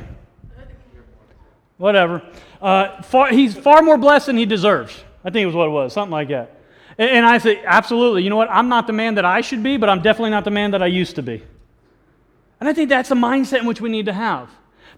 Whatever. 1.76 2.22
Uh, 2.62 3.02
far, 3.02 3.34
he's 3.34 3.54
far 3.54 3.82
more 3.82 3.98
blessed 3.98 4.28
than 4.28 4.38
he 4.38 4.46
deserves. 4.46 5.04
I 5.26 5.30
think 5.30 5.44
it 5.44 5.48
was 5.48 5.56
what 5.56 5.68
it 5.68 5.72
was, 5.72 5.92
something 5.92 6.14
like 6.14 6.30
that. 6.30 6.61
And, 6.98 7.26
I 7.26 7.38
say, 7.38 7.64
absolutely. 7.64 8.24
You 8.24 8.30
know 8.30 8.36
what? 8.36 8.50
I'm 8.50 8.70
not 8.70 8.88
the 8.88 8.94
man 8.94 9.16
that 9.16 9.26
I 9.26 9.42
should 9.42 9.64
be, 9.64 9.78
but 9.78 9.90
I'm 9.90 10.02
definitely 10.02 10.32
not 10.32 10.44
the 10.44 10.52
man 10.52 10.72
that 10.72 10.84
I 10.84 10.88
used 10.88 11.16
to 11.16 11.24
be. 11.24 11.44
And 12.60 12.70
I 12.70 12.74
think 12.74 12.90
that's 12.90 13.10
the 13.10 13.16
mindset 13.16 13.60
in 13.60 13.66
which 13.66 13.82
we 13.82 13.90
need 13.90 14.06
to 14.06 14.14
have. 14.14 14.50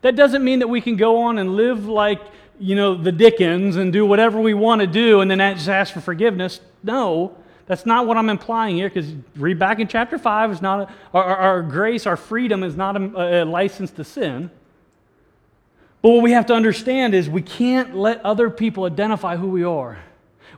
That 0.01 0.15
doesn't 0.15 0.43
mean 0.43 0.59
that 0.59 0.67
we 0.67 0.81
can 0.81 0.97
go 0.97 1.21
on 1.23 1.37
and 1.37 1.55
live 1.55 1.85
like, 1.85 2.21
you 2.59 2.75
know, 2.75 2.95
the 2.95 3.11
Dickens 3.11 3.77
and 3.77 3.93
do 3.93 4.05
whatever 4.05 4.39
we 4.39 4.53
want 4.53 4.81
to 4.81 4.87
do 4.87 5.21
and 5.21 5.31
then 5.31 5.39
just 5.55 5.69
ask 5.69 5.93
for 5.93 6.01
forgiveness. 6.01 6.59
No, 6.83 7.37
that's 7.65 7.85
not 7.85 8.05
what 8.05 8.17
I'm 8.17 8.29
implying 8.29 8.75
here 8.75 8.89
because 8.89 9.13
read 9.35 9.57
back 9.57 9.79
in 9.79 9.87
chapter 9.87 10.17
5, 10.17 10.51
it's 10.51 10.61
not 10.61 10.81
a, 10.81 10.93
our, 11.13 11.23
our, 11.23 11.61
grace, 11.61 12.05
our 12.05 12.17
freedom 12.17 12.63
is 12.63 12.75
not 12.75 12.97
a, 12.97 13.43
a 13.43 13.45
license 13.45 13.91
to 13.91 14.03
sin. 14.03 14.51
But 16.01 16.09
what 16.09 16.21
we 16.21 16.33
have 16.33 16.45
to 16.47 16.53
understand 16.53 17.13
is 17.13 17.29
we 17.29 17.41
can't 17.41 17.95
let 17.95 18.23
other 18.25 18.49
people 18.49 18.83
identify 18.83 19.37
who 19.37 19.47
we 19.47 19.63
are. 19.63 19.99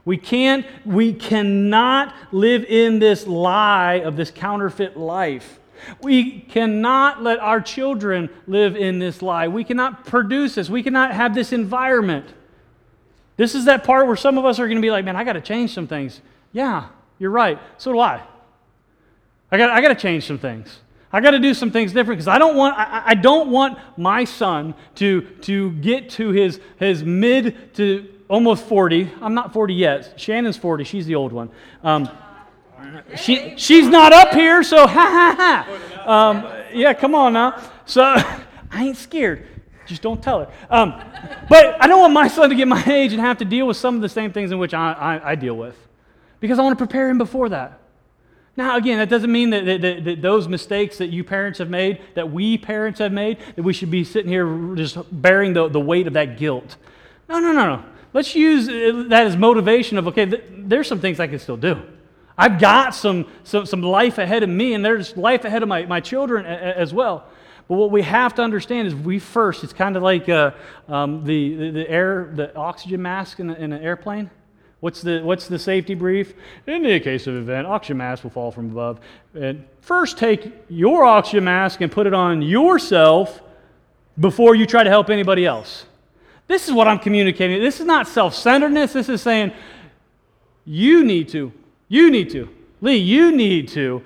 We 0.06 0.16
can't, 0.16 0.64
we 0.86 1.12
cannot 1.12 2.14
live 2.30 2.64
in 2.64 3.00
this 3.00 3.26
lie 3.26 3.94
of 3.94 4.16
this 4.16 4.30
counterfeit 4.30 4.96
life. 4.96 5.58
We 6.00 6.40
cannot 6.40 7.22
let 7.24 7.40
our 7.40 7.60
children 7.60 8.30
live 8.46 8.76
in 8.76 9.00
this 9.00 9.20
lie. 9.20 9.48
We 9.48 9.64
cannot 9.64 10.06
produce 10.06 10.54
this. 10.54 10.70
We 10.70 10.84
cannot 10.84 11.12
have 11.12 11.34
this 11.34 11.52
environment. 11.52 12.26
This 13.36 13.56
is 13.56 13.64
that 13.66 13.82
part 13.82 14.06
where 14.06 14.16
some 14.16 14.38
of 14.38 14.44
us 14.44 14.60
are 14.60 14.66
going 14.66 14.78
to 14.78 14.82
be 14.82 14.92
like, 14.92 15.04
man, 15.04 15.16
I 15.16 15.24
got 15.24 15.34
to 15.34 15.40
change 15.40 15.74
some 15.74 15.88
things. 15.88 16.20
Yeah, 16.52 16.86
you're 17.18 17.30
right. 17.30 17.58
So 17.76 17.92
do 17.92 17.98
I. 17.98 18.22
I 19.50 19.58
got, 19.58 19.70
I 19.70 19.80
got 19.80 19.88
to 19.88 19.96
change 19.96 20.24
some 20.24 20.38
things. 20.38 20.80
I 21.12 21.20
got 21.20 21.32
to 21.32 21.40
do 21.40 21.52
some 21.52 21.72
things 21.72 21.92
different 21.92 22.18
because 22.18 22.28
I 22.28 22.38
don't 22.38 22.56
want 22.56 22.76
I, 22.76 23.02
I, 23.06 23.14
don't 23.14 23.50
want 23.50 23.78
my 23.96 24.24
son 24.24 24.74
to 24.96 25.22
to 25.42 25.70
get 25.72 26.10
to 26.10 26.30
his 26.30 26.60
his 26.78 27.04
mid 27.04 27.74
to 27.74 28.08
almost 28.28 28.64
40. 28.64 29.10
I'm 29.20 29.34
not 29.34 29.52
40 29.52 29.74
yet. 29.74 30.14
Shannon's 30.16 30.56
40. 30.56 30.84
She's 30.84 31.06
the 31.06 31.14
old 31.14 31.32
one. 31.32 31.50
Um, 31.82 32.08
she, 33.16 33.54
she's 33.56 33.88
not 33.88 34.12
up 34.12 34.32
here, 34.32 34.62
so 34.62 34.86
ha 34.86 34.86
ha 34.86 35.64
ha. 36.04 36.30
Um, 36.30 36.46
yeah, 36.72 36.92
come 36.94 37.14
on 37.14 37.32
now. 37.32 37.62
So 37.84 38.02
I 38.70 38.84
ain't 38.84 38.96
scared. 38.96 39.46
Just 39.86 40.02
don't 40.02 40.22
tell 40.22 40.40
her. 40.40 40.52
Um, 40.68 41.00
but 41.48 41.80
I 41.80 41.86
don't 41.86 42.00
want 42.00 42.12
my 42.12 42.28
son 42.28 42.50
to 42.50 42.56
get 42.56 42.66
my 42.68 42.82
age 42.84 43.12
and 43.12 43.20
have 43.20 43.38
to 43.38 43.44
deal 43.44 43.66
with 43.66 43.76
some 43.76 43.94
of 43.94 44.02
the 44.02 44.08
same 44.08 44.32
things 44.32 44.50
in 44.50 44.58
which 44.58 44.74
I, 44.74 44.92
I, 44.92 45.30
I 45.30 45.34
deal 45.36 45.56
with 45.56 45.76
because 46.40 46.58
I 46.58 46.62
want 46.62 46.76
to 46.76 46.84
prepare 46.84 47.08
him 47.08 47.18
before 47.18 47.48
that. 47.50 47.80
Now, 48.56 48.76
again, 48.76 48.98
that 48.98 49.10
doesn't 49.10 49.30
mean 49.30 49.50
that, 49.50 49.64
that, 49.66 50.04
that, 50.04 50.22
those 50.22 50.48
mistakes 50.48 50.98
that 50.98 51.08
you 51.08 51.22
parents 51.24 51.58
have 51.58 51.68
made, 51.68 52.00
that 52.14 52.32
we 52.32 52.56
parents 52.56 52.98
have 53.00 53.12
made, 53.12 53.38
that 53.54 53.62
we 53.62 53.74
should 53.74 53.90
be 53.90 54.02
sitting 54.02 54.30
here 54.30 54.74
just 54.74 54.96
bearing 55.12 55.52
the, 55.52 55.68
the 55.68 55.80
weight 55.80 56.06
of 56.06 56.14
that 56.14 56.38
guilt. 56.38 56.76
No, 57.28 57.38
no, 57.38 57.52
no, 57.52 57.76
no. 57.76 57.84
Let's 58.16 58.34
use 58.34 58.64
that 59.10 59.26
as 59.26 59.36
motivation 59.36 59.98
of, 59.98 60.08
okay, 60.08 60.24
th- 60.24 60.42
there's 60.50 60.88
some 60.88 61.00
things 61.00 61.20
I 61.20 61.26
can 61.26 61.38
still 61.38 61.58
do. 61.58 61.82
I've 62.38 62.58
got 62.58 62.94
some, 62.94 63.26
some, 63.44 63.66
some 63.66 63.82
life 63.82 64.16
ahead 64.16 64.42
of 64.42 64.48
me, 64.48 64.72
and 64.72 64.82
there's 64.82 65.18
life 65.18 65.44
ahead 65.44 65.62
of 65.62 65.68
my, 65.68 65.84
my 65.84 66.00
children 66.00 66.46
a, 66.46 66.48
a, 66.48 66.72
as 66.76 66.94
well. 66.94 67.26
But 67.68 67.74
what 67.74 67.90
we 67.90 68.00
have 68.00 68.34
to 68.36 68.42
understand 68.42 68.88
is 68.88 68.94
we 68.94 69.18
first, 69.18 69.64
it's 69.64 69.74
kind 69.74 69.98
of 69.98 70.02
like 70.02 70.30
uh, 70.30 70.52
um, 70.88 71.24
the, 71.24 71.56
the, 71.56 71.70
the, 71.72 71.90
air, 71.90 72.32
the 72.34 72.56
oxygen 72.56 73.02
mask 73.02 73.38
in, 73.38 73.50
in 73.50 73.74
an 73.74 73.82
airplane. 73.82 74.30
What's 74.80 75.02
the, 75.02 75.20
what's 75.20 75.46
the 75.46 75.58
safety 75.58 75.92
brief? 75.92 76.32
In 76.66 76.84
the 76.84 76.98
case 77.00 77.26
of 77.26 77.34
event, 77.34 77.66
oxygen 77.66 77.98
mask 77.98 78.22
will 78.22 78.30
fall 78.30 78.50
from 78.50 78.70
above. 78.70 78.98
And 79.34 79.66
first, 79.82 80.16
take 80.16 80.54
your 80.70 81.04
oxygen 81.04 81.44
mask 81.44 81.82
and 81.82 81.92
put 81.92 82.06
it 82.06 82.14
on 82.14 82.40
yourself 82.40 83.42
before 84.18 84.54
you 84.54 84.64
try 84.64 84.84
to 84.84 84.90
help 84.90 85.10
anybody 85.10 85.44
else. 85.44 85.84
This 86.48 86.68
is 86.68 86.74
what 86.74 86.86
I'm 86.88 86.98
communicating. 86.98 87.60
This 87.60 87.80
is 87.80 87.86
not 87.86 88.06
self 88.06 88.34
centeredness. 88.34 88.92
This 88.92 89.08
is 89.08 89.22
saying, 89.22 89.52
you 90.64 91.04
need 91.04 91.28
to 91.30 91.52
you 91.88 92.10
need 92.10 92.30
to. 92.30 92.48
Lee, 92.80 92.96
you 92.96 93.32
need 93.32 93.68
to 93.68 94.02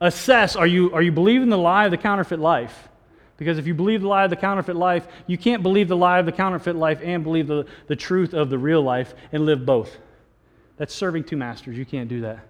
assess 0.00 0.56
are 0.56 0.66
you, 0.66 0.92
are 0.92 1.02
you 1.02 1.12
believing 1.12 1.48
the 1.48 1.58
lie 1.58 1.84
of 1.84 1.90
the 1.90 1.96
counterfeit 1.96 2.40
life? 2.40 2.88
Because 3.36 3.58
if 3.58 3.66
you 3.66 3.74
believe 3.74 4.00
the 4.00 4.08
lie 4.08 4.24
of 4.24 4.30
the 4.30 4.36
counterfeit 4.36 4.76
life, 4.76 5.06
you 5.26 5.36
can't 5.36 5.62
believe 5.62 5.88
the 5.88 5.96
lie 5.96 6.18
of 6.18 6.26
the 6.26 6.32
counterfeit 6.32 6.76
life 6.76 7.00
and 7.02 7.24
believe 7.24 7.46
the, 7.46 7.66
the 7.88 7.96
truth 7.96 8.32
of 8.32 8.48
the 8.48 8.58
real 8.58 8.82
life 8.82 9.12
and 9.32 9.44
live 9.44 9.66
both. 9.66 9.96
That's 10.76 10.94
serving 10.94 11.24
two 11.24 11.36
masters. 11.36 11.76
You 11.76 11.84
can't 11.84 12.08
do 12.08 12.22
that. 12.22 12.40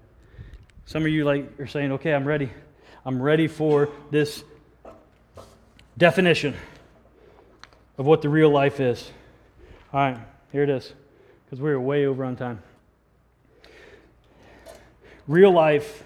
Some 0.87 1.03
of 1.03 1.09
you 1.09 1.25
like 1.25 1.59
are 1.59 1.67
saying, 1.67 1.93
okay, 1.93 2.13
I'm 2.13 2.27
ready. 2.27 2.51
I'm 3.07 3.21
ready 3.21 3.49
for 3.49 3.89
this 4.11 4.45
definition 5.97 6.55
of 7.99 8.07
what 8.07 8.23
the 8.23 8.29
real 8.29 8.51
life 8.51 8.81
is. 8.81 9.11
All 9.93 10.01
right, 10.01 10.19
here 10.53 10.63
it 10.63 10.71
is, 10.71 10.93
because 11.45 11.61
we're 11.61 11.79
way 11.79 12.07
over 12.07 12.25
on 12.25 12.37
time. 12.37 12.63
Real 15.27 15.53
life 15.53 16.05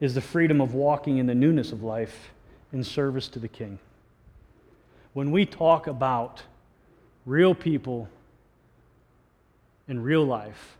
is 0.00 0.14
the 0.14 0.20
freedom 0.20 0.60
of 0.60 0.74
walking 0.74 1.18
in 1.18 1.26
the 1.26 1.34
newness 1.34 1.72
of 1.72 1.82
life 1.82 2.30
in 2.72 2.82
service 2.82 3.28
to 3.28 3.38
the 3.38 3.48
King. 3.48 3.78
When 5.12 5.30
we 5.30 5.46
talk 5.46 5.86
about 5.86 6.42
real 7.24 7.54
people 7.54 8.08
in 9.86 10.02
real 10.02 10.24
life, 10.24 10.76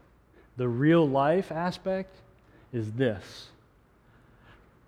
the 0.56 0.68
real 0.68 1.08
life 1.08 1.52
aspect 1.52 2.16
is 2.72 2.92
this. 2.92 3.48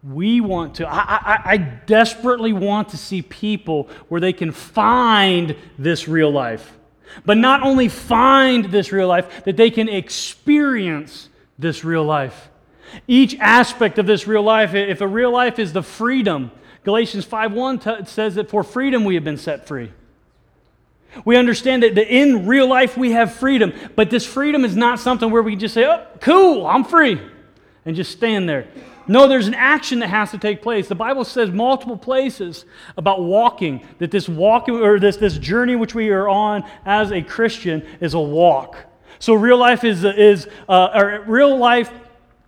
We 0.06 0.40
want 0.42 0.74
to, 0.76 0.88
I, 0.88 0.98
I, 0.98 1.42
I, 1.44 1.56
desperately 1.56 2.52
want 2.52 2.90
to 2.90 2.98
see 2.98 3.22
people 3.22 3.88
where 4.08 4.20
they 4.20 4.34
can 4.34 4.52
find 4.52 5.56
this 5.78 6.06
real 6.06 6.30
life. 6.30 6.76
But 7.24 7.38
not 7.38 7.62
only 7.62 7.88
find 7.88 8.66
this 8.66 8.92
real 8.92 9.08
life, 9.08 9.44
that 9.44 9.56
they 9.56 9.70
can 9.70 9.88
experience 9.88 11.30
this 11.58 11.84
real 11.84 12.04
life. 12.04 12.50
Each 13.06 13.36
aspect 13.38 13.98
of 13.98 14.06
this 14.06 14.26
real 14.26 14.42
life, 14.42 14.74
if 14.74 15.00
a 15.00 15.08
real 15.08 15.30
life 15.30 15.58
is 15.58 15.72
the 15.72 15.82
freedom, 15.82 16.50
Galatians 16.84 17.24
5:1 17.24 17.78
t- 17.78 18.04
says 18.04 18.34
that 18.34 18.50
for 18.50 18.62
freedom 18.62 19.04
we 19.04 19.14
have 19.14 19.24
been 19.24 19.38
set 19.38 19.66
free. 19.66 19.90
We 21.24 21.36
understand 21.36 21.82
that 21.82 21.96
in 21.96 22.46
real 22.46 22.66
life 22.66 22.96
we 22.96 23.12
have 23.12 23.32
freedom, 23.32 23.72
but 23.96 24.10
this 24.10 24.26
freedom 24.26 24.64
is 24.64 24.76
not 24.76 24.98
something 24.98 25.30
where 25.30 25.42
we 25.42 25.56
just 25.56 25.74
say, 25.74 25.86
"Oh, 25.86 26.02
cool, 26.20 26.66
I'm 26.66 26.84
free," 26.84 27.20
and 27.86 27.96
just 27.96 28.10
stand 28.10 28.48
there. 28.48 28.66
No, 29.06 29.28
there's 29.28 29.46
an 29.46 29.54
action 29.54 29.98
that 29.98 30.08
has 30.08 30.30
to 30.30 30.38
take 30.38 30.62
place. 30.62 30.88
The 30.88 30.94
Bible 30.94 31.24
says 31.24 31.50
multiple 31.50 31.96
places 31.96 32.64
about 32.96 33.22
walking, 33.22 33.86
that 33.98 34.10
this 34.10 34.28
walk 34.28 34.68
or 34.68 34.98
this, 34.98 35.16
this 35.16 35.38
journey 35.38 35.76
which 35.76 35.94
we 35.94 36.10
are 36.10 36.28
on 36.28 36.64
as 36.86 37.12
a 37.12 37.22
Christian 37.22 37.86
is 38.00 38.14
a 38.14 38.20
walk. 38.20 38.76
So 39.18 39.34
real 39.34 39.58
life 39.58 39.84
is, 39.84 40.04
is 40.04 40.48
uh, 40.68 40.88
or 40.94 41.24
real 41.26 41.56
life, 41.56 41.90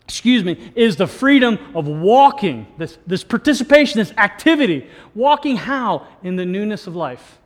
excuse 0.04 0.44
me, 0.44 0.72
is 0.74 0.96
the 0.96 1.06
freedom 1.06 1.58
of 1.74 1.86
walking, 1.86 2.66
this, 2.78 2.98
this 3.06 3.22
participation, 3.22 3.98
this 3.98 4.12
activity. 4.12 4.88
Walking 5.14 5.56
how? 5.56 6.06
In 6.22 6.36
the 6.36 6.46
newness 6.46 6.86
of 6.86 6.96
life 6.96 7.38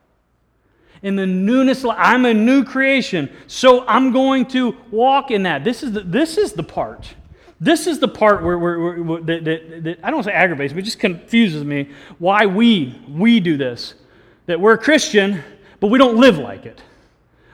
in 1.03 1.17
the 1.17 1.27
newness. 1.27 1.85
I'm 1.85 2.25
a 2.27 2.35
new 2.35 2.65
creation, 2.65 3.31
so 3.47 3.87
I'm 3.87 4.13
going 4.13 4.47
to 4.49 4.77
walk 4.91 5.31
in 5.31 5.45
that. 5.45 5.65
This 5.65 5.83
is 5.83 5.93
the, 5.93 6.01
this 6.01 6.37
is 6.37 6.53
the 6.53 6.63
part. 6.63 7.15
This 7.61 7.87
is 7.87 7.99
the 7.99 8.09
part 8.09 8.43
where, 8.43 8.59
where, 8.59 9.03
where 9.03 9.21
that, 9.21 9.45
that, 9.45 9.85
that, 9.85 9.99
I 10.03 10.11
don't 10.11 10.25
say 10.25 10.33
aggravates, 10.33 10.73
but 10.73 10.79
it 10.79 10.85
just 10.85 10.99
confuses 10.99 11.63
me 11.63 11.91
why 12.19 12.47
we 12.47 12.99
we 13.07 13.39
do 13.39 13.57
this. 13.59 13.95
That 14.47 14.61
we're 14.61 14.73
a 14.73 14.79
Christian, 14.79 15.45
but 15.79 15.89
we 15.89 15.99
don't 15.99 16.17
live 16.17 16.39
like 16.39 16.65
it. 16.65 16.83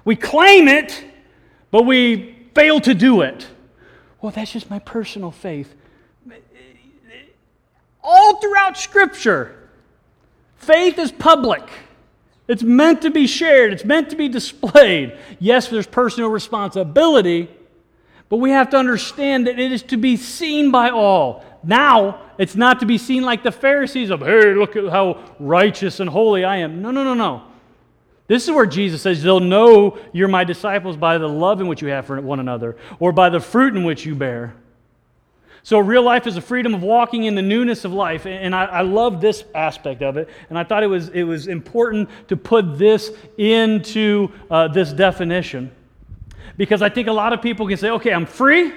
We 0.05 0.15
claim 0.15 0.69
it, 0.69 1.05
but 1.73 1.83
we 1.85 2.37
fail 2.55 2.81
to 2.81 2.95
do 2.95 3.23
it. 3.23 3.49
Well, 4.23 4.31
that's 4.31 4.53
just 4.53 4.71
my 4.71 4.79
personal 4.79 5.33
faith. 5.33 5.75
All 8.03 8.41
throughout 8.41 8.79
Scripture, 8.79 9.69
faith 10.57 10.97
is 10.99 11.11
public. 11.11 11.69
It's 12.47 12.63
meant 12.63 13.03
to 13.03 13.11
be 13.11 13.27
shared, 13.27 13.73
it's 13.73 13.85
meant 13.85 14.11
to 14.11 14.17
be 14.17 14.29
displayed. 14.29 15.19
Yes, 15.41 15.67
there's 15.67 15.89
personal 15.89 16.31
responsibility, 16.31 17.51
but 18.29 18.39
we 18.39 18.51
have 18.51 18.71
to 18.71 18.77
understand 18.77 19.47
that 19.47 19.59
it 19.59 19.73
is 19.73 19.83
to 19.85 19.97
be 19.97 20.17
seen 20.17 20.71
by 20.71 20.91
all. 20.91 21.45
Now, 21.63 22.21
it's 22.39 22.55
not 22.55 22.81
to 22.81 22.87
be 22.87 22.99
seen 22.99 23.23
like 23.23 23.43
the 23.43 23.53
Pharisees 23.53 24.11
of, 24.11 24.21
hey, 24.21 24.55
look 24.55 24.77
at 24.77 24.89
how 24.89 25.23
righteous 25.39 26.01
and 26.01 26.11
holy 26.11 26.45
I 26.45 26.59
am. 26.59 26.83
No, 26.83 26.91
no, 26.91 27.05
no, 27.05 27.15
no. 27.15 27.43
This 28.29 28.45
is 28.45 28.51
where 28.51 28.67
Jesus 28.67 29.03
says, 29.03 29.23
They'll 29.23 29.41
know 29.41 29.99
you're 30.13 30.29
my 30.29 30.45
disciples 30.45 30.97
by 30.97 31.19
the 31.19 31.29
love 31.29 31.61
in 31.61 31.69
which 31.69 31.83
you 31.83 31.89
have 31.89 32.07
for 32.07 32.21
one 32.21 32.41
another, 32.41 32.77
or 32.99 33.13
by 33.13 33.29
the 33.29 33.41
fruit 33.41 33.77
in 33.77 33.85
which 33.85 34.05
you 34.05 34.15
bear. 34.15 34.55
So, 35.63 35.79
real 35.79 36.03
life 36.03 36.27
is 36.27 36.37
a 36.37 36.41
freedom 36.41 36.75
of 36.75 36.83
walking 36.83 37.25
in 37.25 37.35
the 37.35 37.43
newness 37.43 37.85
of 37.85 37.93
life. 37.93 38.27
And 38.27 38.55
I, 38.55 38.67
I, 38.67 38.81
love 38.83 39.21
this 39.21 39.45
aspect 39.53 40.01
of 40.03 40.17
it. 40.17 40.29
And 40.49 40.57
I 40.57 40.63
thought 40.63 40.85
it 40.85 40.89
was, 40.89 41.09
it 41.09 41.25
was 41.25 41.49
important 41.49 42.09
to 42.29 42.37
put 42.37 42.79
this 42.79 43.11
into 43.37 44.29
uh, 44.49 44.69
this 44.69 44.93
definition. 44.93 45.73
Because 46.57 46.83
I 46.83 46.89
think 46.89 47.09
a 47.09 47.13
lot 47.13 47.33
of 47.33 47.43
people 47.43 47.67
can 47.67 47.77
say, 47.77 47.91
okay, 47.91 48.13
I'm 48.13 48.27
free, 48.27 48.73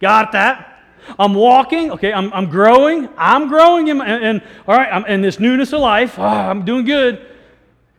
got 0.00 0.32
that. 0.32 0.70
I'm 1.18 1.34
walking, 1.34 1.90
okay, 1.92 2.12
I'm, 2.12 2.32
I'm 2.32 2.48
growing, 2.48 3.08
I'm 3.16 3.48
growing, 3.48 3.88
in, 3.88 4.00
and, 4.00 4.24
and 4.24 4.42
all 4.66 4.74
right, 4.74 4.90
I'm 4.90 5.04
in 5.04 5.20
this 5.20 5.38
newness 5.38 5.72
of 5.72 5.80
life, 5.80 6.18
oh, 6.18 6.22
I'm 6.22 6.64
doing 6.64 6.84
good. 6.84 7.26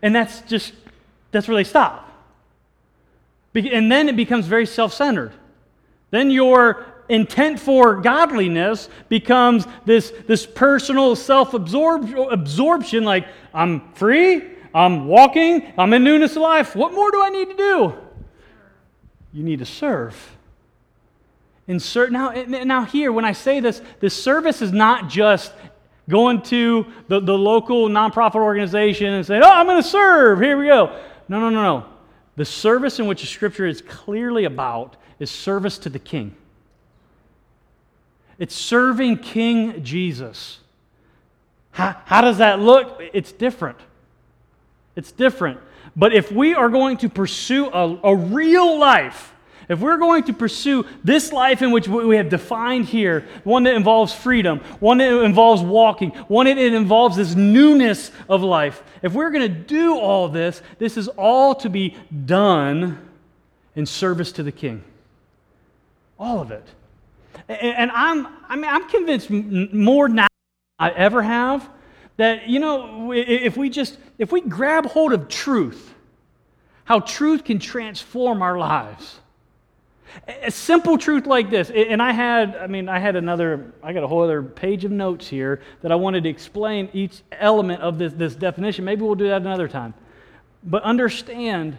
And 0.01 0.13
that's 0.13 0.41
just, 0.41 0.73
that's 1.32 1.47
where 1.47 1.55
they 1.55 1.63
stop. 1.63 2.01
And 3.53 3.91
then 3.91 4.09
it 4.09 4.15
becomes 4.15 4.47
very 4.47 4.65
self 4.65 4.93
centered. 4.93 5.34
Then 6.11 6.32
you're 6.32 6.86
intent 7.07 7.59
for 7.59 8.01
godliness 8.01 8.89
becomes 9.09 9.65
this, 9.86 10.11
this 10.28 10.45
personal 10.45 11.15
self 11.15 11.53
absorption 11.53 13.03
like, 13.03 13.28
I'm 13.53 13.91
free, 13.93 14.43
I'm 14.73 15.07
walking, 15.07 15.71
I'm 15.78 15.93
in 15.93 16.03
newness 16.03 16.36
of 16.36 16.41
life. 16.41 16.76
What 16.76 16.93
more 16.93 17.11
do 17.11 17.21
I 17.21 17.30
need 17.30 17.49
to 17.49 17.55
do? 17.55 17.93
You 19.36 19.43
need 19.43 19.59
to 19.59 19.65
serve. 19.65 20.38
Insert 21.67 22.09
now, 22.09 22.31
now 22.31 22.86
here, 22.86 23.11
when 23.11 23.25
I 23.25 23.33
say 23.33 23.59
this, 23.59 23.81
this 23.99 24.15
service 24.15 24.61
is 24.61 24.71
not 24.71 25.09
just 25.09 25.51
going 26.07 26.41
to 26.43 26.86
the, 27.09 27.19
the 27.19 27.38
local 27.38 27.89
nonprofit 27.89 28.36
organization 28.36 29.07
and 29.07 29.25
saying, 29.25 29.41
Oh, 29.43 29.51
I'm 29.51 29.65
going 29.65 29.83
to 29.83 29.88
serve. 29.88 30.39
Here 30.39 30.57
we 30.57 30.67
go. 30.67 30.97
No, 31.27 31.41
no, 31.41 31.49
no, 31.49 31.61
no. 31.61 31.86
The 32.38 32.45
service 32.45 32.97
in 32.99 33.07
which 33.07 33.21
the 33.21 33.27
scripture 33.27 33.65
is 33.65 33.81
clearly 33.81 34.45
about 34.45 34.95
is 35.19 35.29
service 35.29 35.77
to 35.79 35.89
the 35.89 35.99
king. 35.99 36.33
It's 38.39 38.55
serving 38.55 39.17
King 39.17 39.83
Jesus. 39.83 40.59
How, 41.71 41.97
how 42.05 42.21
does 42.21 42.38
that 42.38 42.59
look? 42.59 43.01
It's 43.13 43.33
different. 43.33 43.79
It's 44.95 45.11
different. 45.11 45.59
But 45.96 46.14
if 46.14 46.32
we 46.32 46.54
are 46.54 46.70
going 46.70 46.98
to 46.98 47.10
pursue 47.10 47.68
a, 47.68 48.00
a 48.04 48.16
real 48.16 48.78
life, 48.78 49.34
if 49.68 49.80
we're 49.80 49.98
going 49.98 50.24
to 50.26 50.34
pursue 50.34 50.86
this 51.04 51.32
life 51.32 51.62
in 51.62 51.72
which 51.72 51.88
we 51.88 52.18
have 52.18 52.30
defined 52.30 52.86
here, 52.86 53.26
one 53.43 53.64
that 53.64 53.76
involves 53.76 54.14
freedom, 54.14 54.60
one 54.80 55.00
that 55.00 55.24
involves 55.24 55.62
walking, 55.62 56.12
one 56.28 56.46
that 56.46 56.58
involves 56.58 57.16
this 57.16 57.36
newness 57.36 58.12
of 58.30 58.43
life, 58.43 58.84
if 59.02 59.14
we're 59.14 59.32
going 59.32 59.52
to 59.52 59.60
do 59.60 59.98
all 59.98 60.28
this, 60.28 60.62
this 60.78 60.98
is 60.98 61.08
all 61.08 61.56
to 61.56 61.70
be 61.70 61.96
done 62.26 63.00
in 63.76 63.86
service 63.86 64.32
to 64.34 64.43
the 64.43 64.52
King. 64.52 64.84
All 66.20 66.39
of 66.41 66.52
it. 66.52 66.68
And 67.48 67.91
I'm, 67.91 68.28
I 68.48 68.56
mean, 68.56 68.70
I'm 68.70 68.88
convinced 68.88 69.30
more 69.30 70.08
now 70.08 70.28
than 70.80 70.91
I 70.91 70.91
ever 70.91 71.22
have 71.22 71.70
that, 72.18 72.47
you 72.47 72.59
know, 72.59 73.11
if 73.13 73.57
we 73.57 73.70
just, 73.70 73.97
if 74.18 74.32
we 74.32 74.41
grab 74.41 74.86
hold 74.86 75.13
of 75.13 75.28
truth, 75.28 75.93
how 76.86 76.99
truth 76.99 77.43
can 77.43 77.59
transform 77.59 78.41
our 78.41 78.57
lives. 78.57 79.20
A 80.43 80.51
simple 80.51 80.97
truth 80.97 81.26
like 81.26 81.49
this, 81.49 81.70
and 81.70 82.01
I 82.01 82.13
had, 82.13 82.55
I 82.55 82.68
mean, 82.68 82.88
I 82.88 82.99
had 82.99 83.18
another, 83.18 83.74
I 83.84 83.91
got 83.91 84.03
a 84.03 84.07
whole 84.07 84.24
other 84.24 84.41
page 84.41 84.86
of 84.86 84.91
notes 84.91 85.28
here 85.28 85.61
that 85.82 85.91
I 85.91 85.95
wanted 85.95 86.24
to 86.24 86.30
explain 86.30 86.89
each 86.93 87.22
element 87.34 87.82
of 87.82 87.97
this, 87.97 88.13
this 88.13 88.34
definition. 88.34 88.86
Maybe 88.86 89.01
we'll 89.01 89.16
do 89.16 89.28
that 89.28 89.41
another 89.41 89.68
time. 89.68 89.93
But 90.63 90.84
understand 90.84 91.78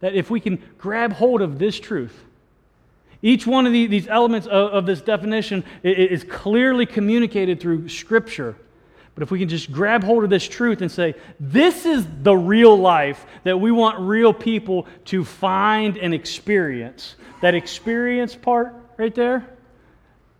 that 0.00 0.14
if 0.14 0.30
we 0.30 0.40
can 0.40 0.62
grab 0.78 1.12
hold 1.12 1.42
of 1.42 1.58
this 1.58 1.78
truth, 1.78 2.24
each 3.20 3.46
one 3.46 3.66
of 3.66 3.72
these 3.72 4.08
elements 4.08 4.46
of, 4.46 4.72
of 4.72 4.86
this 4.86 5.02
definition 5.02 5.62
is 5.82 6.24
clearly 6.24 6.86
communicated 6.86 7.60
through 7.60 7.88
Scripture. 7.88 8.56
But 9.18 9.24
if 9.24 9.32
we 9.32 9.40
can 9.40 9.48
just 9.48 9.72
grab 9.72 10.04
hold 10.04 10.22
of 10.22 10.30
this 10.30 10.46
truth 10.46 10.80
and 10.80 10.88
say, 10.88 11.16
this 11.40 11.84
is 11.84 12.06
the 12.22 12.36
real 12.36 12.78
life 12.78 13.26
that 13.42 13.58
we 13.58 13.72
want 13.72 13.98
real 13.98 14.32
people 14.32 14.86
to 15.06 15.24
find 15.24 15.98
and 15.98 16.14
experience, 16.14 17.16
that 17.42 17.52
experience 17.52 18.36
part 18.36 18.76
right 18.96 19.12
there, 19.12 19.44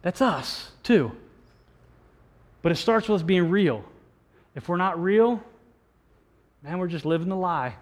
that's 0.02 0.22
us 0.22 0.70
too. 0.84 1.10
But 2.62 2.70
it 2.70 2.76
starts 2.76 3.08
with 3.08 3.20
us 3.20 3.24
being 3.24 3.50
real. 3.50 3.84
If 4.54 4.68
we're 4.68 4.76
not 4.76 5.02
real, 5.02 5.42
man, 6.62 6.78
we're 6.78 6.86
just 6.86 7.04
living 7.04 7.30
the 7.30 7.34
lie 7.34 7.74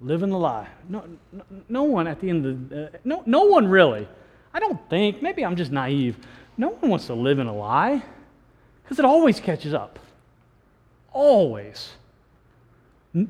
living 0.00 0.30
the 0.30 0.38
lie. 0.38 0.66
No, 0.88 1.04
no, 1.32 1.44
no, 1.68 1.82
one 1.84 2.08
at 2.08 2.20
the 2.20 2.28
end 2.28 2.44
of 2.44 2.68
the, 2.68 2.86
uh, 2.86 2.88
no, 3.04 3.22
no 3.26 3.44
one 3.44 3.68
really. 3.68 4.08
I 4.52 4.58
don't 4.58 4.90
think, 4.90 5.22
maybe 5.22 5.44
I'm 5.44 5.54
just 5.56 5.70
naive. 5.70 6.18
No 6.58 6.70
one 6.70 6.90
wants 6.90 7.06
to 7.06 7.14
live 7.14 7.38
in 7.38 7.46
a 7.46 7.54
lie 7.54 8.02
because 8.86 9.00
it 9.00 9.04
always 9.04 9.40
catches 9.40 9.74
up. 9.74 9.98
Always. 11.12 11.90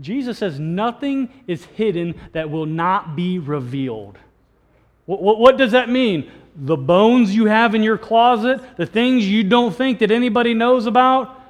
Jesus 0.00 0.38
says 0.38 0.60
nothing 0.60 1.30
is 1.48 1.64
hidden 1.64 2.14
that 2.32 2.48
will 2.48 2.66
not 2.66 3.16
be 3.16 3.40
revealed. 3.40 4.16
What, 5.06 5.20
what, 5.20 5.40
what, 5.40 5.56
does 5.56 5.72
that 5.72 5.88
mean? 5.88 6.30
The 6.54 6.76
bones 6.76 7.34
you 7.34 7.46
have 7.46 7.74
in 7.74 7.82
your 7.82 7.98
closet, 7.98 8.60
the 8.76 8.86
things 8.86 9.28
you 9.28 9.42
don't 9.42 9.74
think 9.74 9.98
that 9.98 10.12
anybody 10.12 10.54
knows 10.54 10.86
about, 10.86 11.40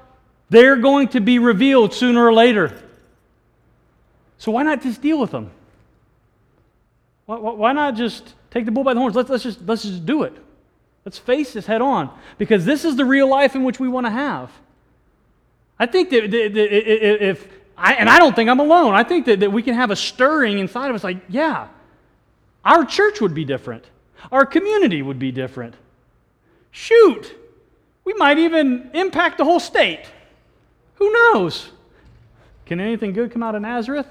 they're 0.48 0.76
going 0.76 1.08
to 1.08 1.20
be 1.20 1.38
revealed 1.38 1.92
sooner 1.92 2.24
or 2.24 2.32
later. 2.32 2.72
So 4.38 4.52
why 4.52 4.62
not 4.62 4.82
just 4.82 5.02
deal 5.02 5.20
with 5.20 5.32
them? 5.32 5.50
Why, 7.26 7.36
why 7.36 7.72
not 7.72 7.94
just 7.94 8.32
take 8.50 8.64
the 8.64 8.70
bull 8.70 8.84
by 8.84 8.94
the 8.94 9.00
horns? 9.00 9.14
Let's, 9.14 9.28
let's, 9.28 9.42
just, 9.42 9.66
let's 9.66 9.82
just 9.82 10.06
do 10.06 10.22
it. 10.22 10.34
Let's 11.08 11.16
face 11.16 11.54
this 11.54 11.64
head 11.64 11.80
on 11.80 12.10
because 12.36 12.66
this 12.66 12.84
is 12.84 12.96
the 12.96 13.04
real 13.06 13.26
life 13.28 13.56
in 13.56 13.64
which 13.64 13.80
we 13.80 13.88
want 13.88 14.04
to 14.04 14.10
have. 14.10 14.50
I 15.78 15.86
think 15.86 16.10
that, 16.10 16.34
if, 16.34 17.48
I, 17.78 17.94
and 17.94 18.10
I 18.10 18.18
don't 18.18 18.36
think 18.36 18.50
I'm 18.50 18.60
alone, 18.60 18.92
I 18.92 19.04
think 19.04 19.24
that, 19.24 19.40
that 19.40 19.50
we 19.50 19.62
can 19.62 19.72
have 19.72 19.90
a 19.90 19.96
stirring 19.96 20.58
inside 20.58 20.90
of 20.90 20.94
us 20.94 21.02
like, 21.02 21.16
yeah, 21.30 21.68
our 22.62 22.84
church 22.84 23.22
would 23.22 23.32
be 23.32 23.46
different, 23.46 23.86
our 24.30 24.44
community 24.44 25.00
would 25.00 25.18
be 25.18 25.32
different. 25.32 25.76
Shoot, 26.72 27.34
we 28.04 28.12
might 28.12 28.36
even 28.36 28.90
impact 28.92 29.38
the 29.38 29.44
whole 29.44 29.60
state. 29.60 30.04
Who 30.96 31.10
knows? 31.10 31.70
Can 32.66 32.80
anything 32.80 33.14
good 33.14 33.32
come 33.32 33.42
out 33.42 33.54
of 33.54 33.62
Nazareth? 33.62 34.08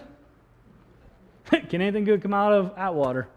Can 1.69 1.79
anything 1.79 2.05
good 2.05 2.23
come 2.23 2.33
out 2.33 2.53
of 2.53 2.73
Atwater? 2.75 3.27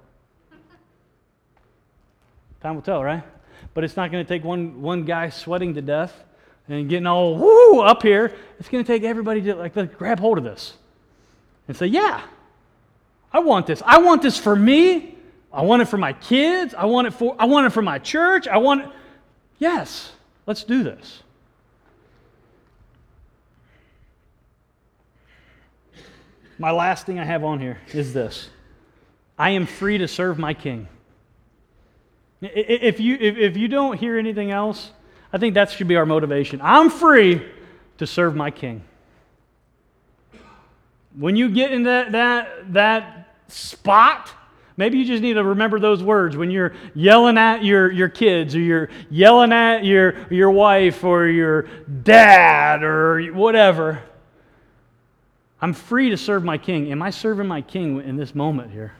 Time 2.62 2.76
will 2.76 2.80
tell, 2.80 3.04
right? 3.04 3.22
But 3.74 3.84
it's 3.84 3.96
not 3.96 4.10
going 4.10 4.24
to 4.24 4.28
take 4.28 4.44
one, 4.44 4.82
one 4.82 5.04
guy 5.04 5.30
sweating 5.30 5.74
to 5.74 5.82
death 5.82 6.14
and 6.68 6.88
getting 6.88 7.06
all 7.06 7.36
woo 7.36 7.80
up 7.80 8.02
here. 8.02 8.34
It's 8.58 8.68
going 8.68 8.84
to 8.84 8.92
take 8.92 9.02
everybody 9.02 9.40
to 9.42 9.54
like 9.54 9.98
grab 9.98 10.20
hold 10.20 10.38
of 10.38 10.44
this 10.44 10.74
and 11.68 11.76
say, 11.76 11.86
"Yeah, 11.86 12.22
I 13.32 13.40
want 13.40 13.66
this. 13.66 13.82
I 13.84 13.98
want 13.98 14.22
this 14.22 14.38
for 14.38 14.56
me. 14.56 15.16
I 15.52 15.62
want 15.62 15.82
it 15.82 15.86
for 15.86 15.98
my 15.98 16.12
kids. 16.12 16.74
I 16.74 16.84
want 16.86 17.06
it 17.08 17.12
for, 17.12 17.34
I 17.38 17.46
want 17.46 17.66
it 17.66 17.70
for 17.70 17.82
my 17.82 17.98
church. 17.98 18.46
I 18.46 18.58
want 18.58 18.82
it. 18.82 18.90
Yes, 19.58 20.12
let's 20.46 20.64
do 20.64 20.82
this. 20.82 21.22
My 26.58 26.70
last 26.70 27.06
thing 27.06 27.18
I 27.18 27.24
have 27.24 27.42
on 27.42 27.58
here 27.58 27.78
is 27.92 28.12
this 28.12 28.50
I 29.38 29.50
am 29.50 29.66
free 29.66 29.98
to 29.98 30.06
serve 30.06 30.38
my 30.38 30.54
king. 30.54 30.88
If 32.42 33.00
you, 33.00 33.16
if, 33.20 33.36
if 33.36 33.56
you 33.56 33.68
don't 33.68 33.98
hear 33.98 34.18
anything 34.18 34.50
else, 34.50 34.90
I 35.32 35.38
think 35.38 35.54
that 35.54 35.70
should 35.70 35.88
be 35.88 35.96
our 35.96 36.06
motivation. 36.06 36.60
I'm 36.62 36.90
free 36.90 37.46
to 37.98 38.06
serve 38.06 38.34
my 38.34 38.50
king. 38.50 38.82
When 41.16 41.36
you 41.36 41.50
get 41.50 41.72
in 41.72 41.82
that, 41.84 42.12
that, 42.12 42.72
that 42.72 43.34
spot, 43.48 44.32
maybe 44.76 44.98
you 44.98 45.04
just 45.04 45.22
need 45.22 45.34
to 45.34 45.44
remember 45.44 45.78
those 45.78 46.02
words 46.02 46.36
when 46.36 46.50
you're 46.50 46.72
yelling 46.94 47.36
at 47.36 47.62
your, 47.62 47.90
your 47.90 48.08
kids 48.08 48.54
or 48.54 48.60
you're 48.60 48.88
yelling 49.10 49.52
at 49.52 49.84
your, 49.84 50.26
your 50.30 50.50
wife 50.50 51.04
or 51.04 51.26
your 51.26 51.62
dad 52.02 52.82
or 52.82 53.22
whatever. 53.32 54.02
I'm 55.60 55.74
free 55.74 56.10
to 56.10 56.16
serve 56.16 56.42
my 56.42 56.56
king. 56.56 56.90
Am 56.90 57.02
I 57.02 57.10
serving 57.10 57.46
my 57.46 57.60
king 57.60 58.00
in 58.00 58.16
this 58.16 58.34
moment 58.34 58.72
here? 58.72 58.94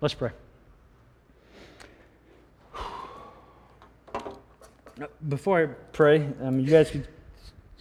Let's 0.00 0.14
pray. 0.14 0.32
Before 5.28 5.62
I 5.62 5.66
pray, 5.92 6.26
um, 6.42 6.60
you 6.60 6.66
guys 6.66 6.90
can 6.90 7.06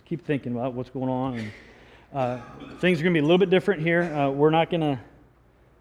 keep 0.06 0.26
thinking 0.26 0.52
about 0.52 0.74
what's 0.74 0.90
going 0.90 1.10
on. 1.10 1.40
And, 1.40 1.52
uh, 2.14 2.42
things 2.80 3.00
are 3.00 3.04
going 3.04 3.14
to 3.14 3.20
be 3.20 3.24
a 3.24 3.28
little 3.28 3.38
bit 3.38 3.50
different 3.50 3.82
here. 3.82 4.04
Uh, 4.04 4.30
we're 4.30 4.50
not 4.50 4.70
going 4.70 4.82
to 4.82 5.00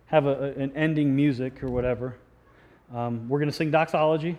have 0.06 0.26
a, 0.26 0.52
an 0.56 0.72
ending 0.76 1.14
music 1.14 1.62
or 1.62 1.70
whatever. 1.70 2.16
Um, 2.94 3.28
we're 3.28 3.38
going 3.38 3.50
to 3.50 3.56
sing 3.56 3.70
doxology. 3.70 4.38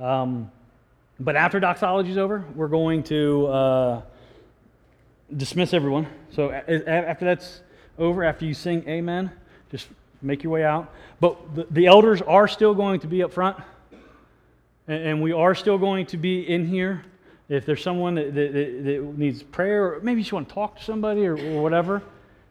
Um, 0.00 0.50
but 1.18 1.36
after 1.36 1.60
doxology 1.60 2.10
is 2.10 2.18
over, 2.18 2.44
we're 2.54 2.68
going 2.68 3.02
to. 3.04 3.46
Uh, 3.46 4.02
dismiss 5.34 5.74
everyone. 5.74 6.06
So 6.30 6.50
after 6.52 7.24
that's 7.24 7.60
over, 7.98 8.24
after 8.24 8.44
you 8.44 8.54
sing 8.54 8.88
amen, 8.88 9.30
just 9.70 9.88
make 10.22 10.42
your 10.42 10.52
way 10.52 10.64
out. 10.64 10.92
But 11.20 11.54
the, 11.54 11.66
the 11.70 11.86
elders 11.86 12.22
are 12.22 12.46
still 12.46 12.74
going 12.74 13.00
to 13.00 13.06
be 13.06 13.22
up 13.22 13.32
front, 13.32 13.56
and, 14.88 15.20
we 15.20 15.32
are 15.32 15.54
still 15.54 15.78
going 15.78 16.06
to 16.06 16.16
be 16.16 16.48
in 16.48 16.66
here. 16.66 17.04
If 17.48 17.66
there's 17.66 17.82
someone 17.82 18.16
that, 18.16 18.34
that, 18.34 18.52
that 18.52 19.14
needs 19.16 19.42
prayer, 19.42 19.94
or 19.94 20.00
maybe 20.00 20.22
you 20.22 20.30
want 20.32 20.48
to 20.48 20.54
talk 20.54 20.78
to 20.78 20.84
somebody 20.84 21.26
or, 21.26 21.36
or 21.36 21.62
whatever, 21.62 22.02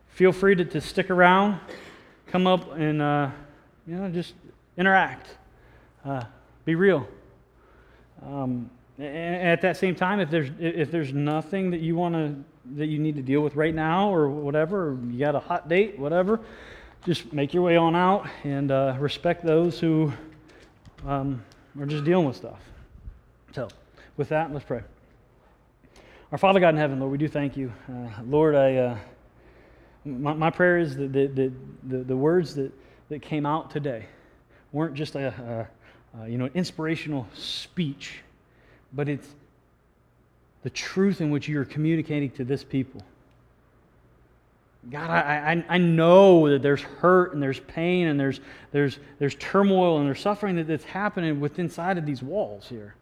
feel 0.10 0.32
free 0.32 0.56
to, 0.56 0.66
to, 0.66 0.82
stick 0.82 1.10
around, 1.10 1.60
come 2.28 2.48
up 2.48 2.72
and 2.74 3.02
uh, 3.02 3.30
you 3.86 3.96
know 3.96 4.10
just 4.10 4.34
interact, 4.78 5.28
uh, 6.06 6.24
be 6.64 6.76
real. 6.76 7.08
Um, 8.26 8.70
and 8.98 9.50
at 9.50 9.62
that 9.62 9.76
same 9.76 9.96
time, 9.96 10.22
if 10.22 10.30
there's 10.30 10.50
if 10.60 10.90
there's 10.90 11.12
nothing 11.12 11.72
that 11.72 11.82
you 11.82 11.96
want 11.96 12.16
to 12.16 12.36
that 12.78 12.88
you 12.88 12.98
need 12.98 13.16
to 13.16 13.22
deal 13.22 13.42
with 13.42 13.56
right 13.56 13.76
now 13.76 14.14
or 14.14 14.30
whatever, 14.30 14.90
or 14.90 14.98
you 15.12 15.20
got 15.20 15.36
a 15.36 15.40
hot 15.40 15.68
date, 15.68 16.00
whatever, 16.00 16.40
just 17.06 17.34
make 17.34 17.54
your 17.54 17.64
way 17.64 17.76
on 17.76 17.96
out 17.96 18.28
and 18.44 18.72
uh, 18.72 18.96
respect 19.00 19.46
those 19.46 19.80
who 19.80 20.12
um, 21.06 21.44
are 21.80 21.86
just 21.86 22.04
dealing 22.04 22.26
with 22.26 22.36
stuff. 22.36 22.60
So, 23.54 23.68
with 24.18 24.30
that, 24.30 24.52
let's 24.52 24.66
pray. 24.66 24.82
Our 26.32 26.38
Father 26.38 26.60
God 26.60 26.70
in 26.70 26.78
heaven, 26.78 27.00
Lord, 27.00 27.12
we 27.12 27.18
do 27.18 27.28
thank 27.28 27.56
you. 27.56 27.72
Uh, 27.90 28.10
Lord, 28.26 28.56
I, 28.56 28.76
uh, 28.76 28.98
my, 30.06 30.34
my, 30.34 30.50
prayer 30.50 30.78
is 30.78 30.96
that 30.96 31.14
the, 31.14 31.52
the, 31.84 31.98
the, 31.98 32.16
words 32.16 32.56
that, 32.56 32.72
that 33.10 33.22
came 33.22 33.46
out 33.46 33.72
today 33.72 34.06
weren't 34.72 34.96
just 34.96 35.16
a, 35.16 35.68
a, 36.16 36.22
a 36.24 36.30
you 36.30 36.38
know, 36.38 36.50
inspirational 36.54 37.28
speech, 37.34 38.22
but 38.94 39.08
it's 39.08 39.28
the 40.64 40.70
truth 40.70 41.22
in 41.22 41.30
which 41.30 41.48
you 41.48 41.60
are 41.60 41.66
communicating 41.66 42.32
to 42.32 42.44
this 42.44 42.64
people. 42.64 43.04
God, 44.90 45.10
I, 45.10 45.54
I, 45.54 45.66
I 45.76 45.78
know 45.78 46.50
that 46.50 46.62
there's 46.62 46.82
hurt 46.82 47.34
and 47.34 47.42
there's 47.42 47.60
pain 47.62 48.08
and 48.08 48.20
there's, 48.20 48.40
there's, 48.72 49.00
there's 49.20 49.36
turmoil 49.36 49.98
and 49.98 50.08
there's 50.08 50.20
suffering 50.20 50.56
that, 50.58 50.68
that's 50.68 50.84
happening 50.84 51.40
within 51.40 51.66
inside 51.66 51.98
of 51.98 52.06
these 52.06 52.22
walls 52.22 52.68
here. 52.68 52.96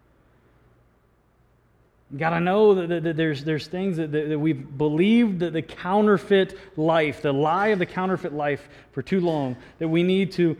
God, 2.16 2.34
I 2.34 2.40
know 2.40 2.76
that, 2.76 2.90
that, 2.90 3.04
that 3.04 3.18
there's, 3.18 3.44
there's 3.44 3.68
things 3.68 3.98
that, 3.98 4.12
that, 4.12 4.30
that, 4.30 4.40
we've 4.40 4.78
believed 4.78 5.40
that 5.40 5.52
the 5.52 5.62
counterfeit 5.62 6.58
life, 6.78 7.22
the 7.22 7.34
lie 7.34 7.68
of 7.68 7.80
the 7.80 7.86
counterfeit 7.86 8.34
life 8.34 8.70
for 8.92 9.02
too 9.02 9.20
long, 9.20 9.58
that 9.80 9.88
we 9.88 10.04
need 10.04 10.32
to 10.34 10.56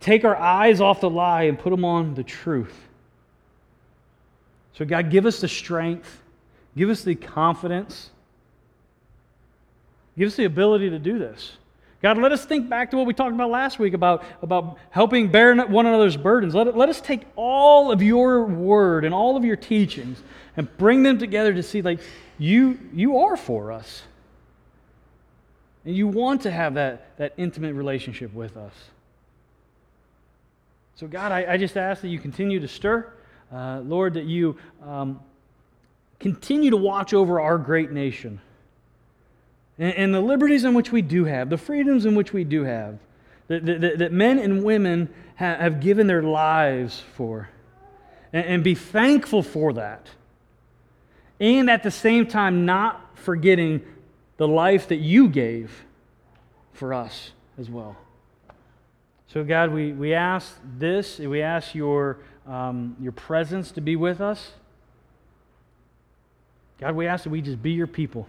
take 0.00 0.24
our 0.24 0.36
eyes 0.36 0.80
off 0.80 1.00
the 1.00 1.10
lie 1.10 1.44
and 1.44 1.58
put 1.58 1.70
them 1.70 1.84
on 1.84 2.14
the 2.14 2.24
truth. 2.24 2.74
So, 4.72 4.84
God, 4.84 5.10
give 5.10 5.26
us 5.26 5.40
the 5.40 5.48
strength 5.48 6.22
Give 6.76 6.90
us 6.90 7.02
the 7.02 7.14
confidence. 7.14 8.10
Give 10.16 10.28
us 10.28 10.36
the 10.36 10.44
ability 10.44 10.90
to 10.90 10.98
do 10.98 11.18
this. 11.18 11.52
God, 12.02 12.18
let 12.18 12.30
us 12.30 12.44
think 12.44 12.68
back 12.68 12.90
to 12.90 12.96
what 12.96 13.06
we 13.06 13.14
talked 13.14 13.34
about 13.34 13.50
last 13.50 13.78
week 13.78 13.94
about, 13.94 14.22
about 14.42 14.78
helping 14.90 15.28
bear 15.28 15.54
one 15.66 15.86
another's 15.86 16.16
burdens. 16.16 16.54
Let, 16.54 16.76
let 16.76 16.88
us 16.88 17.00
take 17.00 17.22
all 17.36 17.90
of 17.90 18.02
your 18.02 18.44
word 18.44 19.04
and 19.04 19.14
all 19.14 19.36
of 19.36 19.44
your 19.44 19.56
teachings 19.56 20.22
and 20.56 20.74
bring 20.76 21.02
them 21.02 21.18
together 21.18 21.52
to 21.54 21.62
see, 21.62 21.82
like, 21.82 22.00
you, 22.38 22.78
you 22.92 23.18
are 23.18 23.36
for 23.36 23.72
us. 23.72 24.02
And 25.84 25.96
you 25.96 26.06
want 26.06 26.42
to 26.42 26.50
have 26.50 26.74
that, 26.74 27.16
that 27.16 27.32
intimate 27.36 27.74
relationship 27.74 28.32
with 28.34 28.56
us. 28.56 28.72
So, 30.96 31.06
God, 31.06 31.32
I, 31.32 31.54
I 31.54 31.56
just 31.56 31.76
ask 31.76 32.02
that 32.02 32.08
you 32.08 32.18
continue 32.18 32.60
to 32.60 32.68
stir. 32.68 33.12
Uh, 33.52 33.80
Lord, 33.80 34.14
that 34.14 34.24
you 34.24 34.58
um, 34.84 35.20
continue 36.20 36.70
to 36.70 36.76
watch 36.76 37.14
over 37.14 37.40
our 37.40 37.58
great 37.58 37.90
nation 37.90 38.40
and, 39.78 39.94
and 39.94 40.14
the 40.14 40.20
liberties 40.20 40.64
in 40.64 40.74
which 40.74 40.92
we 40.92 41.02
do 41.02 41.24
have, 41.24 41.50
the 41.50 41.58
freedoms 41.58 42.06
in 42.06 42.14
which 42.14 42.32
we 42.32 42.44
do 42.44 42.64
have, 42.64 42.98
that, 43.48 43.64
that, 43.66 43.98
that 43.98 44.12
men 44.12 44.38
and 44.38 44.64
women 44.64 45.12
have, 45.36 45.58
have 45.60 45.80
given 45.80 46.06
their 46.06 46.22
lives 46.22 47.02
for. 47.14 47.48
And, 48.32 48.46
and 48.46 48.64
be 48.64 48.74
thankful 48.74 49.42
for 49.42 49.72
that. 49.74 50.08
And 51.38 51.70
at 51.70 51.82
the 51.82 51.90
same 51.90 52.26
time, 52.26 52.64
not 52.64 53.18
forgetting 53.18 53.82
the 54.36 54.48
life 54.48 54.88
that 54.88 54.96
you 54.96 55.28
gave 55.28 55.84
for 56.72 56.92
us 56.94 57.32
as 57.58 57.70
well. 57.70 57.96
So, 59.28 59.44
God, 59.44 59.72
we, 59.72 59.92
we 59.92 60.14
ask 60.14 60.58
this, 60.78 61.18
we 61.18 61.42
ask 61.42 61.74
your, 61.74 62.18
um, 62.46 62.96
your 63.00 63.12
presence 63.12 63.70
to 63.72 63.80
be 63.80 63.96
with 63.96 64.20
us. 64.20 64.52
God, 66.78 66.94
we 66.94 67.06
ask 67.06 67.24
that 67.24 67.30
we 67.30 67.40
just 67.40 67.62
be 67.62 67.72
your 67.72 67.86
people. 67.86 68.28